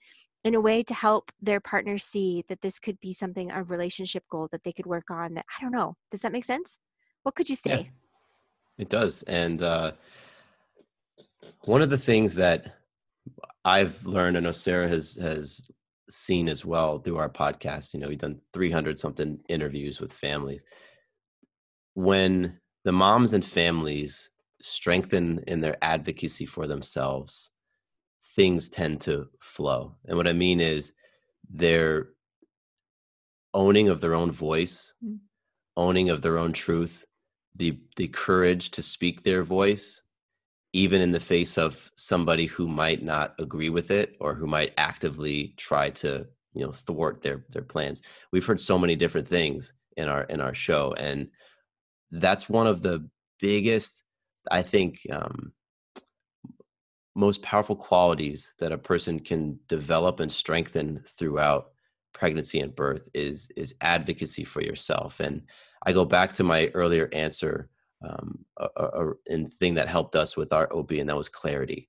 in 0.46 0.54
a 0.54 0.60
way 0.60 0.82
to 0.82 0.94
help 0.94 1.32
their 1.40 1.60
partner 1.60 1.98
see 1.98 2.44
that 2.48 2.60
this 2.62 2.78
could 2.78 3.00
be 3.00 3.12
something 3.12 3.50
a 3.50 3.62
relationship 3.64 4.24
goal 4.30 4.48
that 4.52 4.62
they 4.64 4.72
could 4.72 4.86
work 4.86 5.10
on 5.10 5.34
that 5.34 5.44
i 5.56 5.62
don't 5.62 5.72
know 5.72 5.96
does 6.10 6.22
that 6.22 6.32
make 6.32 6.44
sense 6.44 6.78
what 7.24 7.34
could 7.34 7.48
you 7.48 7.56
Yeah. 7.64 7.82
say 7.82 7.90
It 8.78 8.88
does. 8.88 9.22
And 9.22 9.62
uh, 9.62 9.92
one 11.64 11.82
of 11.82 11.90
the 11.90 11.98
things 11.98 12.34
that 12.34 12.76
I've 13.64 14.04
learned, 14.06 14.36
I 14.36 14.40
know 14.40 14.52
Sarah 14.52 14.88
has 14.88 15.14
has 15.16 15.68
seen 16.08 16.48
as 16.48 16.64
well 16.64 16.98
through 16.98 17.16
our 17.16 17.28
podcast. 17.28 17.92
You 17.92 18.00
know, 18.00 18.08
we've 18.08 18.18
done 18.18 18.40
300 18.52 18.98
something 18.98 19.40
interviews 19.48 20.00
with 20.00 20.12
families. 20.12 20.64
When 21.94 22.60
the 22.84 22.92
moms 22.92 23.32
and 23.32 23.44
families 23.44 24.30
strengthen 24.60 25.40
in 25.48 25.60
their 25.60 25.76
advocacy 25.82 26.46
for 26.46 26.66
themselves, 26.66 27.50
things 28.36 28.68
tend 28.68 29.00
to 29.02 29.28
flow. 29.40 29.96
And 30.06 30.16
what 30.16 30.28
I 30.28 30.32
mean 30.34 30.60
is 30.60 30.92
their 31.48 32.10
owning 33.54 33.88
of 33.88 34.00
their 34.00 34.14
own 34.14 34.30
voice, 34.30 34.92
Mm. 35.02 35.18
owning 35.76 36.10
of 36.10 36.20
their 36.22 36.38
own 36.38 36.52
truth, 36.52 37.04
the 37.54 37.80
the 37.96 38.08
courage 38.08 38.70
to 38.72 38.82
speak 38.82 39.22
their 39.22 39.42
voice 39.42 40.02
even 40.72 41.00
in 41.00 41.12
the 41.12 41.20
face 41.20 41.56
of 41.56 41.90
somebody 41.96 42.44
who 42.44 42.68
might 42.68 43.02
not 43.02 43.34
agree 43.38 43.70
with 43.70 43.90
it 43.90 44.14
or 44.20 44.34
who 44.34 44.46
might 44.46 44.74
actively 44.76 45.54
try 45.56 45.88
to 45.88 46.26
you 46.52 46.64
know 46.64 46.72
thwart 46.72 47.22
their 47.22 47.44
their 47.48 47.62
plans 47.62 48.02
we've 48.32 48.44
heard 48.44 48.60
so 48.60 48.78
many 48.78 48.94
different 48.94 49.26
things 49.26 49.72
in 49.96 50.06
our 50.08 50.24
in 50.24 50.40
our 50.40 50.52
show 50.54 50.92
and 50.98 51.28
that's 52.10 52.46
one 52.48 52.66
of 52.66 52.82
the 52.82 53.08
biggest 53.40 54.02
i 54.50 54.60
think 54.60 55.00
um, 55.10 55.52
most 57.16 57.42
powerful 57.42 57.76
qualities 57.76 58.54
that 58.60 58.72
a 58.72 58.78
person 58.78 59.20
can 59.20 59.58
develop 59.68 60.20
and 60.20 60.30
strengthen 60.30 61.02
throughout 61.08 61.72
pregnancy 62.14 62.60
and 62.60 62.76
birth 62.76 63.08
is 63.14 63.50
is 63.56 63.74
advocacy 63.82 64.44
for 64.44 64.62
yourself. 64.62 65.20
And 65.20 65.42
i 65.86 65.92
go 65.92 66.04
back 66.04 66.32
to 66.34 66.44
my 66.44 66.68
earlier 66.74 67.08
answer 67.12 67.70
um 68.02 68.44
a, 68.58 68.68
a, 68.76 68.84
a- 69.10 69.14
and 69.34 69.52
thing 69.52 69.74
that 69.74 69.88
helped 69.88 70.16
us 70.16 70.36
with 70.36 70.52
our 70.52 70.68
ob 70.74 70.92
and 70.92 71.08
that 71.08 71.16
was 71.16 71.28
clarity. 71.28 71.88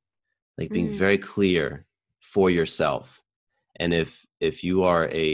Like 0.57 0.73
being 0.73 0.89
Mm. 0.89 0.97
very 1.05 1.17
clear 1.19 1.85
for 2.21 2.49
yourself. 2.49 3.21
And 3.79 3.93
if 3.93 4.25
if 4.39 4.63
you 4.63 4.83
are 4.83 5.09
a 5.11 5.27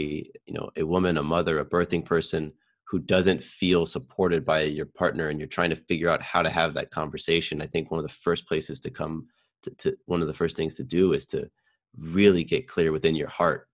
you 0.46 0.54
know 0.54 0.70
a 0.76 0.84
woman 0.84 1.16
a 1.18 1.22
mother 1.22 1.58
a 1.60 1.64
birthing 1.64 2.04
person 2.04 2.52
who 2.88 2.98
doesn't 3.00 3.42
feel 3.42 3.86
supported 3.86 4.44
by 4.44 4.62
your 4.62 4.86
partner 4.86 5.28
and 5.28 5.40
you're 5.40 5.48
trying 5.48 5.70
to 5.70 5.76
figure 5.76 6.10
out 6.10 6.22
how 6.22 6.42
to 6.42 6.50
have 6.50 6.74
that 6.74 6.90
conversation 6.90 7.62
i 7.62 7.66
think 7.66 7.90
one 7.90 7.98
of 8.00 8.06
the 8.06 8.14
first 8.26 8.46
places 8.46 8.80
to 8.80 8.90
come 8.90 9.26
to, 9.64 9.70
to 9.76 9.96
one 10.06 10.20
of 10.20 10.26
the 10.26 10.34
first 10.34 10.56
things 10.56 10.76
to 10.76 10.84
do 10.84 11.12
is 11.12 11.26
to 11.26 11.50
really 11.96 12.44
get 12.44 12.68
clear 12.68 12.92
within 12.92 13.14
your 13.14 13.28
heart 13.28 13.68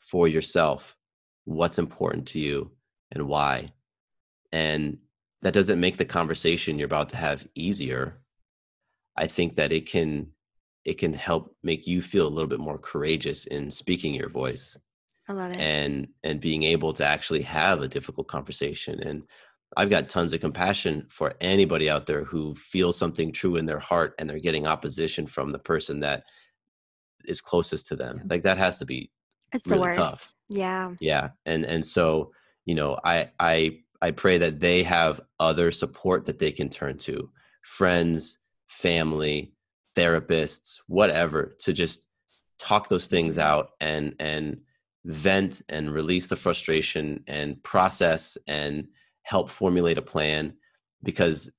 for 0.00 0.28
yourself 0.28 0.96
what's 1.44 1.78
important 1.78 2.26
to 2.28 2.40
you 2.40 2.70
and 3.12 3.28
why. 3.28 3.72
And 4.52 4.98
that 5.42 5.54
doesn't 5.54 5.80
make 5.80 5.96
the 5.96 6.04
conversation 6.04 6.78
you're 6.78 6.86
about 6.86 7.10
to 7.10 7.16
have 7.16 7.46
easier. 7.54 8.20
I 9.16 9.26
think 9.26 9.56
that 9.56 9.72
it 9.72 9.86
can 9.86 10.32
it 10.84 10.98
can 10.98 11.14
help 11.14 11.56
make 11.62 11.86
you 11.86 12.02
feel 12.02 12.26
a 12.26 12.28
little 12.28 12.48
bit 12.48 12.60
more 12.60 12.78
courageous 12.78 13.46
in 13.46 13.70
speaking 13.70 14.14
your 14.14 14.28
voice 14.28 14.76
i 15.28 15.32
love 15.32 15.50
it. 15.50 15.58
and 15.58 16.08
and 16.22 16.40
being 16.40 16.62
able 16.62 16.92
to 16.92 17.06
actually 17.06 17.42
have 17.42 17.80
a 17.80 17.88
difficult 17.88 18.26
conversation. 18.26 19.00
And 19.00 19.22
i've 19.76 19.90
got 19.90 20.08
tons 20.08 20.32
of 20.32 20.40
compassion 20.40 21.06
for 21.10 21.34
anybody 21.40 21.88
out 21.90 22.06
there 22.06 22.24
who 22.24 22.54
feels 22.54 22.96
something 22.96 23.32
true 23.32 23.56
in 23.56 23.66
their 23.66 23.78
heart 23.78 24.14
and 24.18 24.28
they're 24.28 24.38
getting 24.38 24.66
opposition 24.66 25.26
from 25.26 25.50
the 25.50 25.58
person 25.58 26.00
that 26.00 26.24
is 27.26 27.40
closest 27.40 27.86
to 27.88 27.96
them. 27.96 28.22
Like 28.28 28.42
that 28.42 28.58
has 28.58 28.78
to 28.78 28.86
be 28.86 29.10
it's 29.52 29.64
the 29.64 29.74
really 29.74 29.82
worst. 29.88 29.98
tough. 29.98 30.32
Yeah. 30.48 30.92
Yeah. 31.00 31.30
And 31.46 31.64
and 31.64 31.84
so 31.84 32.32
you 32.64 32.74
know 32.74 32.98
i 33.04 33.30
i 33.38 33.78
i 34.00 34.10
pray 34.10 34.38
that 34.38 34.60
they 34.60 34.82
have 34.82 35.20
other 35.38 35.70
support 35.70 36.26
that 36.26 36.38
they 36.38 36.52
can 36.52 36.68
turn 36.68 36.98
to. 36.98 37.30
Friends 37.62 38.38
family 38.66 39.52
therapists 39.96 40.80
whatever 40.88 41.54
to 41.60 41.72
just 41.72 42.06
talk 42.58 42.88
those 42.88 43.06
things 43.06 43.36
mm-hmm. 43.36 43.46
out 43.46 43.70
and 43.80 44.14
and 44.18 44.60
vent 45.04 45.62
and 45.68 45.92
release 45.92 46.26
the 46.28 46.36
frustration 46.36 47.22
and 47.26 47.62
process 47.62 48.36
and 48.48 48.88
help 49.24 49.50
formulate 49.50 49.98
a 49.98 50.02
plan 50.02 50.54
because 51.02 51.50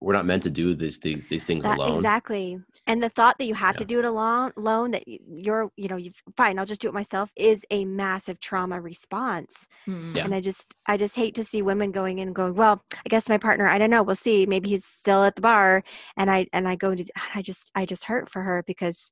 we're 0.00 0.12
not 0.12 0.26
meant 0.26 0.42
to 0.42 0.50
do 0.50 0.74
these 0.74 0.98
these 0.98 1.26
these 1.26 1.44
things 1.44 1.64
That- 1.64 1.78
alone 1.78 1.96
Exactly. 1.96 2.58
And 2.86 3.02
the 3.02 3.08
thought 3.08 3.38
that 3.38 3.46
you 3.46 3.54
have 3.54 3.76
to 3.76 3.84
do 3.84 3.98
it 3.98 4.04
alone, 4.04 4.52
alone 4.56 4.90
that 4.90 5.04
you're, 5.06 5.70
you 5.76 5.88
know, 5.88 5.96
you 5.96 6.12
fine, 6.36 6.58
I'll 6.58 6.66
just 6.66 6.82
do 6.82 6.88
it 6.88 6.94
myself 6.94 7.30
is 7.34 7.64
a 7.70 7.84
massive 7.86 8.38
trauma 8.38 8.80
response. 8.80 9.66
Mm. 9.88 10.14
Yeah. 10.14 10.24
And 10.24 10.34
I 10.34 10.40
just, 10.40 10.74
I 10.86 10.96
just 10.98 11.16
hate 11.16 11.34
to 11.36 11.44
see 11.44 11.62
women 11.62 11.92
going 11.92 12.18
in 12.18 12.28
and 12.28 12.36
going, 12.36 12.54
well, 12.54 12.82
I 12.94 13.08
guess 13.08 13.28
my 13.28 13.38
partner, 13.38 13.66
I 13.66 13.78
don't 13.78 13.90
know, 13.90 14.02
we'll 14.02 14.16
see. 14.16 14.44
Maybe 14.46 14.68
he's 14.68 14.84
still 14.84 15.24
at 15.24 15.34
the 15.34 15.40
bar. 15.42 15.82
And 16.16 16.30
I, 16.30 16.46
and 16.52 16.68
I 16.68 16.76
go 16.76 16.94
to, 16.94 17.04
I 17.34 17.40
just, 17.42 17.70
I 17.74 17.86
just 17.86 18.04
hurt 18.04 18.30
for 18.30 18.42
her 18.42 18.62
because 18.66 19.10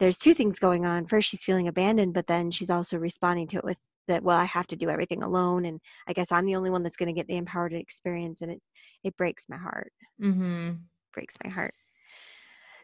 there's 0.00 0.18
two 0.18 0.34
things 0.34 0.58
going 0.58 0.86
on. 0.86 1.06
First, 1.06 1.28
she's 1.28 1.44
feeling 1.44 1.68
abandoned, 1.68 2.14
but 2.14 2.26
then 2.26 2.50
she's 2.50 2.70
also 2.70 2.96
responding 2.96 3.46
to 3.48 3.58
it 3.58 3.64
with 3.64 3.78
that, 4.08 4.22
well, 4.22 4.38
I 4.38 4.44
have 4.44 4.66
to 4.68 4.76
do 4.76 4.90
everything 4.90 5.22
alone. 5.22 5.64
And 5.64 5.80
I 6.06 6.12
guess 6.12 6.32
I'm 6.32 6.46
the 6.46 6.56
only 6.56 6.70
one 6.70 6.82
that's 6.82 6.96
going 6.96 7.08
to 7.08 7.18
get 7.18 7.26
the 7.26 7.36
empowered 7.36 7.72
experience. 7.72 8.42
And 8.42 8.52
it, 8.52 8.62
it 9.02 9.16
breaks 9.16 9.44
my 9.48 9.56
heart 9.56 9.92
Mm-hmm. 10.20 10.72
breaks 11.12 11.36
my 11.42 11.50
heart. 11.50 11.74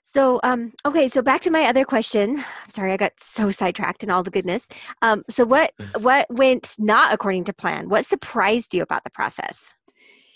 So, 0.03 0.41
um, 0.43 0.73
okay, 0.87 1.09
so 1.09 1.21
back 1.21 1.43
to 1.43 1.51
my 1.51 1.65
other 1.67 1.85
question. 1.85 2.39
I'm 2.65 2.71
sorry, 2.71 2.93
I 2.93 2.97
got 2.97 3.13
so 3.19 3.51
sidetracked 3.51 4.03
in 4.03 4.11
all 4.11 4.23
the 4.23 4.31
goodness. 4.31 4.67
Um, 5.03 5.25
so 5.29 5.45
what 5.45 5.73
what 5.99 6.27
went 6.31 6.75
not 6.79 7.13
according 7.13 7.45
to 7.45 7.53
plan? 7.53 7.89
What 7.89 8.07
surprised 8.07 8.75
you 8.75 8.83
about 8.83 9.05
the 9.05 9.11
process? 9.11 9.75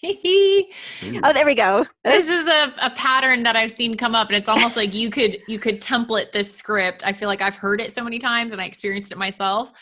Oh, 1.02 1.06
Ooh. 1.06 1.20
Oh, 1.24 1.32
there 1.32 1.46
we 1.46 1.54
go. 1.54 1.86
this 2.04 2.28
is 2.28 2.46
a, 2.46 2.72
a 2.82 2.90
pattern 2.90 3.42
that 3.44 3.56
I've 3.56 3.70
seen 3.70 3.96
come 3.96 4.14
up, 4.14 4.28
and 4.28 4.36
it's 4.36 4.48
almost 4.48 4.76
like 4.76 4.94
you 4.94 5.10
could 5.10 5.38
you 5.48 5.58
could 5.58 5.80
template 5.80 6.32
this 6.32 6.54
script. 6.54 7.02
I 7.06 7.12
feel 7.12 7.28
like 7.28 7.42
I've 7.42 7.56
heard 7.56 7.80
it 7.80 7.92
so 7.92 8.02
many 8.04 8.18
times, 8.18 8.52
and 8.52 8.60
I 8.60 8.64
experienced 8.66 9.12
it 9.12 9.18
myself. 9.18 9.72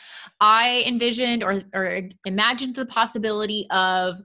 I 0.40 0.84
envisioned 0.86 1.42
or 1.42 1.62
or 1.74 2.08
imagined 2.24 2.74
the 2.76 2.86
possibility 2.86 3.66
of 3.70 4.20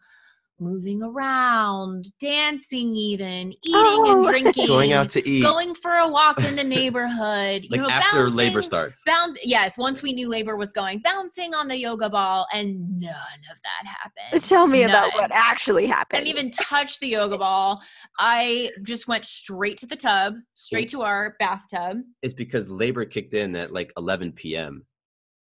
moving 0.59 1.03
around, 1.03 2.07
dancing, 2.19 2.95
even 2.95 3.53
eating 3.63 3.75
and 3.75 4.25
Oh. 4.25 4.29
drinking, 4.29 4.67
going 4.67 4.93
out 4.93 5.09
to 5.11 5.29
eat 5.29 5.41
going 5.41 5.73
for 5.75 5.93
a 5.93 6.07
walk 6.07 6.43
in 6.43 6.55
the 6.55 6.63
neighborhood. 6.77 7.63
like 7.69 7.71
you 7.71 7.77
know, 7.77 7.89
after 7.89 8.29
labor 8.29 8.61
starts 8.61 9.01
Bounce, 9.05 9.37
yes, 9.43 9.77
once 9.77 10.01
we 10.01 10.13
knew 10.13 10.29
labor 10.29 10.55
was 10.55 10.71
going, 10.71 10.99
bouncing 11.03 11.53
on 11.53 11.67
the 11.67 11.77
yoga 11.77 12.09
ball, 12.09 12.47
and 12.53 12.99
none 12.99 13.09
of 13.51 13.57
that 13.63 13.87
happened. 13.87 14.43
Tell 14.43 14.67
me 14.67 14.83
about 14.83 15.13
what 15.13 15.31
actually 15.31 15.87
happened. 15.87 16.21
I 16.21 16.23
didn't 16.23 16.37
even 16.39 16.51
touch 16.51 16.99
the 16.99 17.07
yoga 17.07 17.37
ball. 17.37 17.81
I 18.19 18.71
just 18.83 19.07
went 19.07 19.25
straight 19.25 19.77
to 19.77 19.85
the 19.85 19.95
tub, 19.95 20.35
straight 20.55 20.89
to 20.89 21.03
our 21.03 21.35
bathtub. 21.39 21.97
it's 22.23 22.33
because 22.33 22.69
labor 22.69 23.05
kicked 23.05 23.33
in 23.33 23.55
at 23.55 23.71
like 23.71 23.93
11 23.97 24.31
p.m. 24.31 24.85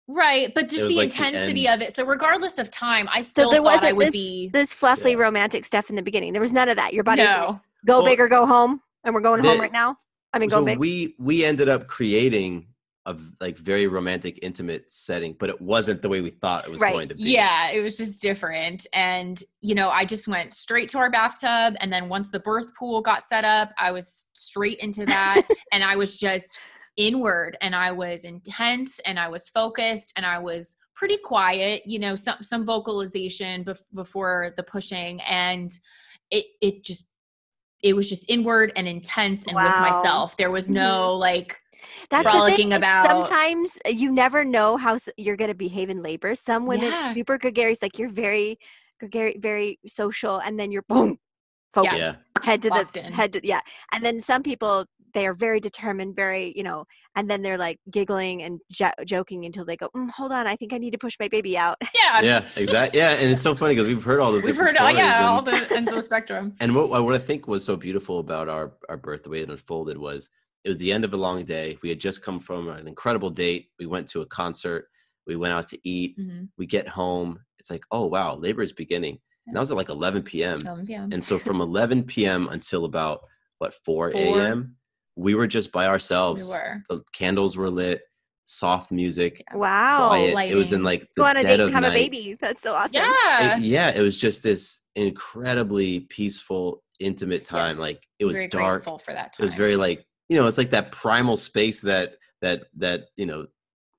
Right, 0.07 0.53
but 0.53 0.69
just 0.69 0.87
the 0.87 0.95
like 0.95 1.05
intensity 1.05 1.67
end. 1.67 1.81
of 1.81 1.87
it. 1.87 1.95
So 1.95 2.05
regardless 2.05 2.59
of 2.59 2.69
time, 2.69 3.07
I 3.11 3.21
still 3.21 3.45
So 3.45 3.51
there 3.51 3.61
thought 3.61 3.69
I 3.69 3.93
wasn't 3.93 3.97
would 3.97 4.07
this 4.07 4.13
be 4.13 4.49
this 4.51 4.73
fluffy 4.73 5.11
Yeah. 5.11 5.17
romantic 5.17 5.63
stuff 5.65 5.89
in 5.89 5.95
the 5.95 6.01
beginning. 6.01 6.33
There 6.33 6.41
was 6.41 6.51
none 6.51 6.67
of 6.69 6.75
that. 6.75 6.93
Your 6.93 7.03
body's 7.03 7.25
like, 7.25 7.37
no. 7.37 7.61
go 7.85 7.99
Well, 7.99 8.05
big 8.05 8.19
or 8.19 8.27
go 8.27 8.45
home, 8.45 8.81
and 9.03 9.13
we're 9.15 9.21
going 9.21 9.43
home 9.43 9.59
right 9.59 9.71
now. 9.71 9.97
I 10.33 10.39
mean, 10.39 10.49
so 10.49 10.59
go 10.59 10.65
big. 10.65 10.77
we 10.79 11.15
we 11.19 11.45
ended 11.45 11.69
up 11.69 11.87
creating 11.87 12.67
a 13.05 13.17
like 13.41 13.57
very 13.57 13.85
romantic 13.85 14.39
intimate 14.41 14.89
setting 14.89 15.35
but 15.37 15.49
it 15.49 15.59
wasn't 15.61 16.01
the 16.01 16.07
way 16.07 16.21
we 16.21 16.29
thought 16.29 16.63
it 16.63 16.71
was 16.71 16.79
Right. 16.79 16.93
going 16.93 17.09
to 17.09 17.15
be 17.15 17.23
Yeah, 17.33 17.69
it 17.71 17.81
was 17.81 17.97
just 17.97 18.21
different. 18.21 18.87
And, 18.93 19.43
you 19.59 19.75
know, 19.75 19.89
I 19.89 20.05
just 20.05 20.25
went 20.25 20.53
straight 20.53 20.87
to 20.89 20.99
our 20.99 21.09
bathtub. 21.11 21.75
And 21.81 21.91
then 21.91 22.07
once 22.07 22.29
the 22.29 22.39
birth 22.39 22.73
pool 22.75 23.01
got 23.01 23.21
set 23.21 23.43
up, 23.43 23.73
I 23.77 23.91
was 23.91 24.27
straight 24.33 24.79
into 24.79 25.05
that. 25.07 25.45
and 25.73 25.83
I 25.83 25.97
was 25.97 26.17
just 26.17 26.59
inward 26.97 27.57
and 27.61 27.75
I 27.75 27.91
was 27.91 28.23
intense 28.23 28.99
and 29.05 29.19
I 29.19 29.27
was 29.27 29.49
focused 29.49 30.13
and 30.15 30.25
I 30.25 30.37
was 30.39 30.75
pretty 30.95 31.17
quiet, 31.17 31.81
you 31.85 31.99
know, 31.99 32.15
some, 32.15 32.37
some 32.41 32.65
vocalization 32.65 33.63
bef- 33.63 33.81
before 33.93 34.53
the 34.57 34.63
pushing. 34.63 35.19
And 35.21 35.71
it, 36.29 36.45
it 36.61 36.83
just, 36.83 37.07
it 37.81 37.95
was 37.95 38.09
just 38.09 38.25
inward 38.29 38.71
and 38.75 38.87
intense 38.87 39.45
and 39.47 39.55
with 39.55 39.65
myself. 39.65 40.37
There 40.37 40.51
was 40.51 40.69
no 40.71 41.13
like, 41.15 41.57
That's 42.09 42.23
the 42.25 42.31
frolicking 42.31 42.69
thing. 42.69 42.73
about- 42.73 43.07
Sometimes 43.07 43.71
uh, 43.85 43.89
you 43.89 44.11
never 44.11 44.45
know 44.45 44.77
how 44.77 44.99
you're 45.17 45.35
going 45.35 45.49
to 45.51 45.55
behave 45.55 45.89
in 45.89 46.01
labor. 46.03 46.35
Some 46.35 46.65
women 46.67 46.85
Yeah. 46.91 47.13
super 47.13 47.37
gregarious, 47.37 47.79
like 47.81 47.97
you're 47.97 48.11
very 48.11 48.57
gregarious, 48.99 49.37
very 49.41 49.79
social, 49.87 50.37
and 50.39 50.59
then 50.59 50.71
you're 50.71 50.85
boom, 50.87 51.17
focused, 51.73 51.97
yeah 51.97 52.15
head 52.43 52.61
to 52.61 52.67
Locked 52.69 52.95
the 52.95 53.05
in. 53.07 53.13
head. 53.13 53.31
To, 53.33 53.39
yeah, 53.47 53.61
and 53.93 54.03
then 54.03 54.19
some 54.21 54.43
people 54.43 54.85
they 55.13 55.27
are 55.27 55.33
very 55.33 55.59
determined, 55.59 56.15
very 56.15 56.53
you 56.55 56.63
know, 56.63 56.85
and 57.15 57.29
then 57.29 57.41
they're 57.41 57.57
like 57.57 57.79
giggling 57.91 58.43
and 58.43 58.59
jo- 58.71 58.91
joking 59.05 59.45
until 59.45 59.65
they 59.65 59.75
go, 59.75 59.89
mm, 59.95 60.09
"Hold 60.09 60.31
on, 60.31 60.47
I 60.47 60.55
think 60.55 60.73
I 60.73 60.77
need 60.77 60.91
to 60.91 60.97
push 60.97 61.15
my 61.19 61.27
baby 61.27 61.57
out." 61.57 61.77
yeah, 61.95 62.21
yeah 62.21 62.43
exactly 62.55 62.99
yeah 62.99 63.11
and 63.11 63.29
it's 63.31 63.41
so 63.41 63.55
funny 63.55 63.75
because 63.75 63.87
we've 63.87 64.03
heard 64.03 64.19
all 64.19 64.31
those 64.31 64.43
we've 64.43 64.55
different 64.55 64.77
heard, 64.77 64.77
uh, 64.77 64.89
stories 64.89 64.97
yeah, 64.97 65.17
and- 65.19 65.25
all 65.27 65.41
the 65.41 65.75
ends 65.75 65.89
of 65.91 65.95
the 65.97 66.01
spectrum. 66.01 66.53
And 66.59 66.75
what 66.75 66.89
what 66.89 67.13
I 67.15 67.19
think 67.19 67.47
was 67.47 67.63
so 67.65 67.75
beautiful 67.75 68.19
about 68.19 68.49
our 68.49 68.73
our 68.89 68.97
birth, 68.97 69.23
the 69.23 69.29
way 69.29 69.41
it 69.41 69.49
unfolded, 69.49 69.97
was 69.97 70.29
it 70.63 70.69
was 70.69 70.77
the 70.77 70.91
end 70.91 71.03
of 71.05 71.13
a 71.13 71.17
long 71.17 71.43
day. 71.43 71.77
We 71.83 71.89
had 71.89 71.99
just 71.99 72.21
come 72.23 72.39
from 72.39 72.69
an 72.69 72.87
incredible 72.87 73.29
date. 73.29 73.69
We 73.79 73.85
went 73.85 74.07
to 74.09 74.21
a 74.21 74.25
concert. 74.25 74.87
We 75.27 75.35
went 75.35 75.53
out 75.53 75.67
to 75.67 75.79
eat. 75.83 76.17
Mhm. 76.17 76.49
We 76.57 76.65
get 76.65 76.87
home. 76.87 77.39
It's 77.59 77.69
like, 77.69 77.83
oh 77.91 78.05
wow, 78.07 78.35
labor 78.35 78.61
is 78.63 78.71
beginning. 78.71 79.19
And 79.45 79.55
that 79.55 79.59
was 79.59 79.71
at 79.71 79.77
like 79.77 79.89
11 79.89 80.23
p.m. 80.23 80.59
11 80.61 80.85
p.m. 80.87 81.09
And 81.11 81.21
so 81.21 81.37
from 81.37 81.59
11 81.59 82.03
p.m. 82.03 82.47
until 82.47 82.85
about 82.85 83.21
what 83.57 83.73
4 83.85 84.11
Four. 84.11 84.21
a.m. 84.39 84.77
we 85.15 85.35
were 85.35 85.47
just 85.47 85.71
by 85.71 85.87
ourselves. 85.87 86.47
we 86.47 86.55
were. 86.55 86.83
The 86.89 87.03
candles 87.13 87.57
were 87.57 87.69
lit, 87.69 88.01
soft 88.45 88.91
music, 88.91 89.43
Wow. 89.53 90.13
It 90.13 90.55
was 90.55 90.73
in 90.73 90.83
like 90.83 91.01
the 91.15 91.21
go 91.21 91.25
on 91.25 91.37
a 91.37 91.43
date 91.43 91.59
and 91.59 91.73
have 91.73 91.83
a 91.83 91.89
baby. 91.89 92.37
That's 92.39 92.61
so 92.61 92.73
awesome. 92.73 92.93
Yeah. 92.93 93.57
It- 93.57 93.63
yeah, 93.63 93.91
it 93.95 94.01
was 94.01 94.19
just 94.19 94.43
this 94.43 94.79
incredibly 94.95 96.01
peaceful, 96.01 96.83
intimate 96.99 97.45
time. 97.45 97.71
Yes. 97.71 97.79
Like 97.79 98.03
it 98.19 98.25
was 98.25 98.37
very 98.37 98.47
dark. 98.47 98.83
for 98.83 99.13
that 99.13 99.33
time. 99.33 99.39
It 99.39 99.43
was 99.43 99.55
very 99.55 99.75
like 99.75 100.05
you 100.29 100.37
know, 100.37 100.47
it's 100.47 100.57
like 100.57 100.71
that 100.71 100.91
primal 100.91 101.37
space 101.37 101.81
that 101.81 102.15
that 102.41 102.63
that 102.77 103.05
you 103.15 103.25
know, 103.25 103.45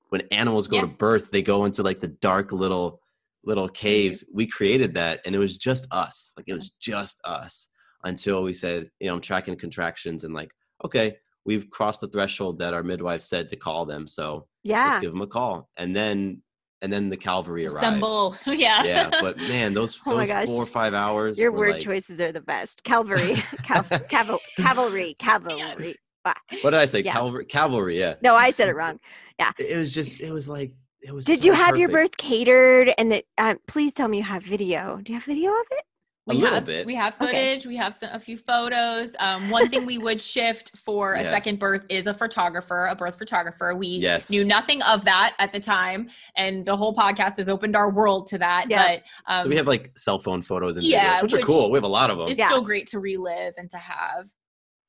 when 0.09 0.21
animals 0.31 0.67
go 0.67 0.77
Yeah. 0.77 0.81
to 0.81 0.87
birth, 0.87 1.31
they 1.31 1.41
go 1.41 1.65
into 1.65 1.83
like 1.83 1.99
the 1.99 2.07
dark 2.07 2.51
little 2.51 3.01
little 3.43 3.65
mm-hmm. 3.67 3.73
caves. 3.73 4.23
We 4.33 4.47
created 4.47 4.95
that, 4.95 5.21
and 5.25 5.35
it 5.35 5.39
was 5.39 5.57
just 5.57 5.87
us. 5.91 6.33
Like 6.37 6.45
it 6.47 6.53
was 6.53 6.71
just 6.71 7.19
us 7.25 7.69
until 8.03 8.43
we 8.43 8.53
said, 8.53 8.89
you 8.99 9.07
know, 9.07 9.15
I'm 9.15 9.21
tracking 9.21 9.55
contractions, 9.55 10.23
and 10.23 10.33
like, 10.33 10.51
okay, 10.83 11.17
we've 11.45 11.69
crossed 11.69 12.01
the 12.01 12.07
threshold 12.07 12.59
that 12.59 12.73
our 12.73 12.83
midwife 12.83 13.21
said 13.21 13.49
to 13.49 13.55
call 13.55 13.85
them. 13.85 14.07
So 14.07 14.47
Yeah. 14.63 14.89
let's 14.89 15.01
give 15.01 15.11
them 15.11 15.21
a 15.21 15.27
call, 15.27 15.69
and 15.77 15.95
then 15.95 16.41
and 16.81 16.91
then 16.91 17.09
the 17.09 17.17
cavalry 17.17 17.65
arrived. 17.65 17.77
Assemble. 17.77 18.35
yeah. 18.45 18.83
Yeah, 18.83 19.09
but 19.09 19.37
man, 19.37 19.73
those 19.73 19.99
Oh 20.05 20.23
those 20.23 20.45
four 20.49 20.63
or 20.63 20.65
five 20.67 20.93
hours. 20.93 21.39
Your 21.39 21.51
word 21.51 21.73
like- 21.75 21.81
choices 21.83 22.19
are 22.19 22.31
the 22.31 22.41
best. 22.41 22.83
Cavalry, 22.83 23.33
Cav- 23.63 24.07
caval- 24.09 24.39
cavalry, 24.57 25.15
cavalry. 25.17 25.95
Ah. 26.25 26.33
What 26.61 26.71
did 26.71 26.79
I 26.79 26.85
say? 26.85 27.01
Yeah. 27.01 27.13
Cavalry. 27.13 27.45
Cavalry. 27.45 27.99
Yeah. 27.99 28.15
No, 28.21 28.35
I 28.35 28.49
said 28.49 28.67
it 28.67 28.75
wrong. 28.75 28.99
Yeah. 29.39 29.51
it 29.59 29.77
was 29.77 29.93
just. 29.93 30.19
It 30.19 30.31
was 30.31 30.49
like. 30.49 30.73
It 31.01 31.13
was. 31.13 31.25
Did 31.25 31.39
so 31.39 31.45
you 31.45 31.53
have 31.53 31.77
your 31.77 31.89
birth 31.89 32.17
catered? 32.17 32.91
And 32.97 33.11
that, 33.11 33.25
um, 33.37 33.59
please 33.67 33.93
tell 33.93 34.07
me 34.07 34.17
you 34.17 34.23
have 34.23 34.41
video. 34.43 34.99
Do 35.03 35.13
you 35.13 35.19
have 35.19 35.25
video 35.27 35.51
of 35.51 35.65
it? 35.71 35.85
A 36.27 36.33
We 36.33 36.41
little 36.41 36.55
have 36.55 36.65
bit. 36.65 36.85
we 36.87 36.95
have 36.95 37.13
Okay. 37.21 37.25
footage. 37.27 37.67
We 37.67 37.75
have 37.75 37.93
some, 37.93 38.09
a 38.11 38.19
few 38.19 38.35
photos. 38.35 39.15
Um, 39.19 39.51
one 39.51 39.69
thing 39.69 39.85
we 39.85 39.99
would 39.99 40.19
shift 40.19 40.75
for 40.75 41.13
a 41.13 41.23
second 41.35 41.59
birth 41.59 41.85
is 41.87 42.07
a 42.07 42.15
photographer, 42.15 42.87
a 42.87 42.95
birth 42.95 43.19
photographer. 43.19 43.75
We 43.75 43.87
Yes. 43.87 44.31
knew 44.31 44.43
nothing 44.43 44.81
of 44.81 45.05
that 45.05 45.35
at 45.37 45.51
the 45.53 45.59
time, 45.59 46.09
and 46.35 46.65
the 46.65 46.75
whole 46.75 46.95
podcast 46.95 47.37
has 47.37 47.47
opened 47.47 47.75
our 47.75 47.91
world 47.91 48.25
to 48.27 48.39
that. 48.39 48.65
Yeah. 48.71 48.97
But 48.97 49.03
um, 49.31 49.43
so 49.43 49.49
we 49.49 49.55
have 49.55 49.67
like 49.67 49.91
cell 49.99 50.17
phone 50.17 50.41
photos 50.41 50.77
and 50.77 50.85
yeah, 50.87 51.19
videos, 51.19 51.21
which, 51.23 51.33
are 51.35 51.39
cool. 51.45 51.69
We 51.69 51.77
have 51.77 51.83
a 51.83 51.87
lot 51.87 52.09
of 52.09 52.17
them. 52.17 52.27
it's 52.27 52.39
Yeah. 52.39 52.47
still 52.47 52.63
great 52.63 52.87
to 52.87 52.99
relive 52.99 53.53
and 53.57 53.69
to 53.69 53.77
have. 53.77 54.27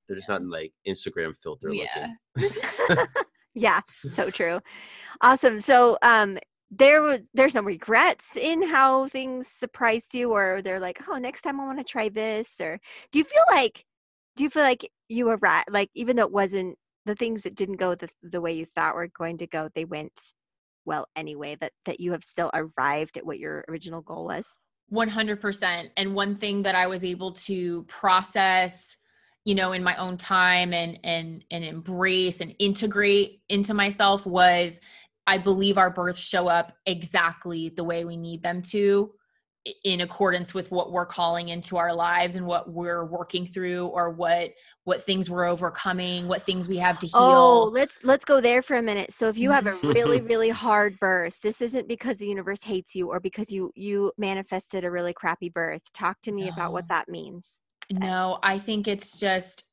They're 0.09 0.17
just 0.17 0.31
not 0.31 0.41
in 0.41 0.49
like 0.49 0.73
Instagram 0.89 1.35
filter 1.43 1.69
Yeah. 1.71 2.15
looking. 2.37 2.57
yeah, 3.55 3.81
so 4.13 4.31
true. 4.31 4.61
Awesome. 5.21 5.61
So, 5.61 5.99
um, 6.01 6.39
there 6.71 7.03
was 7.03 7.29
there's 7.35 7.55
no 7.55 7.63
regrets 7.63 8.27
in 8.37 8.63
how 8.63 9.09
things 9.09 9.47
surprised 9.47 10.15
you, 10.15 10.33
or 10.33 10.63
they're 10.63 10.81
like, 10.81 11.01
oh, 11.09 11.17
next 11.17 11.43
time 11.43 11.61
I 11.61 11.67
want 11.67 11.79
to 11.79 11.85
try 11.85 12.09
this, 12.09 12.55
or 12.61 12.79
do 13.13 13.19
you 13.19 13.25
feel 13.25 13.45
like 13.51 13.85
do 14.37 14.45
you 14.45 14.51
feel 14.51 14.63
like 14.63 14.91
you 15.09 15.29
arrived 15.31 15.69
like 15.71 15.91
even 15.95 16.17
though 16.17 16.25
it 16.25 16.33
wasn't 16.33 16.77
the 17.07 17.15
things 17.15 17.43
that 17.43 17.55
didn't 17.55 17.77
go 17.77 17.95
the 17.95 18.09
the 18.23 18.41
way 18.41 18.53
you 18.53 18.67
thought 18.67 18.95
were 18.95 19.09
going 19.09 19.39
to 19.39 19.47
go, 19.47 19.69
they 19.75 19.85
went 19.85 20.33
well 20.85 21.07
anyway. 21.17 21.57
That 21.61 21.73
that 21.85 22.01
you 22.01 22.13
have 22.13 22.25
still 22.25 22.51
arrived 22.53 23.17
at 23.17 23.27
what 23.27 23.39
your 23.39 23.65
original 23.69 24.03
goal 24.03 24.25
was. 24.25 24.49
100% 24.93 25.91
and 25.97 26.15
one 26.15 26.37
thing 26.37 26.63
that 26.63 26.77
i 26.77 26.87
was 26.87 27.03
able 27.03 27.33
to 27.33 27.83
process 27.89 28.97
you 29.45 29.53
know 29.53 29.73
in 29.73 29.83
my 29.83 29.97
own 29.97 30.17
time 30.17 30.73
and 30.73 30.99
and 31.03 31.45
and 31.51 31.65
embrace 31.65 32.41
and 32.41 32.55
integrate 32.61 33.41
into 33.49 33.75
myself 33.75 34.25
was 34.27 34.81
i 35.27 35.39
believe 35.39 35.79
our 35.79 35.91
births 35.91 36.21
show 36.21 36.49
up 36.49 36.73
exactly 36.87 37.69
the 37.71 37.85
way 37.85 38.05
we 38.05 38.17
need 38.17 38.43
them 38.43 38.63
to 38.63 39.13
in 39.85 40.03
accordance 40.03 40.55
with 40.55 40.71
what 40.71 40.93
we're 40.93 41.07
calling 41.07 41.49
into 41.49 41.77
our 41.77 41.93
lives 41.95 42.37
and 42.37 42.47
what 42.47 42.71
we're 42.71 43.05
working 43.05 43.45
through 43.45 43.87
or 43.87 44.11
what 44.11 44.51
what 44.85 45.03
things 45.03 45.29
we're 45.29 45.45
overcoming 45.45 46.29
what 46.29 46.43
things 46.43 46.69
we 46.69 46.77
have 46.77 46.99
to 46.99 47.07
heal 47.07 47.19
Oh, 47.19 47.71
let's 47.73 47.99
let's 48.05 48.25
go 48.25 48.41
there 48.41 48.63
for 48.63 48.77
a 48.77 48.83
minute. 48.83 49.13
So 49.13 49.29
if 49.29 49.37
you 49.37 49.51
have 49.51 49.67
a 49.67 49.75
really 49.83 50.21
really 50.21 50.51
hard 50.51 50.99
birth, 51.01 51.37
this 51.43 51.61
isn't 51.61 51.89
because 51.89 52.19
the 52.19 52.27
universe 52.27 52.63
hates 52.63 52.95
you 52.95 53.11
or 53.11 53.19
because 53.19 53.51
you 53.51 53.73
you 53.75 54.13
manifested 54.17 54.85
a 54.85 54.91
really 54.91 55.13
crappy 55.13 55.49
birth. 55.49 55.83
Talk 55.93 56.23
to 56.23 56.33
me 56.33 56.49
about 56.49 56.73
what 56.73 56.89
that 56.89 57.09
means. 57.09 57.61
Uh, 57.95 57.99
no, 57.99 58.39
I 58.43 58.59
think 58.59 58.87
it's 58.87 59.19
just 59.19 59.65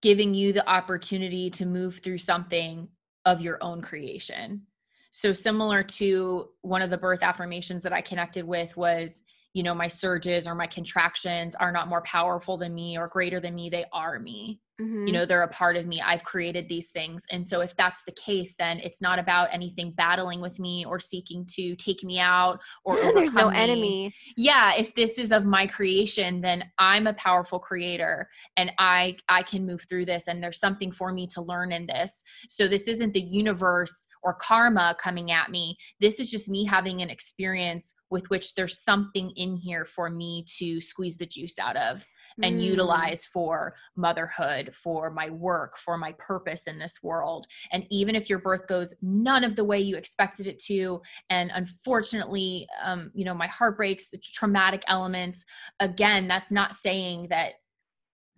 giving 0.00 0.34
you 0.34 0.52
the 0.52 0.68
opportunity 0.68 1.50
to 1.50 1.66
move 1.66 1.98
through 1.98 2.18
something 2.18 2.88
of 3.24 3.40
your 3.40 3.58
own 3.62 3.80
creation. 3.80 4.62
So 5.10 5.32
similar 5.32 5.82
to 5.82 6.48
one 6.62 6.82
of 6.82 6.90
the 6.90 6.98
birth 6.98 7.22
affirmations 7.22 7.82
that 7.82 7.92
I 7.92 8.00
connected 8.00 8.44
with 8.44 8.76
was, 8.76 9.22
you 9.52 9.62
know, 9.62 9.74
my 9.74 9.88
surges 9.88 10.46
or 10.46 10.54
my 10.54 10.66
contractions 10.66 11.54
are 11.54 11.70
not 11.70 11.88
more 11.88 12.00
powerful 12.02 12.56
than 12.56 12.74
me 12.74 12.96
or 12.96 13.08
greater 13.08 13.38
than 13.38 13.54
me, 13.54 13.68
they 13.68 13.84
are 13.92 14.18
me 14.18 14.60
Mhm. 14.80 15.06
you 15.06 15.12
know 15.12 15.26
they're 15.26 15.42
a 15.42 15.48
part 15.48 15.76
of 15.76 15.86
me 15.86 16.00
i've 16.00 16.24
created 16.24 16.66
these 16.66 16.90
things 16.92 17.24
and 17.30 17.46
so 17.46 17.60
if 17.60 17.76
that's 17.76 18.02
the 18.04 18.12
case 18.12 18.54
then 18.58 18.78
it's 18.80 19.02
not 19.02 19.18
about 19.18 19.48
anything 19.52 19.92
battling 19.92 20.40
with 20.40 20.58
me 20.58 20.82
or 20.86 20.98
seeking 20.98 21.44
to 21.46 21.76
take 21.76 22.02
me 22.02 22.18
out 22.18 22.58
or 22.84 22.96
there's 23.14 23.34
no 23.34 23.50
me. 23.50 23.56
enemy. 23.58 24.14
yeah 24.36 24.72
if 24.74 24.94
this 24.94 25.18
is 25.18 25.30
of 25.30 25.44
my 25.44 25.66
creation 25.66 26.40
then 26.40 26.64
i'm 26.78 27.06
a 27.06 27.12
powerful 27.14 27.58
creator 27.58 28.26
and 28.56 28.72
i 28.78 29.14
i 29.28 29.42
can 29.42 29.66
move 29.66 29.82
through 29.88 30.06
this 30.06 30.26
and 30.26 30.42
there's 30.42 30.58
something 30.58 30.90
for 30.90 31.12
me 31.12 31.26
to 31.26 31.42
learn 31.42 31.70
in 31.70 31.86
this 31.86 32.22
so 32.48 32.66
this 32.66 32.88
isn't 32.88 33.12
the 33.12 33.20
universe 33.20 34.06
or 34.22 34.32
karma 34.40 34.96
coming 34.98 35.30
at 35.30 35.50
me 35.50 35.76
this 36.00 36.18
is 36.18 36.30
just 36.30 36.48
me 36.48 36.64
having 36.64 37.02
an 37.02 37.10
experience 37.10 37.94
with 38.08 38.28
which 38.30 38.54
there's 38.54 38.78
something 38.82 39.30
in 39.36 39.54
here 39.56 39.84
for 39.84 40.08
me 40.08 40.44
to 40.58 40.80
squeeze 40.80 41.18
the 41.18 41.26
juice 41.26 41.58
out 41.58 41.76
of 41.76 42.06
and 42.42 42.58
Mm. 42.58 42.62
utilize 42.64 43.26
for 43.26 43.74
motherhood, 43.94 44.61
for 44.74 45.10
my 45.10 45.30
work, 45.30 45.76
for 45.76 45.96
my 45.96 46.12
purpose 46.18 46.66
in 46.66 46.78
this 46.78 47.02
world. 47.02 47.46
And 47.70 47.84
even 47.90 48.14
if 48.14 48.28
your 48.28 48.38
birth 48.38 48.66
goes 48.66 48.94
none 49.02 49.44
of 49.44 49.56
the 49.56 49.64
way 49.64 49.80
you 49.80 49.96
expected 49.96 50.46
it 50.46 50.58
to, 50.64 51.00
and 51.30 51.50
unfortunately, 51.54 52.68
um, 52.82 53.10
you 53.14 53.24
know, 53.24 53.34
my 53.34 53.48
heart 53.48 53.76
breaks, 53.76 54.08
the 54.08 54.18
traumatic 54.18 54.82
elements, 54.88 55.44
again, 55.80 56.28
that's 56.28 56.52
not 56.52 56.74
saying 56.74 57.28
that 57.30 57.54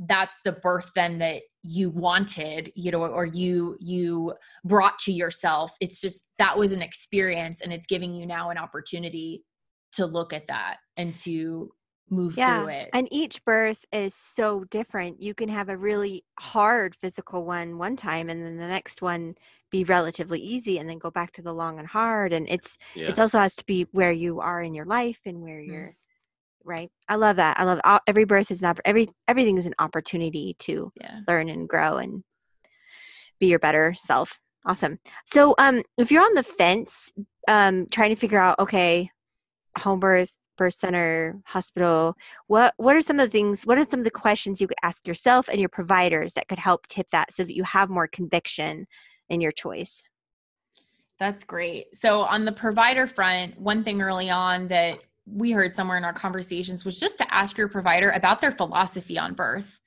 that's 0.00 0.40
the 0.44 0.52
birth 0.52 0.90
then 0.94 1.18
that 1.18 1.42
you 1.62 1.88
wanted 1.88 2.72
you 2.74 2.90
know 2.90 3.04
or 3.04 3.24
you 3.24 3.76
you 3.80 4.34
brought 4.64 4.98
to 4.98 5.12
yourself 5.12 5.72
it's 5.80 6.00
just 6.00 6.26
that 6.36 6.58
was 6.58 6.72
an 6.72 6.82
experience 6.82 7.60
and 7.60 7.72
it's 7.72 7.86
giving 7.86 8.12
you 8.12 8.26
now 8.26 8.50
an 8.50 8.58
opportunity 8.58 9.44
to 9.92 10.04
look 10.04 10.32
at 10.32 10.46
that 10.48 10.78
and 10.96 11.14
to 11.14 11.70
move 12.10 12.34
through 12.34 12.68
it 12.68 12.90
And 12.92 13.08
each 13.10 13.44
birth 13.44 13.84
is 13.92 14.14
so 14.14 14.64
different. 14.64 15.20
You 15.20 15.34
can 15.34 15.48
have 15.48 15.68
a 15.68 15.76
really 15.76 16.24
hard 16.38 16.96
physical 17.00 17.44
one 17.44 17.78
one 17.78 17.96
time 17.96 18.28
and 18.30 18.44
then 18.44 18.56
the 18.56 18.66
next 18.68 19.02
one 19.02 19.34
be 19.70 19.84
relatively 19.84 20.38
easy 20.40 20.78
and 20.78 20.88
then 20.88 20.98
go 20.98 21.10
back 21.10 21.32
to 21.32 21.42
the 21.42 21.52
long 21.52 21.78
and 21.78 21.88
hard 21.88 22.32
and 22.32 22.46
it's 22.48 22.76
Yeah. 22.94 23.08
it's 23.08 23.18
also 23.18 23.38
has 23.38 23.56
to 23.56 23.64
be 23.64 23.86
where 23.92 24.12
you 24.12 24.40
are 24.40 24.62
in 24.62 24.74
your 24.74 24.84
life 24.84 25.18
and 25.26 25.40
where 25.42 25.60
Mm. 25.60 25.68
you're 25.68 25.96
right 26.64 26.90
i 27.08 27.16
love 27.16 27.36
that 27.36 27.58
i 27.58 27.64
love 27.64 27.80
all, 27.84 27.98
every 28.06 28.24
birth 28.24 28.50
is 28.50 28.62
not 28.62 28.78
every 28.84 29.08
everything 29.26 29.58
is 29.58 29.66
an 29.66 29.74
opportunity 29.80 30.54
to 30.60 30.92
Yeah. 31.00 31.20
learn 31.26 31.48
and 31.48 31.68
grow 31.68 31.96
and 31.96 32.22
be 33.40 33.48
your 33.48 33.58
better 33.58 33.94
self 33.98 34.38
awesome 34.64 34.98
so 35.26 35.54
um 35.58 35.82
if 35.98 36.10
you're 36.12 36.22
on 36.24 36.34
the 36.34 36.42
fence 36.42 37.12
um 37.48 37.86
trying 37.90 38.10
to 38.10 38.16
figure 38.16 38.38
out 38.38 38.58
okay 38.58 39.10
home 39.78 40.00
birth 40.00 40.30
birth 40.56 40.74
center 40.74 41.40
hospital 41.44 42.14
what 42.46 42.74
what 42.76 42.96
are 42.96 43.02
some 43.02 43.18
of 43.18 43.26
the 43.26 43.30
things 43.30 43.64
what 43.64 43.78
are 43.78 43.86
some 43.88 44.00
of 44.00 44.04
the 44.04 44.10
questions 44.10 44.60
you 44.60 44.68
could 44.68 44.76
ask 44.82 45.06
yourself 45.06 45.48
and 45.48 45.60
your 45.60 45.68
providers 45.68 46.32
that 46.34 46.48
could 46.48 46.58
help 46.58 46.86
tip 46.86 47.06
that 47.10 47.32
so 47.32 47.44
that 47.44 47.56
you 47.56 47.64
have 47.64 47.90
more 47.90 48.06
conviction 48.06 48.86
in 49.28 49.40
your 49.40 49.52
choice 49.52 50.04
That's 51.18 51.44
great. 51.44 51.96
So, 51.96 52.22
on 52.22 52.44
the 52.44 52.52
provider 52.52 53.06
front, 53.06 53.58
one 53.60 53.84
thing 53.84 54.02
early 54.02 54.30
on 54.30 54.68
that 54.68 54.98
we 55.26 55.52
heard 55.52 55.72
somewhere 55.72 55.96
in 55.96 56.04
our 56.04 56.12
conversations 56.12 56.84
was 56.84 57.00
just 57.00 57.18
to 57.18 57.34
ask 57.34 57.56
your 57.56 57.68
provider 57.68 58.10
about 58.10 58.40
their 58.40 58.50
philosophy 58.50 59.18
on 59.18 59.34
birth 59.34 59.80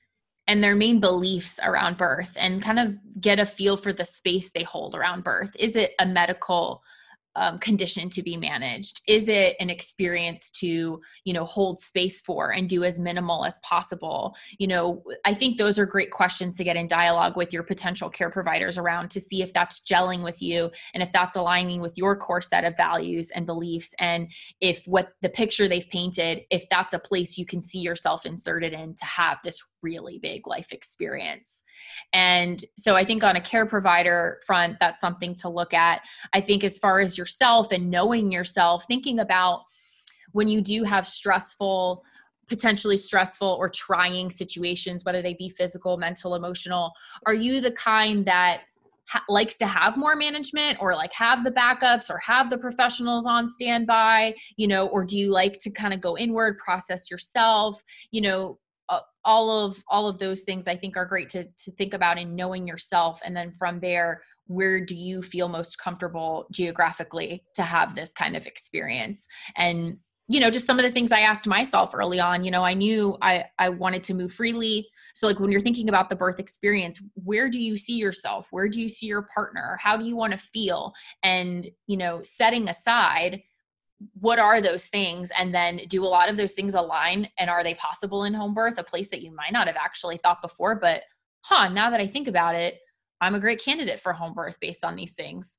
and 0.47 0.63
their 0.63 0.75
main 0.75 0.99
beliefs 0.99 1.59
around 1.61 1.97
birth 1.97 2.35
and 2.39 2.63
kind 2.63 2.79
of 2.79 2.97
get 3.19 3.39
a 3.39 3.45
feel 3.45 3.77
for 3.77 3.93
the 3.93 4.05
space 4.05 4.51
they 4.51 4.63
hold 4.63 4.95
around 4.95 5.23
birth. 5.23 5.55
Is 5.59 5.75
it 5.75 5.91
a 5.99 6.05
medical 6.05 6.81
um, 7.37 7.59
condition 7.59 8.09
to 8.09 8.23
be 8.23 8.35
managed? 8.35 9.01
Is 9.07 9.29
it 9.29 9.55
an 9.59 9.69
experience 9.69 10.49
to, 10.51 10.99
you 11.23 11.33
know, 11.33 11.45
hold 11.45 11.79
space 11.79 12.19
for 12.19 12.51
and 12.51 12.67
do 12.67 12.83
as 12.83 12.99
minimal 12.99 13.45
as 13.45 13.59
possible? 13.59 14.35
You 14.57 14.67
know, 14.67 15.03
I 15.23 15.33
think 15.33 15.57
those 15.57 15.79
are 15.79 15.85
great 15.85 16.11
questions 16.11 16.55
to 16.55 16.63
get 16.63 16.75
in 16.75 16.87
dialogue 16.87 17.37
with 17.37 17.53
your 17.53 17.63
potential 17.63 18.09
care 18.09 18.29
providers 18.29 18.77
around 18.77 19.09
to 19.11 19.19
see 19.19 19.41
if 19.41 19.53
that's 19.53 19.81
gelling 19.81 20.23
with 20.23 20.41
you 20.41 20.71
and 20.93 21.03
if 21.03 21.11
that's 21.11 21.35
aligning 21.35 21.79
with 21.79 21.97
your 21.97 22.15
core 22.15 22.41
set 22.41 22.63
of 22.63 22.75
values 22.75 23.31
and 23.31 23.45
beliefs 23.45 23.93
and 23.99 24.31
if 24.59 24.83
what 24.85 25.09
the 25.21 25.29
picture 25.29 25.67
they've 25.67 25.89
painted 25.89 26.41
if 26.49 26.67
that's 26.69 26.93
a 26.93 26.99
place 26.99 27.37
you 27.37 27.45
can 27.45 27.61
see 27.61 27.79
yourself 27.79 28.25
inserted 28.25 28.73
in 28.73 28.95
to 28.95 29.05
have 29.05 29.39
this 29.43 29.61
really 29.87 30.19
big 30.19 30.47
life 30.47 30.71
experience. 30.71 31.63
And 32.13 32.57
so 32.77 32.95
i 32.95 33.03
think 33.05 33.23
on 33.23 33.35
a 33.35 33.41
care 33.51 33.65
provider 33.65 34.39
front 34.47 34.77
that's 34.81 35.01
something 35.05 35.33
to 35.35 35.49
look 35.49 35.73
at. 35.73 36.01
I 36.37 36.41
think 36.47 36.63
as 36.63 36.77
far 36.77 36.95
as 36.99 37.17
yourself 37.17 37.71
and 37.71 37.89
knowing 37.97 38.31
yourself 38.37 38.85
thinking 38.85 39.19
about 39.19 39.57
when 40.33 40.47
you 40.47 40.61
do 40.61 40.83
have 40.83 41.05
stressful 41.19 42.03
potentially 42.47 42.97
stressful 42.97 43.53
or 43.61 43.67
trying 43.69 44.29
situations 44.29 45.03
whether 45.03 45.21
they 45.21 45.33
be 45.33 45.49
physical 45.49 45.97
mental 45.97 46.35
emotional 46.35 46.85
are 47.25 47.33
you 47.33 47.59
the 47.59 47.75
kind 47.89 48.25
that 48.25 48.61
ha- 49.07 49.23
likes 49.27 49.57
to 49.57 49.65
have 49.65 49.97
more 49.97 50.15
management 50.15 50.77
or 50.79 50.95
like 50.95 51.13
have 51.13 51.43
the 51.43 51.51
backups 51.51 52.09
or 52.09 52.17
have 52.19 52.49
the 52.49 52.57
professionals 52.57 53.25
on 53.25 53.47
standby 53.47 54.33
you 54.55 54.67
know 54.67 54.87
or 54.87 55.03
do 55.03 55.17
you 55.17 55.29
like 55.31 55.59
to 55.59 55.69
kind 55.69 55.93
of 55.93 56.01
go 56.01 56.17
inward 56.17 56.57
process 56.57 57.09
yourself? 57.11 57.83
You 58.11 58.21
know 58.21 58.59
all 59.23 59.49
of 59.49 59.83
all 59.89 60.07
of 60.07 60.17
those 60.19 60.41
things 60.41 60.67
i 60.67 60.75
think 60.75 60.95
are 60.95 61.05
great 61.05 61.29
to 61.29 61.45
to 61.57 61.71
think 61.71 61.93
about 61.93 62.17
in 62.17 62.35
knowing 62.35 62.65
yourself 62.65 63.19
and 63.25 63.35
then 63.35 63.51
from 63.51 63.79
there 63.79 64.21
where 64.47 64.83
do 64.83 64.95
you 64.95 65.21
feel 65.21 65.47
most 65.47 65.77
comfortable 65.77 66.47
geographically 66.51 67.43
to 67.53 67.63
have 67.63 67.95
this 67.95 68.13
kind 68.13 68.35
of 68.35 68.47
experience? 68.47 69.27
And 69.55 69.97
you 70.29 70.41
know 70.41 70.49
just 70.49 70.67
some 70.67 70.77
of 70.77 70.83
the 70.83 70.91
things 70.91 71.13
i 71.13 71.21
asked 71.21 71.47
myself 71.47 71.95
early 71.95 72.19
on 72.19 72.43
you 72.43 72.51
know 72.51 72.61
i 72.61 72.73
knew 72.73 73.17
i 73.21 73.45
i 73.59 73.69
wanted 73.69 74.03
to 74.03 74.13
move 74.13 74.33
freely. 74.33 74.85
So 75.13 75.25
like 75.25 75.39
when 75.39 75.51
you're 75.51 75.61
thinking 75.61 75.87
about 75.87 76.09
the 76.09 76.17
birth 76.17 76.37
experience 76.39 77.01
where 77.13 77.49
do 77.49 77.61
you 77.61 77.77
see 77.77 77.95
yourself? 77.95 78.49
Where 78.51 78.67
do 78.67 78.81
you 78.81 78.89
see 78.89 79.05
your 79.05 79.27
partner? 79.33 79.77
How 79.81 79.95
do 79.95 80.03
you 80.03 80.17
want 80.17 80.31
to 80.31 80.37
feel? 80.37 80.91
And 81.23 81.69
you 81.85 81.95
know 81.95 82.21
setting 82.23 82.67
aside 82.67 83.41
what 84.19 84.39
are 84.39 84.61
those 84.61 84.87
things? 84.87 85.31
And 85.37 85.53
then 85.53 85.81
do 85.87 86.03
a 86.03 86.07
lot 86.07 86.29
of 86.29 86.37
those 86.37 86.53
things 86.53 86.73
align? 86.73 87.29
And 87.39 87.49
are 87.49 87.63
they 87.63 87.73
possible 87.73 88.25
in 88.25 88.33
home 88.33 88.53
birth? 88.53 88.77
A 88.77 88.83
place 88.83 89.09
that 89.09 89.21
you 89.21 89.31
might 89.35 89.53
not 89.53 89.67
have 89.67 89.77
actually 89.77 90.17
thought 90.17 90.41
before 90.41 90.75
but 90.75 91.03
huh 91.41 91.67
now 91.69 91.89
that 91.89 92.01
i 92.01 92.07
think 92.07 92.27
about 92.27 92.55
it 92.55 92.79
i'm 93.21 93.35
a 93.35 93.39
great 93.39 93.63
candidate 93.63 93.99
for 93.99 94.13
home 94.13 94.33
birth 94.33 94.57
based 94.59 94.83
on 94.83 94.95
these 94.95 95.13
things. 95.13 95.57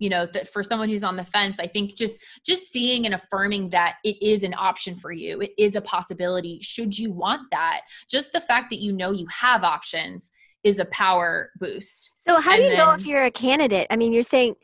You 0.00 0.10
know 0.10 0.26
that 0.26 0.48
for 0.48 0.62
someone 0.62 0.88
who's 0.88 1.04
on 1.04 1.16
the 1.16 1.24
fence 1.24 1.60
i 1.60 1.66
think 1.66 1.96
just 1.96 2.20
just 2.44 2.70
seeing 2.70 3.06
and 3.06 3.14
affirming 3.14 3.70
that 3.70 3.96
it 4.04 4.20
is 4.20 4.42
an 4.42 4.52
option 4.52 4.96
for 4.96 5.12
you 5.12 5.40
it 5.40 5.52
is 5.56 5.76
a 5.76 5.80
possibility. 5.80 6.58
Should 6.62 6.98
you 6.98 7.12
want 7.12 7.42
that? 7.52 7.82
Just 8.10 8.32
the 8.32 8.40
fact 8.40 8.70
that 8.70 8.80
you 8.80 8.92
know 8.92 9.12
you 9.12 9.26
have 9.28 9.64
options 9.64 10.30
is 10.62 10.78
a 10.78 10.84
power 10.86 11.50
boost. 11.58 12.10
So 12.26 12.40
how 12.40 12.56
do 12.56 12.62
And 12.62 12.72
you 12.72 12.76
know 12.76 12.90
if 12.90 13.06
you're 13.06 13.24
a 13.24 13.30
candidate? 13.30 13.86
I 13.90 13.96
mean, 13.96 14.12
you're 14.12 14.22
saying 14.22 14.56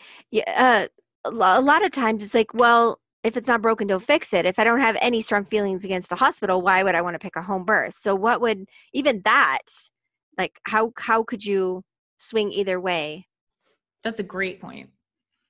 uh, 0.46 0.88
a 1.24 1.30
lot 1.30 1.84
of 1.84 1.92
times 1.92 2.24
it's 2.24 2.34
like, 2.34 2.52
well, 2.54 2.99
if 3.22 3.36
it's 3.36 3.48
not 3.48 3.62
broken, 3.62 3.86
don't 3.86 4.02
fix 4.02 4.32
it. 4.32 4.46
If 4.46 4.58
I 4.58 4.64
don't 4.64 4.80
have 4.80 4.96
any 5.00 5.20
strong 5.20 5.44
feelings 5.44 5.84
against 5.84 6.08
the 6.08 6.16
hospital, 6.16 6.62
why 6.62 6.82
would 6.82 6.94
I 6.94 7.02
want 7.02 7.14
to 7.14 7.18
pick 7.18 7.36
a 7.36 7.42
home 7.42 7.64
birth? 7.64 7.96
So 8.00 8.14
what 8.14 8.40
would 8.40 8.66
even 8.92 9.22
that 9.24 9.62
like 10.38 10.58
how 10.64 10.92
how 10.96 11.22
could 11.22 11.44
you 11.44 11.82
swing 12.18 12.52
either 12.52 12.80
way? 12.80 13.26
that's 14.02 14.20
a 14.20 14.24
great 14.24 14.60
point 14.60 14.88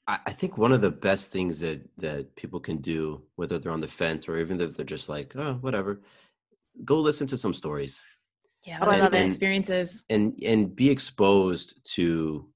I 0.09 0.19
I 0.27 0.33
think 0.33 0.59
one 0.59 0.73
of 0.73 0.81
the 0.81 0.91
best 0.91 1.31
things 1.31 1.61
that 1.61 1.81
that 1.99 2.35
people 2.35 2.61
can 2.61 2.79
do, 2.79 3.23
whether 3.37 3.59
they're 3.59 3.73
on 3.73 3.81
the 3.81 3.89
fence 3.89 4.29
or 4.29 4.39
even 4.39 4.61
if 4.61 4.77
they're 4.77 4.85
just 4.85 5.09
like, 5.09 5.37
oh, 5.37 5.55
whatever, 5.61 6.01
go 6.85 6.99
listen 6.99 7.27
to 7.29 7.37
some 7.37 7.55
stories 7.55 8.03
yeah 8.67 8.79
Oh, 8.81 8.87
I 8.87 8.89
what 8.89 9.01
love 9.01 9.13
those 9.13 9.25
experiences 9.25 10.03
and 10.11 10.39
and 10.45 10.75
be 10.75 10.91
exposed 10.91 11.81
to 11.97 12.49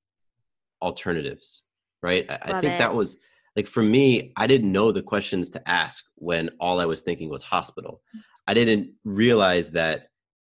alternatives. 0.82 1.62
Right. 2.02 2.30
I, 2.30 2.38
I 2.42 2.60
think 2.60 2.74
it. 2.74 2.78
that 2.78 2.94
was 2.94 3.18
like 3.56 3.66
for 3.66 3.82
me. 3.82 4.32
I 4.36 4.46
didn't 4.46 4.72
know 4.72 4.92
the 4.92 5.02
questions 5.02 5.50
to 5.50 5.68
ask 5.68 6.04
when 6.16 6.50
all 6.60 6.80
I 6.80 6.86
was 6.86 7.02
thinking 7.02 7.28
was 7.28 7.42
hospital. 7.42 8.02
I 8.46 8.54
didn't 8.54 8.92
realize 9.04 9.70
that 9.72 10.08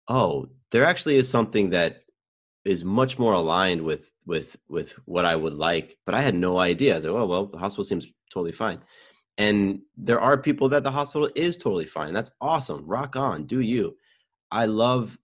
oh, 0.08 0.48
there 0.72 0.86
actually 0.86 1.16
is 1.16 1.30
something 1.30 1.70
that 1.70 2.04
is 2.66 2.84
much 2.84 3.20
more 3.20 3.34
aligned 3.34 3.82
with 3.82 4.12
with 4.26 4.58
with 4.68 4.94
what 5.06 5.26
I 5.26 5.36
would 5.36 5.54
like. 5.54 5.98
But 6.06 6.16
I 6.16 6.22
had 6.22 6.36
no 6.36 6.60
idea. 6.60 6.94
I 6.94 6.96
was 6.96 7.06
like, 7.06 7.14
oh 7.14 7.26
well, 7.26 7.46
the 7.46 7.58
hospital 7.58 7.84
seems 7.84 8.08
totally 8.32 8.52
fine. 8.52 8.80
And 9.38 9.82
there 9.98 10.20
are 10.20 10.38
people 10.38 10.70
that 10.70 10.84
the 10.84 10.92
hospital 10.92 11.30
is 11.36 11.58
totally 11.58 11.86
fine. 11.86 12.14
That's 12.14 12.32
awesome. 12.40 12.86
Rock 12.86 13.16
on, 13.16 13.46
do 13.46 13.62
you. 13.62 13.98
I 14.52 14.68
love 14.68 15.18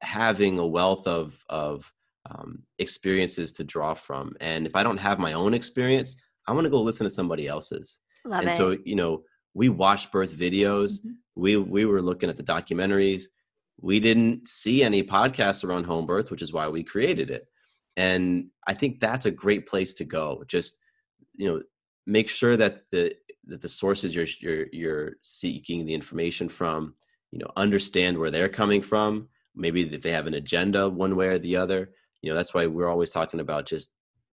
having 0.00 0.58
a 0.58 0.66
wealth 0.66 1.06
of 1.06 1.42
of 1.48 1.92
um, 2.30 2.62
experiences 2.78 3.52
to 3.52 3.64
draw 3.64 3.94
from. 3.94 4.34
And 4.40 4.66
if 4.66 4.76
I 4.76 4.82
don't 4.82 4.98
have 4.98 5.18
my 5.18 5.32
own 5.34 5.54
experience, 5.54 6.16
I 6.46 6.52
want 6.52 6.64
to 6.64 6.70
go 6.70 6.80
listen 6.80 7.04
to 7.04 7.10
somebody 7.10 7.46
else's. 7.46 7.98
Love 8.24 8.40
and 8.40 8.50
it. 8.50 8.56
so, 8.56 8.76
you 8.84 8.94
know, 8.94 9.22
we 9.54 9.68
watched 9.68 10.12
birth 10.12 10.36
videos. 10.36 10.98
Mhm. 11.04 11.16
We 11.34 11.56
we 11.56 11.84
were 11.84 12.02
looking 12.02 12.28
at 12.28 12.36
the 12.36 12.42
documentaries. 12.42 13.24
We 13.80 14.00
didn't 14.00 14.48
see 14.48 14.82
any 14.82 15.02
podcasts 15.02 15.64
around 15.64 15.84
home 15.84 16.06
birth, 16.06 16.30
which 16.30 16.42
is 16.42 16.52
why 16.52 16.68
we 16.68 16.82
created 16.82 17.30
it. 17.30 17.46
And 17.96 18.48
I 18.66 18.74
think 18.74 19.00
that's 19.00 19.26
a 19.26 19.30
great 19.30 19.66
place 19.66 19.94
to 19.94 20.04
go. 20.04 20.44
Just 20.46 20.78
you 21.34 21.48
know, 21.48 21.62
make 22.06 22.28
sure 22.28 22.56
that 22.56 22.84
the 22.90 23.16
that 23.46 23.60
the 23.60 23.68
sources 23.68 24.14
you're 24.14 24.26
you're 24.40 24.66
you're 24.72 25.12
seeking 25.22 25.84
the 25.84 25.94
information 25.94 26.48
from, 26.48 26.94
you 27.30 27.38
know, 27.38 27.50
understand 27.56 28.18
where 28.18 28.30
they're 28.30 28.48
coming 28.48 28.82
from. 28.82 29.28
Maybe 29.54 29.82
if 29.82 30.02
they 30.02 30.12
have 30.12 30.26
an 30.26 30.34
agenda 30.34 30.88
one 30.88 31.16
way 31.16 31.28
or 31.28 31.38
the 31.38 31.56
other. 31.56 31.92
You 32.22 32.30
know, 32.30 32.36
that's 32.36 32.54
why 32.54 32.66
we're 32.66 32.88
always 32.88 33.10
talking 33.10 33.40
about 33.40 33.66
just 33.66 33.90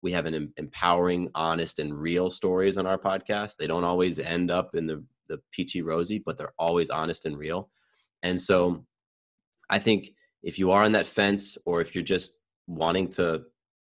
we 0.05 0.11
have 0.11 0.27
an 0.27 0.35
em- 0.35 0.53
empowering, 0.57 1.31
honest, 1.33 1.79
and 1.79 1.91
real 1.91 2.29
stories 2.29 2.77
on 2.77 2.85
our 2.85 2.99
podcast. 2.99 3.55
They 3.55 3.65
don't 3.65 3.83
always 3.83 4.19
end 4.19 4.51
up 4.51 4.75
in 4.75 4.85
the 4.85 5.03
the 5.27 5.41
peachy 5.51 5.81
rosy, 5.81 6.21
but 6.23 6.37
they're 6.37 6.53
always 6.59 6.91
honest 6.91 7.25
and 7.25 7.35
real. 7.35 7.71
And 8.21 8.39
so, 8.39 8.85
I 9.67 9.79
think 9.79 10.11
if 10.43 10.59
you 10.59 10.69
are 10.69 10.83
on 10.83 10.91
that 10.91 11.07
fence, 11.07 11.57
or 11.65 11.81
if 11.81 11.95
you're 11.95 12.03
just 12.03 12.39
wanting 12.67 13.09
to 13.17 13.45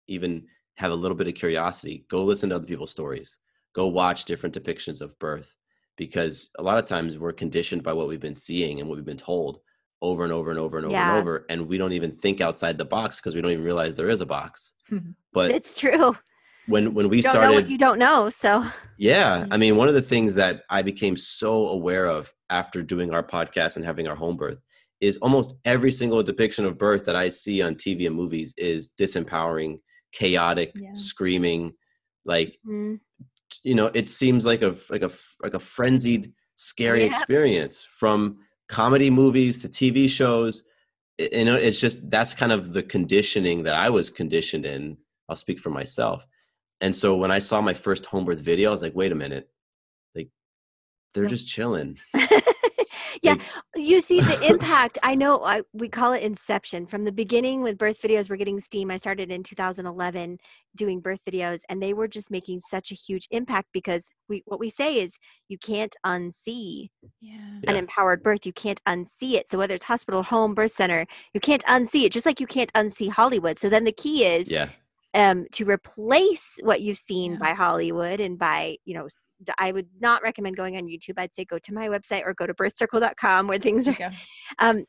even 0.07 0.45
have 0.75 0.93
a 0.93 1.01
little 1.03 1.17
bit 1.17 1.29
of 1.29 1.35
curiosity, 1.35 2.05
go 2.11 2.23
listen 2.23 2.51
to 2.51 2.57
other 2.57 2.67
people's 2.67 2.93
stories. 2.93 3.39
Go 3.75 3.87
watch 3.87 4.27
different 4.27 4.55
depictions 4.55 5.01
of 5.01 5.19
birth, 5.19 5.55
because 5.97 6.51
a 6.59 6.63
lot 6.63 6.77
of 6.77 6.85
times 6.85 7.19
we're 7.19 7.33
conditioned 7.33 7.83
by 7.83 7.95
what 7.95 8.07
we've 8.07 8.21
been 8.29 8.35
seeing 8.35 8.81
and 8.81 8.87
what 8.87 8.97
we've 8.97 9.13
been 9.13 9.17
told 9.17 9.61
over 10.03 10.25
and 10.25 10.33
over 10.33 10.51
and 10.51 10.59
over 10.59 10.77
and 10.77 10.85
over 10.87 10.93
Yeah. 10.95 11.09
and 11.09 11.21
over, 11.21 11.47
and 11.49 11.69
we 11.69 11.79
don't 11.79 11.93
even 11.93 12.11
think 12.11 12.41
outside 12.41 12.77
the 12.77 12.85
box 12.85 13.19
because 13.21 13.35
we 13.35 13.41
don't 13.41 13.53
even 13.53 13.65
realize 13.65 13.97
there 13.97 14.11
is 14.11 14.21
a 14.21 14.27
box. 14.27 14.75
But 15.33 15.51
it's 15.53 15.75
true. 15.79 16.15
when 16.67 16.93
when 16.93 17.09
we 17.09 17.19
You 17.19 17.23
started 17.23 17.71
you 17.71 17.79
don't 17.79 17.99
know. 17.99 18.29
So 18.29 18.65
yeah, 18.99 19.47
I 19.51 19.57
mean, 19.57 19.77
one 19.81 19.89
of 19.89 19.95
the 19.95 20.03
things 20.03 20.35
that 20.35 20.65
I 20.69 20.83
became 20.83 21.17
so 21.17 21.69
aware 21.69 22.05
of 22.05 22.31
after 22.51 22.83
doing 22.83 23.15
our 23.15 23.23
podcast 23.23 23.77
and 23.77 23.85
having 23.85 24.07
our 24.09 24.15
home 24.15 24.37
birth 24.37 24.59
is 25.01 25.17
almost 25.19 25.55
every 25.65 25.91
single 25.91 26.23
depiction 26.23 26.67
of 26.67 26.77
birth 26.77 27.07
that 27.07 27.17
I 27.17 27.31
see 27.31 27.63
on 27.63 27.77
TV 27.77 28.07
and 28.07 28.15
movies 28.15 28.53
is 28.59 28.91
disempowering, 28.91 29.81
chaotic, 30.13 30.73
Yeah. 30.75 30.93
screaming, 30.93 31.73
like 32.27 32.59
mm, 32.67 33.01
you 33.63 33.75
know, 33.75 33.91
it 33.95 34.11
seems 34.11 34.45
like 34.45 34.61
a 34.63 34.77
like 34.91 35.03
a 35.03 35.11
like 35.43 35.55
a 35.55 35.61
frenzied, 35.61 36.33
scary 36.57 37.01
Yeah. 37.05 37.09
experience 37.09 37.85
from 37.85 38.39
comedy 38.73 39.11
movies 39.11 39.61
to 39.61 39.69
TV 39.69 40.09
shows. 40.09 40.65
I- 41.21 41.29
You 41.33 41.45
know, 41.45 41.57
it's 41.57 41.81
just 41.81 42.11
that's 42.11 42.35
kind 42.35 42.53
of 42.53 42.73
the 42.73 42.83
conditioning 42.83 43.65
that 43.65 43.77
I 43.77 43.89
was 43.91 44.11
conditioned 44.11 44.67
in. 44.67 44.97
I'll 45.29 45.37
speak 45.37 45.61
for 45.61 45.71
myself 45.71 46.27
and 46.83 46.95
so 46.97 47.17
when 47.17 47.31
I 47.31 47.39
saw 47.39 47.61
my 47.61 47.75
first 47.75 48.07
home 48.07 48.25
birth 48.25 48.41
video, 48.41 48.71
I 48.71 48.73
was 48.73 48.83
like, 48.83 48.97
wait 48.97 49.13
a 49.13 49.15
minute, 49.15 49.49
like 50.17 50.31
they're 51.15 51.27
just 51.37 51.49
chilling. 51.49 51.99
yeah, 53.23 53.33
Like- 53.33 53.43
you 53.77 54.01
see 54.01 54.21
the 54.21 54.47
impact. 54.51 54.99
I 55.03 55.15
know 55.15 55.43
I, 55.45 55.63
we 55.73 55.89
call 55.89 56.13
it 56.13 56.23
inception. 56.23 56.87
From 56.87 57.05
the 57.05 57.13
beginning, 57.13 57.63
with 57.63 57.79
birth 57.79 58.01
videos 58.03 58.29
were 58.29 58.37
getting 58.37 58.59
steam. 58.61 58.91
I 58.91 58.97
started 58.97 59.31
in 59.31 59.43
2011 59.43 60.39
doing 60.77 61.01
birth 61.01 61.21
videos, 61.27 61.61
and 61.69 61.83
they 61.83 61.93
were 61.95 62.09
just 62.09 62.31
making 62.31 62.61
such 62.61 62.91
a 62.91 62.95
huge 62.95 63.29
impact 63.31 63.69
because 63.73 64.09
we 64.29 64.43
what 64.47 64.59
we 64.61 64.71
say 64.71 65.01
is 65.01 65.17
you 65.49 65.59
can't 65.59 65.95
unsee 66.05 66.89
Yeah. 67.21 67.37
an 67.37 67.63
Yeah. 67.69 67.75
empowered 67.77 68.23
birth. 68.23 68.45
You 68.45 68.53
can't 68.53 68.83
unsee 68.87 69.35
it. 69.35 69.49
So 69.49 69.57
whether 69.59 69.75
it's 69.75 69.85
hospital, 69.85 70.23
home, 70.23 70.55
birth 70.55 70.73
center, 70.73 71.07
you 71.33 71.41
can't 71.41 71.65
unsee 71.65 72.05
it. 72.05 72.13
Just 72.13 72.27
like 72.27 72.41
you 72.41 72.47
can't 72.47 72.73
unsee 72.75 73.09
Hollywood. 73.09 73.59
So 73.59 73.69
then 73.69 73.85
the 73.85 73.93
key 73.93 74.25
is 74.25 74.51
Yeah, 74.51 74.69
um, 75.15 75.47
to 75.53 75.65
replace 75.65 76.59
what 76.63 76.81
you've 76.81 76.99
seen 76.99 77.33
Yeah. 77.33 77.39
by 77.39 77.53
Hollywood 77.53 78.19
and 78.21 78.39
by, 78.39 78.79
you 78.85 78.95
know, 78.95 79.07
s- 79.07 79.15
the- 79.15 79.32
I 79.59 79.73
would 79.73 79.89
not 80.01 80.23
recommend 80.23 80.57
going 80.57 80.77
on 80.77 80.85
YouTube. 80.85 81.15
I'd 81.19 81.35
say 81.35 81.45
go 81.45 81.59
to 81.59 81.75
my 81.75 81.89
website 81.89 82.23
or 82.25 82.35
go 82.35 82.47
to 82.47 82.55
birthcircle.com 82.55 83.47
where 83.47 83.59
things 83.59 83.89
are, 83.89 83.93
Okay. 83.93 84.11
um, 84.59 84.85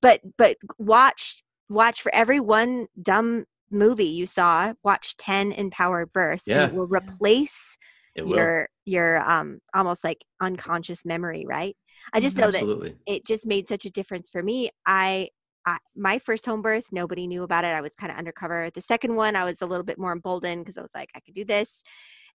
but, 0.00 0.20
but 0.36 0.56
watch, 0.78 1.42
watch 1.68 2.02
for 2.02 2.14
every 2.14 2.40
one 2.40 2.86
dumb 3.02 3.44
movie 3.70 4.04
you 4.04 4.26
saw, 4.26 4.72
watch 4.82 5.16
10 5.16 5.52
empowered 5.52 6.12
births. 6.12 6.46
and 6.46 6.56
Yeah. 6.56 6.66
it 6.68 6.74
will 6.74 6.86
replace 6.86 7.76
it 8.14 8.22
will. 8.24 8.32
your, 8.36 8.68
your, 8.84 9.28
um, 9.28 9.58
almost 9.74 10.04
like 10.04 10.24
unconscious 10.40 11.04
memory, 11.04 11.44
right? 11.48 11.76
I 12.12 12.20
just 12.20 12.36
Mhm. 12.36 12.40
know 12.40 12.50
that 12.50 12.94
it 13.06 13.24
just 13.26 13.46
made 13.46 13.68
such 13.68 13.84
a 13.86 13.90
difference 13.90 14.28
for 14.30 14.42
me. 14.42 14.70
I, 14.86 15.30
I 15.66 15.78
my 15.96 16.18
first 16.18 16.44
home 16.44 16.60
birth, 16.60 16.84
nobody 16.92 17.26
knew 17.26 17.42
about 17.42 17.64
it. 17.64 17.68
I 17.68 17.80
was 17.80 17.94
kind 17.94 18.12
of 18.12 18.18
undercover. 18.18 18.68
The 18.74 18.82
second 18.82 19.16
one, 19.16 19.34
I 19.34 19.44
was 19.44 19.62
a 19.62 19.66
little 19.66 19.82
bit 19.84 19.98
more 19.98 20.12
emboldened 20.12 20.62
because 20.62 20.76
I 20.76 20.82
was 20.82 20.94
like, 20.94 21.08
I 21.16 21.20
can 21.20 21.32
do 21.32 21.44
this. 21.44 21.82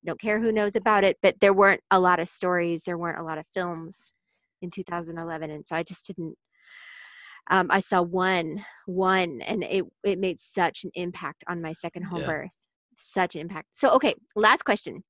Don't 0.05 0.19
care 0.19 0.39
who 0.39 0.51
knows 0.51 0.75
about 0.75 1.03
it. 1.03 1.17
But 1.21 1.35
there 1.41 1.53
weren't 1.53 1.81
a 1.91 1.99
lot 1.99 2.19
of 2.19 2.29
stories. 2.29 2.83
There 2.83 2.97
weren't 2.97 3.19
a 3.19 3.23
lot 3.23 3.37
of 3.37 3.45
films 3.53 4.13
in 4.61 4.69
2011, 4.71 5.49
and 5.49 5.67
so 5.67 5.75
I 5.75 5.83
just 5.83 6.07
didn't. 6.07 6.35
Um, 7.51 7.67
I 7.71 7.79
saw 7.79 8.01
one, 8.01 8.65
one, 8.85 9.41
and 9.41 9.63
it 9.63 9.85
it 10.03 10.19
made 10.19 10.39
such 10.39 10.83
an 10.83 10.91
impact 10.93 11.43
on 11.47 11.61
my 11.61 11.73
second 11.73 12.03
home 12.03 12.21
Yeah. 12.21 12.27
birth. 12.27 12.51
Such 12.97 13.35
an 13.35 13.41
impact. 13.41 13.69
So, 13.73 13.89
okay, 13.91 14.13
last 14.35 14.63
question. 14.63 15.03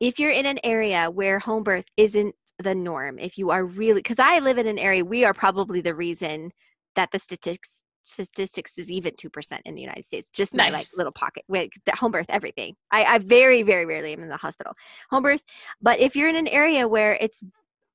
If 0.00 0.18
you're 0.18 0.32
in 0.32 0.46
an 0.46 0.58
area 0.64 1.10
where 1.10 1.38
home 1.38 1.62
birth 1.62 1.84
isn't 1.96 2.34
the 2.62 2.74
norm, 2.74 3.18
if 3.18 3.38
you 3.38 3.50
are 3.50 3.64
really, 3.64 4.00
because 4.00 4.18
I 4.18 4.38
live 4.40 4.58
in 4.58 4.66
an 4.66 4.78
area, 4.78 5.04
we 5.04 5.24
are 5.24 5.34
probably 5.34 5.80
the 5.80 5.94
reason 5.94 6.50
that 6.96 7.10
the 7.12 7.18
statistics 7.18 7.80
statistics 8.04 8.78
is 8.78 8.90
even 8.90 9.14
2% 9.14 9.60
in 9.64 9.74
the 9.74 9.80
United 9.80 10.04
States, 10.04 10.28
just 10.32 10.54
my 10.54 10.70
like 10.70 10.86
little 10.96 11.12
pocket 11.12 11.44
with 11.48 11.70
the 11.86 11.96
home 11.96 12.12
birth, 12.12 12.26
everything. 12.28 12.74
I, 12.90 13.04
I 13.04 13.18
very, 13.18 13.62
very 13.62 13.86
rarely 13.86 14.12
am 14.12 14.22
in 14.22 14.28
the 14.28 14.36
hospital. 14.36 14.74
Home 15.10 15.22
birth. 15.22 15.42
But 15.80 16.00
if 16.00 16.14
you're 16.14 16.28
in 16.28 16.36
an 16.36 16.48
area 16.48 16.86
where 16.86 17.14
it's 17.20 17.42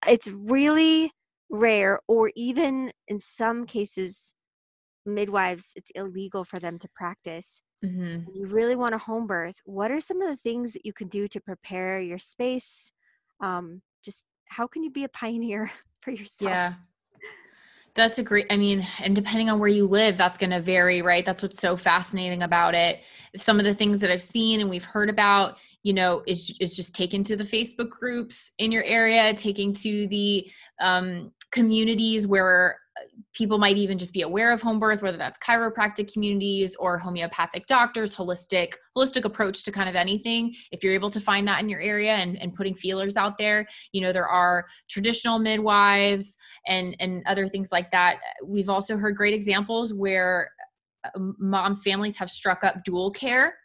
it's 0.08 0.28
really 0.28 1.12
rare 1.50 2.00
or 2.08 2.32
even 2.36 2.92
in 3.08 3.20
some 3.20 3.66
cases 3.66 4.34
midwives 5.06 5.72
it's 5.76 5.92
illegal 5.96 6.44
for 6.44 6.60
them 6.60 6.78
to 6.78 6.88
practice 6.96 7.62
Mhm. 7.84 8.28
you 8.36 8.46
really 8.48 8.76
want 8.76 8.94
a 8.94 8.98
home 9.00 9.26
birth 9.26 9.56
what 9.66 9.90
are 9.92 10.00
some 10.02 10.22
of 10.22 10.30
the 10.30 10.38
things 10.38 10.74
that 10.74 10.86
you 10.86 10.94
can 10.94 11.08
do 11.08 11.28
to 11.28 11.40
prepare 11.42 12.00
your 12.00 12.20
space 12.20 12.92
um, 13.42 13.82
just 14.04 14.26
how 14.46 14.68
can 14.68 14.84
you 14.84 14.92
be 14.92 15.04
a 15.04 15.10
pioneer 15.10 15.72
for 16.02 16.12
yourself 16.12 16.52
Yeah. 16.52 16.74
That's 18.00 18.18
a 18.18 18.24
great, 18.24 18.46
I 18.50 18.56
mean, 18.56 18.88
and 19.02 19.14
depending 19.14 19.50
on 19.50 19.60
where 19.60 19.68
you 19.68 19.86
live, 19.86 20.16
that's 20.16 20.38
going 20.38 20.52
to 20.52 20.62
vary, 20.62 21.02
right? 21.02 21.26
That's 21.26 21.42
what's 21.42 21.60
so 21.60 21.76
fascinating 21.76 22.44
about 22.44 22.74
it. 22.74 23.02
Some 23.36 23.60
of 23.60 23.66
the 23.66 23.74
things 23.74 24.00
that 24.00 24.10
I've 24.10 24.22
seen 24.22 24.62
and 24.62 24.70
we've 24.70 24.86
heard 24.86 25.10
about, 25.10 25.58
you 25.84 25.92
know, 25.92 26.24
is, 26.26 26.56
is 26.62 26.78
just 26.78 26.96
taken 26.96 27.26
to 27.26 27.36
the 27.36 27.44
Facebook 27.44 27.90
groups 27.90 28.54
in 28.58 28.72
your 28.72 28.84
area, 28.86 29.34
taking 29.34 29.74
to 29.74 30.08
the 30.08 30.50
um, 30.80 31.34
communities 31.52 32.26
where 32.26 32.80
people 33.34 33.58
might 33.58 33.78
even 33.78 33.98
just 33.98 34.14
be 34.14 34.22
aware 34.22 34.52
of 34.52 34.62
home 34.62 34.80
birth, 34.80 35.02
whether 35.02 35.18
that's 35.18 35.38
chiropractic 35.38 36.12
communities 36.12 36.76
or 36.78 36.98
homeopathic 36.98 37.66
doctors, 37.68 38.16
holistic, 38.16 38.74
holistic 38.98 39.26
approach 39.26 39.64
to 39.64 39.72
kind 39.72 39.88
of 39.88 39.96
anything. 39.96 40.54
If 40.72 40.84
you're 40.84 40.94
able 40.94 41.10
to 41.12 41.20
find 41.20 41.48
that 41.48 41.62
in 41.62 41.70
your 41.70 41.82
area 41.82 42.16
and, 42.16 42.42
and 42.42 42.54
putting 42.54 42.76
feelers 42.76 43.18
out 43.18 43.38
there, 43.38 43.68
you 43.92 44.02
know, 44.02 44.12
there 44.12 44.28
are 44.28 44.66
traditional 44.90 45.40
midwives, 45.40 46.38
and 46.68 46.96
and 47.00 47.24
other 47.26 47.48
things 47.48 47.72
like 47.72 47.92
that 47.92 48.18
we've 48.44 48.70
also 48.70 48.98
heard 48.98 49.16
great 49.16 49.34
examples 49.34 49.94
where 49.94 50.52
uh, 51.04 51.10
moms 51.38 51.84
families 51.84 52.18
have 52.18 52.30
struck 52.30 52.64
up 52.64 52.84
dual 52.84 53.12
care 53.12 53.56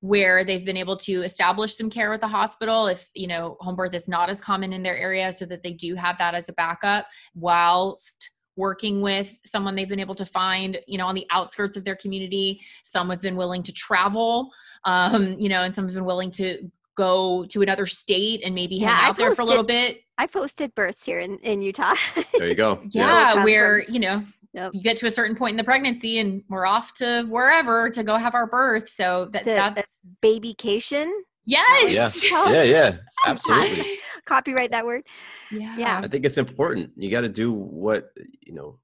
where 0.00 0.44
they've 0.44 0.64
been 0.64 0.76
able 0.76 0.96
to 0.96 1.22
establish 1.22 1.76
some 1.76 1.88
care 1.88 2.10
with 2.10 2.20
the 2.20 2.28
hospital 2.28 2.86
if 2.86 3.08
you 3.14 3.26
know 3.26 3.56
home 3.60 3.76
birth 3.76 3.94
is 3.94 4.08
not 4.08 4.28
as 4.28 4.40
common 4.40 4.72
in 4.72 4.82
their 4.82 4.96
area 4.96 5.32
so 5.32 5.44
that 5.44 5.62
they 5.62 5.72
do 5.72 5.94
have 5.94 6.18
that 6.18 6.34
as 6.34 6.48
a 6.48 6.52
backup 6.54 7.06
whilst 7.34 8.30
working 8.56 9.00
with 9.00 9.38
someone 9.44 9.74
they've 9.74 9.88
been 9.88 10.00
able 10.00 10.14
to 10.14 10.26
find 10.26 10.78
you 10.86 10.98
know 10.98 11.06
on 11.06 11.14
the 11.14 11.26
outskirts 11.30 11.76
of 11.76 11.84
their 11.84 11.96
community. 11.96 12.60
Some 12.82 13.10
have 13.10 13.20
been 13.20 13.36
willing 13.36 13.62
to 13.64 13.72
travel 13.72 14.50
um 14.84 15.36
you 15.38 15.48
know 15.48 15.62
and 15.62 15.72
some 15.72 15.84
have 15.86 15.94
been 15.94 16.04
willing 16.04 16.30
to 16.32 16.70
go 16.96 17.46
to 17.48 17.62
another 17.62 17.86
state 17.86 18.42
and 18.44 18.54
maybe 18.54 18.76
Yeah, 18.76 18.90
hang 18.90 19.04
I 19.04 19.08
out 19.08 19.16
there 19.16 19.34
for 19.34 19.42
a 19.42 19.44
little 19.46 19.64
bit. 19.64 20.00
I 20.18 20.26
posted 20.26 20.74
births 20.74 21.06
here 21.06 21.20
in, 21.20 21.38
in 21.38 21.62
utah. 21.62 21.94
There 22.38 22.48
you 22.48 22.54
go. 22.54 22.82
yeah, 22.90 23.32
come 23.34 23.44
where 23.44 23.82
you 23.88 24.00
know 24.00 24.22
Yep. 24.54 24.72
you 24.74 24.82
get 24.82 24.98
to 24.98 25.06
a 25.06 25.10
certain 25.10 25.34
point 25.34 25.52
in 25.52 25.56
the 25.56 25.64
pregnancy 25.64 26.18
and 26.18 26.42
we're 26.50 26.66
off 26.66 26.92
to 26.98 27.22
wherever 27.30 27.88
to 27.88 28.04
go 28.04 28.18
have 28.18 28.34
our 28.34 28.46
birth. 28.46 28.86
So 28.90 29.30
that 29.32 29.46
It's 29.46 29.48
a- 29.48 29.72
that's 29.74 30.00
babycation 30.22 31.10
yes 31.46 32.30
Yeah, 32.30 32.62
yeah, 32.62 32.96
absolutely. 33.26 33.98
copyright 34.24 34.70
that 34.70 34.86
word 34.86 35.02
yeah 35.50 35.76
Yeah. 35.78 36.00
I 36.02 36.08
think 36.08 36.24
it's 36.24 36.38
important. 36.38 36.92
You 36.96 37.10
got 37.10 37.22
to 37.22 37.28
do 37.28 37.52
what 37.52 38.10
you 38.40 38.54
know 38.54 38.78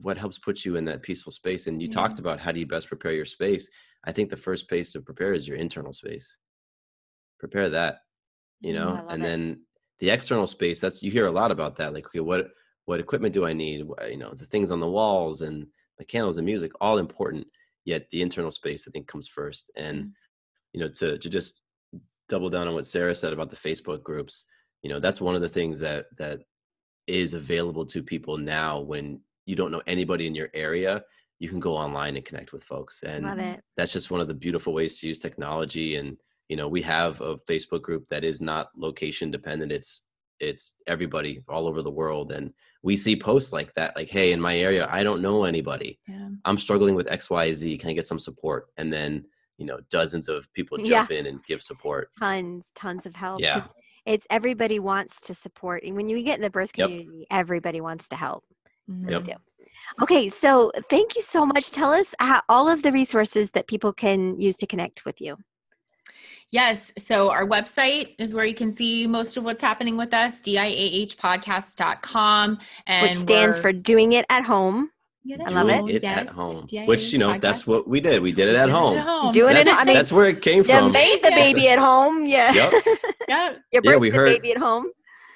what 0.00 0.18
helps 0.18 0.38
put 0.38 0.64
you 0.64 0.76
in 0.76 0.84
that 0.86 1.02
peaceful 1.02 1.30
space. 1.32 1.66
And 1.68 1.80
you 1.80 1.88
Yeah. 1.88 1.94
talked 1.94 2.18
about 2.18 2.40
how 2.40 2.50
do 2.52 2.58
you 2.60 2.66
best 2.66 2.88
prepare 2.88 3.12
your 3.12 3.24
space. 3.24 3.70
I 4.04 4.10
think 4.12 4.30
the 4.30 4.36
first 4.36 4.64
space 4.64 4.92
to 4.92 5.00
prepare 5.00 5.32
is 5.32 5.46
your 5.46 5.56
internal 5.56 5.92
space. 5.92 6.38
Prepare 7.38 7.70
that, 7.70 8.00
you 8.60 8.72
know, 8.72 8.90
I 8.90 8.92
love 8.94 9.04
and 9.10 9.22
it. 9.22 9.26
then 9.26 9.60
the 10.00 10.10
external 10.10 10.46
space. 10.48 10.80
That's 10.80 11.02
you 11.02 11.10
hear 11.10 11.26
a 11.26 11.30
lot 11.32 11.50
about 11.52 11.76
that. 11.76 11.92
Like, 11.94 12.06
okay, 12.06 12.20
what 12.20 12.50
what 12.84 12.98
equipment 13.00 13.32
do 13.34 13.46
I 13.46 13.52
need? 13.52 13.86
You 14.08 14.16
know, 14.16 14.34
the 14.34 14.46
things 14.46 14.70
on 14.70 14.80
the 14.80 14.90
walls 14.90 15.42
and 15.42 15.66
the 15.98 16.04
candles 16.04 16.36
and 16.36 16.44
music, 16.46 16.72
all 16.80 16.98
important. 16.98 17.46
Yet 17.84 18.10
the 18.10 18.22
internal 18.22 18.50
space, 18.50 18.86
I 18.86 18.90
think, 18.90 19.06
comes 19.08 19.28
first. 19.28 19.70
And 19.76 19.96
Mm. 20.04 20.12
you 20.72 20.80
know, 20.80 20.88
to 20.88 21.18
to 21.18 21.28
just 21.30 21.61
double 22.28 22.50
down 22.50 22.68
on 22.68 22.74
what 22.74 22.86
Sarah 22.86 23.14
said 23.14 23.32
about 23.32 23.50
the 23.50 23.56
Facebook 23.56 24.02
groups, 24.02 24.46
you 24.82 24.90
know, 24.90 25.00
that's 25.00 25.20
one 25.20 25.34
of 25.34 25.42
the 25.42 25.48
things 25.48 25.78
that 25.80 26.06
that 26.18 26.40
is 27.06 27.34
available 27.34 27.84
to 27.86 28.02
people 28.02 28.36
now 28.38 28.80
when 28.80 29.20
you 29.46 29.56
don't 29.56 29.72
know 29.72 29.82
anybody 29.86 30.26
in 30.26 30.34
your 30.34 30.48
area 30.54 31.02
you 31.38 31.48
can 31.48 31.58
go 31.58 31.74
online 31.74 32.14
and 32.14 32.24
connect 32.24 32.52
with 32.52 32.62
folks 32.62 33.02
and 33.02 33.60
that's 33.76 33.92
just 33.92 34.10
one 34.10 34.20
of 34.20 34.28
the 34.28 34.34
beautiful 34.34 34.72
ways 34.72 34.98
to 34.98 35.08
use 35.08 35.18
technology 35.18 35.96
and 35.96 36.16
you 36.48 36.56
know 36.56 36.68
we 36.68 36.80
have 36.80 37.20
a 37.20 37.36
facebook 37.38 37.82
group 37.82 38.08
that 38.08 38.22
is 38.22 38.40
not 38.40 38.70
location 38.76 39.30
dependent 39.30 39.72
it's 39.72 40.02
it's 40.38 40.74
everybody 40.86 41.42
all 41.48 41.66
over 41.66 41.82
the 41.82 41.90
world 41.90 42.30
and 42.30 42.52
we 42.82 42.96
see 42.96 43.16
posts 43.16 43.52
like 43.52 43.72
that 43.74 43.94
like 43.96 44.08
hey 44.08 44.32
in 44.32 44.40
my 44.40 44.56
area 44.56 44.88
i 44.90 45.02
don't 45.02 45.22
know 45.22 45.44
anybody. 45.44 45.98
Yeah. 46.06 46.28
I'm 46.44 46.58
struggling 46.58 46.94
with 46.94 47.08
xyz 47.08 47.80
can 47.80 47.90
i 47.90 47.92
get 47.92 48.06
some 48.06 48.18
support? 48.18 48.68
And 48.76 48.92
then 48.92 49.24
you 49.58 49.66
know 49.66 49.78
dozens 49.90 50.28
of 50.28 50.50
people 50.54 50.78
Yeah. 50.80 51.00
jump 51.00 51.10
in 51.12 51.26
and 51.26 51.42
give 51.44 51.60
support 51.62 52.10
tons 52.18 52.64
tons 52.74 53.04
of 53.06 53.14
help 53.16 53.40
Yeah. 53.40 53.66
it's 54.06 54.26
everybody 54.30 54.78
wants 54.78 55.20
to 55.22 55.34
support 55.34 55.82
and 55.84 55.94
when 55.96 56.08
you 56.08 56.22
get 56.22 56.36
in 56.36 56.42
the 56.42 56.50
birth 56.50 56.70
Yep. 56.76 56.88
community 56.88 57.26
everybody 57.30 57.80
wants 57.80 58.08
to 58.08 58.16
help 58.16 58.44
Mhm. 58.90 59.10
Yep. 59.10 59.24
do. 59.24 59.32
Okay, 60.02 60.28
so 60.28 60.70
thank 60.90 61.14
you 61.16 61.22
so 61.22 61.46
much. 61.46 61.70
Tell 61.70 61.92
us 61.92 62.14
how, 62.18 62.42
all 62.48 62.68
of 62.68 62.82
the 62.82 62.90
resources 62.92 63.50
that 63.50 63.66
people 63.68 63.92
can 63.92 64.38
use 64.40 64.56
to 64.56 64.66
connect 64.66 65.04
with 65.04 65.20
you. 65.20 65.36
Yes. 66.50 66.92
So 66.98 67.30
our 67.30 67.46
website 67.46 68.14
is 68.18 68.34
where 68.34 68.44
you 68.44 68.54
can 68.54 68.70
see 68.72 69.06
most 69.06 69.36
of 69.36 69.44
what's 69.44 69.62
happening 69.62 69.96
with 69.96 70.12
us, 70.14 70.42
diahpodcast.com. 70.42 72.58
And 72.86 73.08
which 73.08 73.16
stands 73.16 73.58
for 73.58 73.72
doing 73.72 74.12
it 74.14 74.24
at 74.30 74.44
home. 74.44 74.90
Yeah, 75.24 75.36
I 75.46 75.62
love 75.62 75.66
Doing 75.86 75.88
it. 75.88 75.94
it 75.96 76.04
at 76.04 76.26
Yes, 76.26 76.34
home 76.34 76.66
DIAH 76.66 76.86
which 76.86 77.12
you 77.12 77.18
know 77.18 77.38
that's 77.38 77.66
what 77.66 77.86
we 77.86 78.00
did 78.00 78.20
we 78.22 78.32
did 78.32 78.48
it 78.48 78.52
We 78.52 78.56
at 78.58 78.66
did 78.66 78.72
home 78.72 79.32
Doing 79.32 79.50
it 79.52 79.54
that's, 79.54 79.68
at- 79.68 79.78
I 79.78 79.84
mean, 79.84 79.94
that's 79.94 80.10
where 80.12 80.26
it 80.26 80.42
came 80.42 80.58
You 80.58 80.64
from 80.64 80.92
made 80.92 81.22
the 81.22 81.28
Yeah. 81.30 81.36
baby 81.36 81.68
at 81.68 81.78
home. 81.78 82.26
Yeah. 82.26 82.52
Yep. 82.52 82.72
yeah. 83.28 83.52
Yeah, 83.72 83.96
we 83.96 84.10
the 84.10 84.16
heard- 84.16 84.28
baby 84.28 84.50
at 84.52 84.58
home. 84.58 84.86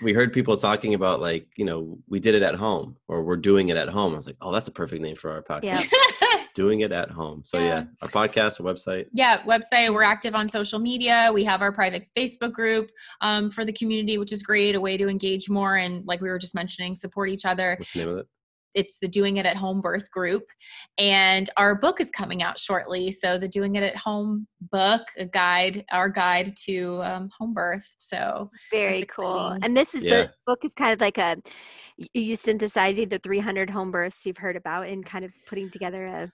we 0.02 0.12
heard 0.12 0.32
people 0.32 0.56
talking 0.56 0.94
about 0.94 1.20
like 1.20 1.46
you 1.56 1.64
know 1.64 1.98
we 2.08 2.18
did 2.20 2.34
it 2.34 2.42
at 2.42 2.54
home 2.56 2.96
or 3.08 3.22
we're 3.22 3.36
doing 3.36 3.68
it 3.70 3.76
at 3.78 3.88
home 3.88 4.12
i 4.12 4.16
was 4.16 4.26
like 4.26 4.36
oh 4.42 4.52
that's 4.52 4.68
a 4.68 4.72
perfect 4.72 5.00
name 5.00 5.16
for 5.16 5.30
our 5.30 5.42
podcast 5.42 5.62
Yeah. 5.90 6.42
doing 6.54 6.80
it 6.80 6.92
at 6.92 7.10
home 7.10 7.42
so 7.46 7.56
Yeah. 7.58 7.64
yeah, 7.66 7.84
our 8.02 8.08
podcast 8.08 8.60
our 8.60 8.66
website 8.70 9.06
yeah 9.14 9.40
website 9.42 9.92
we're 9.94 10.02
active 10.02 10.34
on 10.34 10.48
social 10.50 10.78
media 10.78 11.30
we 11.32 11.44
have 11.44 11.62
our 11.62 11.72
private 11.72 12.06
facebook 12.16 12.52
group 12.52 12.90
um, 13.22 13.50
for 13.50 13.64
the 13.64 13.72
community 13.72 14.18
which 14.18 14.32
is 14.32 14.42
great 14.42 14.74
a 14.74 14.80
way 14.80 14.96
to 14.98 15.08
engage 15.08 15.48
more 15.48 15.76
and 15.76 16.04
like 16.06 16.20
we 16.20 16.28
were 16.28 16.38
just 16.38 16.54
mentioning 16.54 16.94
support 16.94 17.30
each 17.30 17.44
other 17.46 17.76
what's 17.78 17.92
the 17.92 18.00
name 18.00 18.08
of 18.10 18.18
it 18.18 18.26
it's 18.76 18.98
the 18.98 19.08
Doing 19.08 19.38
It 19.38 19.46
at 19.46 19.56
Home 19.56 19.80
Birth 19.80 20.10
Group. 20.10 20.44
And 20.98 21.48
our 21.56 21.74
book 21.74 22.00
is 22.00 22.10
coming 22.10 22.42
out 22.42 22.58
shortly. 22.58 23.10
So 23.10 23.38
the 23.38 23.48
Doing 23.48 23.74
It 23.74 23.82
at 23.82 23.96
Home 23.96 24.46
book, 24.70 25.00
a 25.18 25.24
guide, 25.24 25.84
our 25.90 26.08
guide 26.08 26.54
to 26.66 27.00
um, 27.02 27.28
home 27.36 27.54
birth. 27.54 27.84
So 27.98 28.50
very 28.70 29.02
cool. 29.04 29.56
And 29.62 29.76
this 29.76 29.94
is 29.94 30.02
yeah. 30.02 30.10
the 30.10 30.32
book 30.46 30.64
is 30.64 30.72
kind 30.74 30.92
of 30.92 31.00
like 31.00 31.18
a 31.18 31.38
you 32.12 32.36
synthesizing 32.36 33.08
the 33.08 33.18
300 33.18 33.70
home 33.70 33.90
births 33.90 34.26
you've 34.26 34.36
heard 34.36 34.56
about 34.56 34.86
and 34.86 35.04
kind 35.04 35.24
of 35.24 35.32
putting 35.48 35.70
together 35.70 36.06
a 36.06 36.30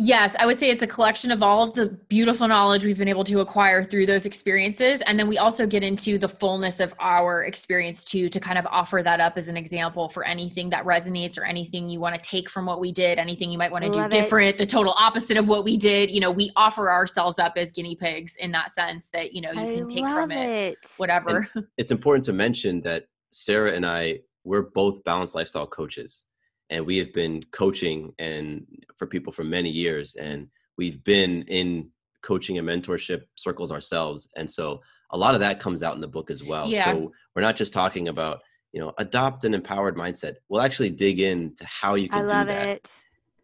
Yes, 0.00 0.36
I 0.38 0.46
would 0.46 0.60
say 0.60 0.70
it's 0.70 0.84
a 0.84 0.86
collection 0.86 1.32
of 1.32 1.42
all 1.42 1.64
of 1.64 1.74
the 1.74 1.86
beautiful 2.08 2.46
knowledge 2.46 2.84
we've 2.84 2.96
been 2.96 3.08
able 3.08 3.24
to 3.24 3.40
acquire 3.40 3.82
through 3.82 4.06
those 4.06 4.26
experiences. 4.26 5.00
And 5.02 5.18
then 5.18 5.26
we 5.26 5.38
also 5.38 5.66
get 5.66 5.82
into 5.82 6.18
the 6.18 6.28
fullness 6.28 6.78
of 6.78 6.94
our 7.00 7.42
experience 7.42 8.04
too, 8.04 8.28
to 8.28 8.38
kind 8.38 8.58
of 8.58 8.66
offer 8.66 9.02
that 9.02 9.18
up 9.18 9.36
as 9.36 9.48
an 9.48 9.56
example 9.56 10.08
for 10.08 10.24
anything 10.24 10.70
that 10.70 10.84
resonates 10.84 11.36
or 11.36 11.44
anything 11.44 11.88
you 11.88 11.98
want 11.98 12.14
to 12.14 12.20
take 12.20 12.48
from 12.48 12.64
what 12.64 12.78
we 12.78 12.92
did, 12.92 13.18
anything 13.18 13.50
you 13.50 13.58
might 13.58 13.72
want 13.72 13.84
to 13.84 13.90
do 13.90 14.08
different, 14.08 14.50
it. 14.50 14.58
the 14.58 14.66
total 14.66 14.94
opposite 15.00 15.36
of 15.36 15.48
what 15.48 15.64
we 15.64 15.76
did. 15.76 16.12
You 16.12 16.20
know, 16.20 16.30
we 16.30 16.52
offer 16.54 16.92
ourselves 16.92 17.40
up 17.40 17.54
as 17.56 17.72
guinea 17.72 17.96
pigs 17.96 18.36
in 18.36 18.52
that 18.52 18.70
sense 18.70 19.10
that, 19.10 19.32
you 19.32 19.40
know, 19.40 19.50
you 19.50 19.78
can 19.78 19.88
take 19.88 20.08
from 20.08 20.30
it, 20.30 20.74
it. 20.74 20.92
whatever. 20.98 21.48
And 21.56 21.66
it's 21.76 21.90
important 21.90 22.24
to 22.26 22.32
mention 22.32 22.82
that 22.82 23.06
Sarah 23.32 23.72
and 23.72 23.84
I, 23.84 24.20
we're 24.44 24.62
both 24.62 25.02
balanced 25.02 25.34
lifestyle 25.34 25.66
coaches 25.66 26.26
and 26.70 26.84
we 26.84 26.98
have 26.98 27.12
been 27.12 27.44
coaching 27.52 28.12
and 28.18 28.66
for 28.96 29.06
people 29.06 29.32
for 29.32 29.44
many 29.44 29.70
years 29.70 30.14
and 30.16 30.48
we've 30.76 31.02
been 31.04 31.42
in 31.42 31.88
coaching 32.22 32.58
and 32.58 32.68
mentorship 32.68 33.22
circles 33.36 33.72
ourselves 33.72 34.28
and 34.36 34.50
so 34.50 34.80
a 35.10 35.18
lot 35.18 35.34
of 35.34 35.40
that 35.40 35.60
comes 35.60 35.82
out 35.82 35.94
in 35.94 36.00
the 36.00 36.08
book 36.08 36.30
as 36.30 36.44
well 36.44 36.68
yeah. 36.68 36.84
so 36.84 37.12
we're 37.34 37.42
not 37.42 37.56
just 37.56 37.72
talking 37.72 38.08
about 38.08 38.40
you 38.72 38.80
know 38.80 38.92
adopt 38.98 39.44
an 39.44 39.54
empowered 39.54 39.96
mindset 39.96 40.34
we'll 40.48 40.60
actually 40.60 40.90
dig 40.90 41.20
into 41.20 41.64
how 41.64 41.94
you 41.94 42.08
can 42.08 42.30
I 42.30 42.42
do 42.42 42.48
that 42.48 42.66
it. 42.68 42.92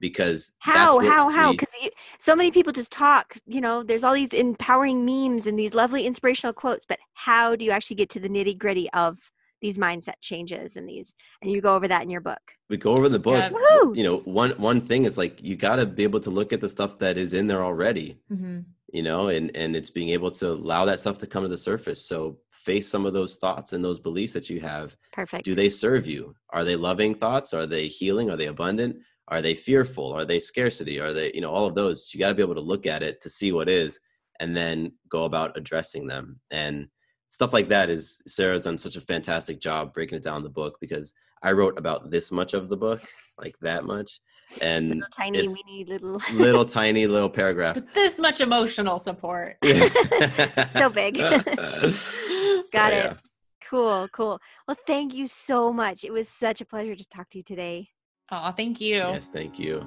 because 0.00 0.52
how 0.58 0.98
how 1.00 1.30
how 1.30 1.52
because 1.52 1.68
so 2.18 2.34
many 2.36 2.50
people 2.50 2.72
just 2.72 2.90
talk 2.90 3.36
you 3.46 3.60
know 3.60 3.82
there's 3.82 4.04
all 4.04 4.14
these 4.14 4.28
empowering 4.30 5.04
memes 5.04 5.46
and 5.46 5.58
these 5.58 5.72
lovely 5.72 6.06
inspirational 6.06 6.52
quotes 6.52 6.84
but 6.84 6.98
how 7.14 7.56
do 7.56 7.64
you 7.64 7.70
actually 7.70 7.96
get 7.96 8.10
to 8.10 8.20
the 8.20 8.28
nitty 8.28 8.58
gritty 8.58 8.90
of 8.90 9.18
these 9.64 9.78
mindset 9.78 10.20
changes 10.20 10.76
and 10.76 10.86
these 10.86 11.14
and 11.40 11.50
you 11.50 11.62
go 11.62 11.74
over 11.74 11.88
that 11.88 12.02
in 12.02 12.10
your 12.10 12.20
book. 12.20 12.52
We 12.68 12.76
go 12.76 12.92
over 12.92 13.08
the 13.08 13.18
book. 13.18 13.50
Yeah. 13.50 13.92
you 13.94 14.04
know 14.04 14.18
one 14.18 14.50
one 14.50 14.82
thing 14.82 15.06
is 15.06 15.16
like 15.16 15.42
you 15.42 15.56
got 15.56 15.76
to 15.76 15.86
be 15.86 16.02
able 16.02 16.20
to 16.20 16.28
look 16.28 16.52
at 16.52 16.60
the 16.60 16.68
stuff 16.68 16.98
that 16.98 17.16
is 17.16 17.32
in 17.32 17.46
there 17.46 17.64
already 17.64 18.18
mm-hmm. 18.30 18.58
you 18.92 19.02
know 19.02 19.28
and 19.28 19.56
and 19.56 19.74
it's 19.74 19.88
being 19.88 20.10
able 20.10 20.30
to 20.32 20.50
allow 20.50 20.84
that 20.84 21.00
stuff 21.00 21.16
to 21.18 21.26
come 21.26 21.44
to 21.44 21.48
the 21.48 21.56
surface. 21.56 22.04
So 22.04 22.36
face 22.50 22.86
some 22.86 23.06
of 23.06 23.14
those 23.14 23.36
thoughts 23.36 23.72
and 23.72 23.82
those 23.82 23.98
beliefs 23.98 24.34
that 24.34 24.50
you 24.50 24.60
have. 24.60 24.94
Perfect. 25.14 25.46
Do 25.46 25.54
they 25.54 25.70
serve 25.70 26.06
you? 26.06 26.34
Are 26.50 26.64
they 26.64 26.76
loving 26.76 27.14
thoughts? 27.14 27.54
Are 27.54 27.66
they 27.66 27.86
healing? 27.86 28.30
Are 28.30 28.36
they 28.36 28.48
abundant? 28.48 28.96
Are 29.28 29.40
they 29.40 29.54
fearful? 29.54 30.12
Are 30.12 30.26
they 30.26 30.40
scarcity? 30.40 31.00
Are 31.00 31.14
they 31.14 31.32
you 31.32 31.40
know 31.40 31.52
all 31.54 31.64
of 31.64 31.74
those. 31.74 32.10
You 32.12 32.20
got 32.20 32.28
to 32.28 32.34
be 32.34 32.42
able 32.42 32.60
to 32.60 32.70
look 32.72 32.84
at 32.84 33.02
it 33.02 33.22
to 33.22 33.30
see 33.30 33.50
what 33.50 33.70
is 33.70 33.98
and 34.40 34.54
then 34.54 34.92
go 35.08 35.24
about 35.24 35.56
addressing 35.56 36.06
them. 36.06 36.38
And 36.50 36.88
stuff 37.28 37.52
like 37.52 37.68
that 37.68 37.90
is 37.90 38.22
Sarah's 38.26 38.62
done 38.62 38.78
such 38.78 38.96
a 38.96 39.00
fantastic 39.00 39.60
job 39.60 39.92
breaking 39.92 40.16
it 40.16 40.22
down 40.22 40.38
in 40.38 40.42
the 40.42 40.50
book 40.50 40.78
because 40.80 41.14
I 41.42 41.52
wrote 41.52 41.78
about 41.78 42.10
this 42.10 42.30
much 42.32 42.54
of 42.54 42.68
the 42.68 42.76
book, 42.76 43.02
like 43.38 43.56
that 43.60 43.84
much, 43.84 44.20
and 44.62 44.88
little 44.88 45.06
tiny, 45.14 45.46
weeny 45.46 45.84
little, 45.86 46.20
little 46.32 46.64
tiny 46.64 47.06
little 47.06 47.30
paragraph. 47.30 47.74
But 47.74 47.92
this 47.92 48.18
much 48.18 48.40
emotional 48.40 48.98
support. 48.98 49.56
so 49.64 50.88
big. 50.90 51.18
Got 51.18 51.44
so, 51.44 51.90
it. 51.90 52.70
Yeah. 52.72 53.14
Cool, 53.68 54.08
cool. 54.12 54.38
Well, 54.68 54.76
thank 54.86 55.14
you 55.14 55.26
so 55.26 55.72
much. 55.72 56.04
It 56.04 56.12
was 56.12 56.28
such 56.28 56.60
a 56.60 56.64
pleasure 56.64 56.94
to 56.94 57.08
talk 57.08 57.30
to 57.30 57.38
you 57.38 57.44
today. 57.44 57.88
Oh, 58.30 58.52
thank 58.52 58.80
you. 58.80 58.96
Yes, 58.96 59.28
thank 59.28 59.58
you. 59.58 59.86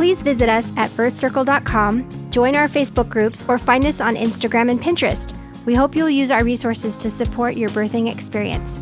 Please 0.00 0.22
visit 0.22 0.48
us 0.48 0.72
at 0.78 0.90
birthcircle.com, 0.92 2.30
join 2.30 2.56
our 2.56 2.68
Facebook 2.68 3.10
groups, 3.10 3.44
or 3.46 3.58
find 3.58 3.84
us 3.84 4.00
on 4.00 4.16
Instagram 4.16 4.70
and 4.70 4.80
Pinterest. 4.80 5.38
We 5.66 5.74
hope 5.74 5.94
you'll 5.94 6.08
use 6.08 6.30
our 6.30 6.42
resources 6.42 6.96
to 6.96 7.10
support 7.10 7.54
your 7.54 7.68
birthing 7.68 8.10
experience. 8.10 8.78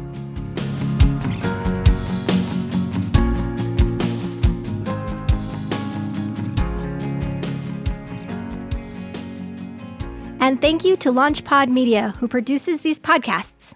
And 10.38 10.60
thank 10.60 10.84
you 10.84 10.94
to 10.98 11.10
LaunchPod 11.10 11.66
Media, 11.66 12.14
who 12.20 12.28
produces 12.28 12.82
these 12.82 13.00
podcasts. 13.00 13.74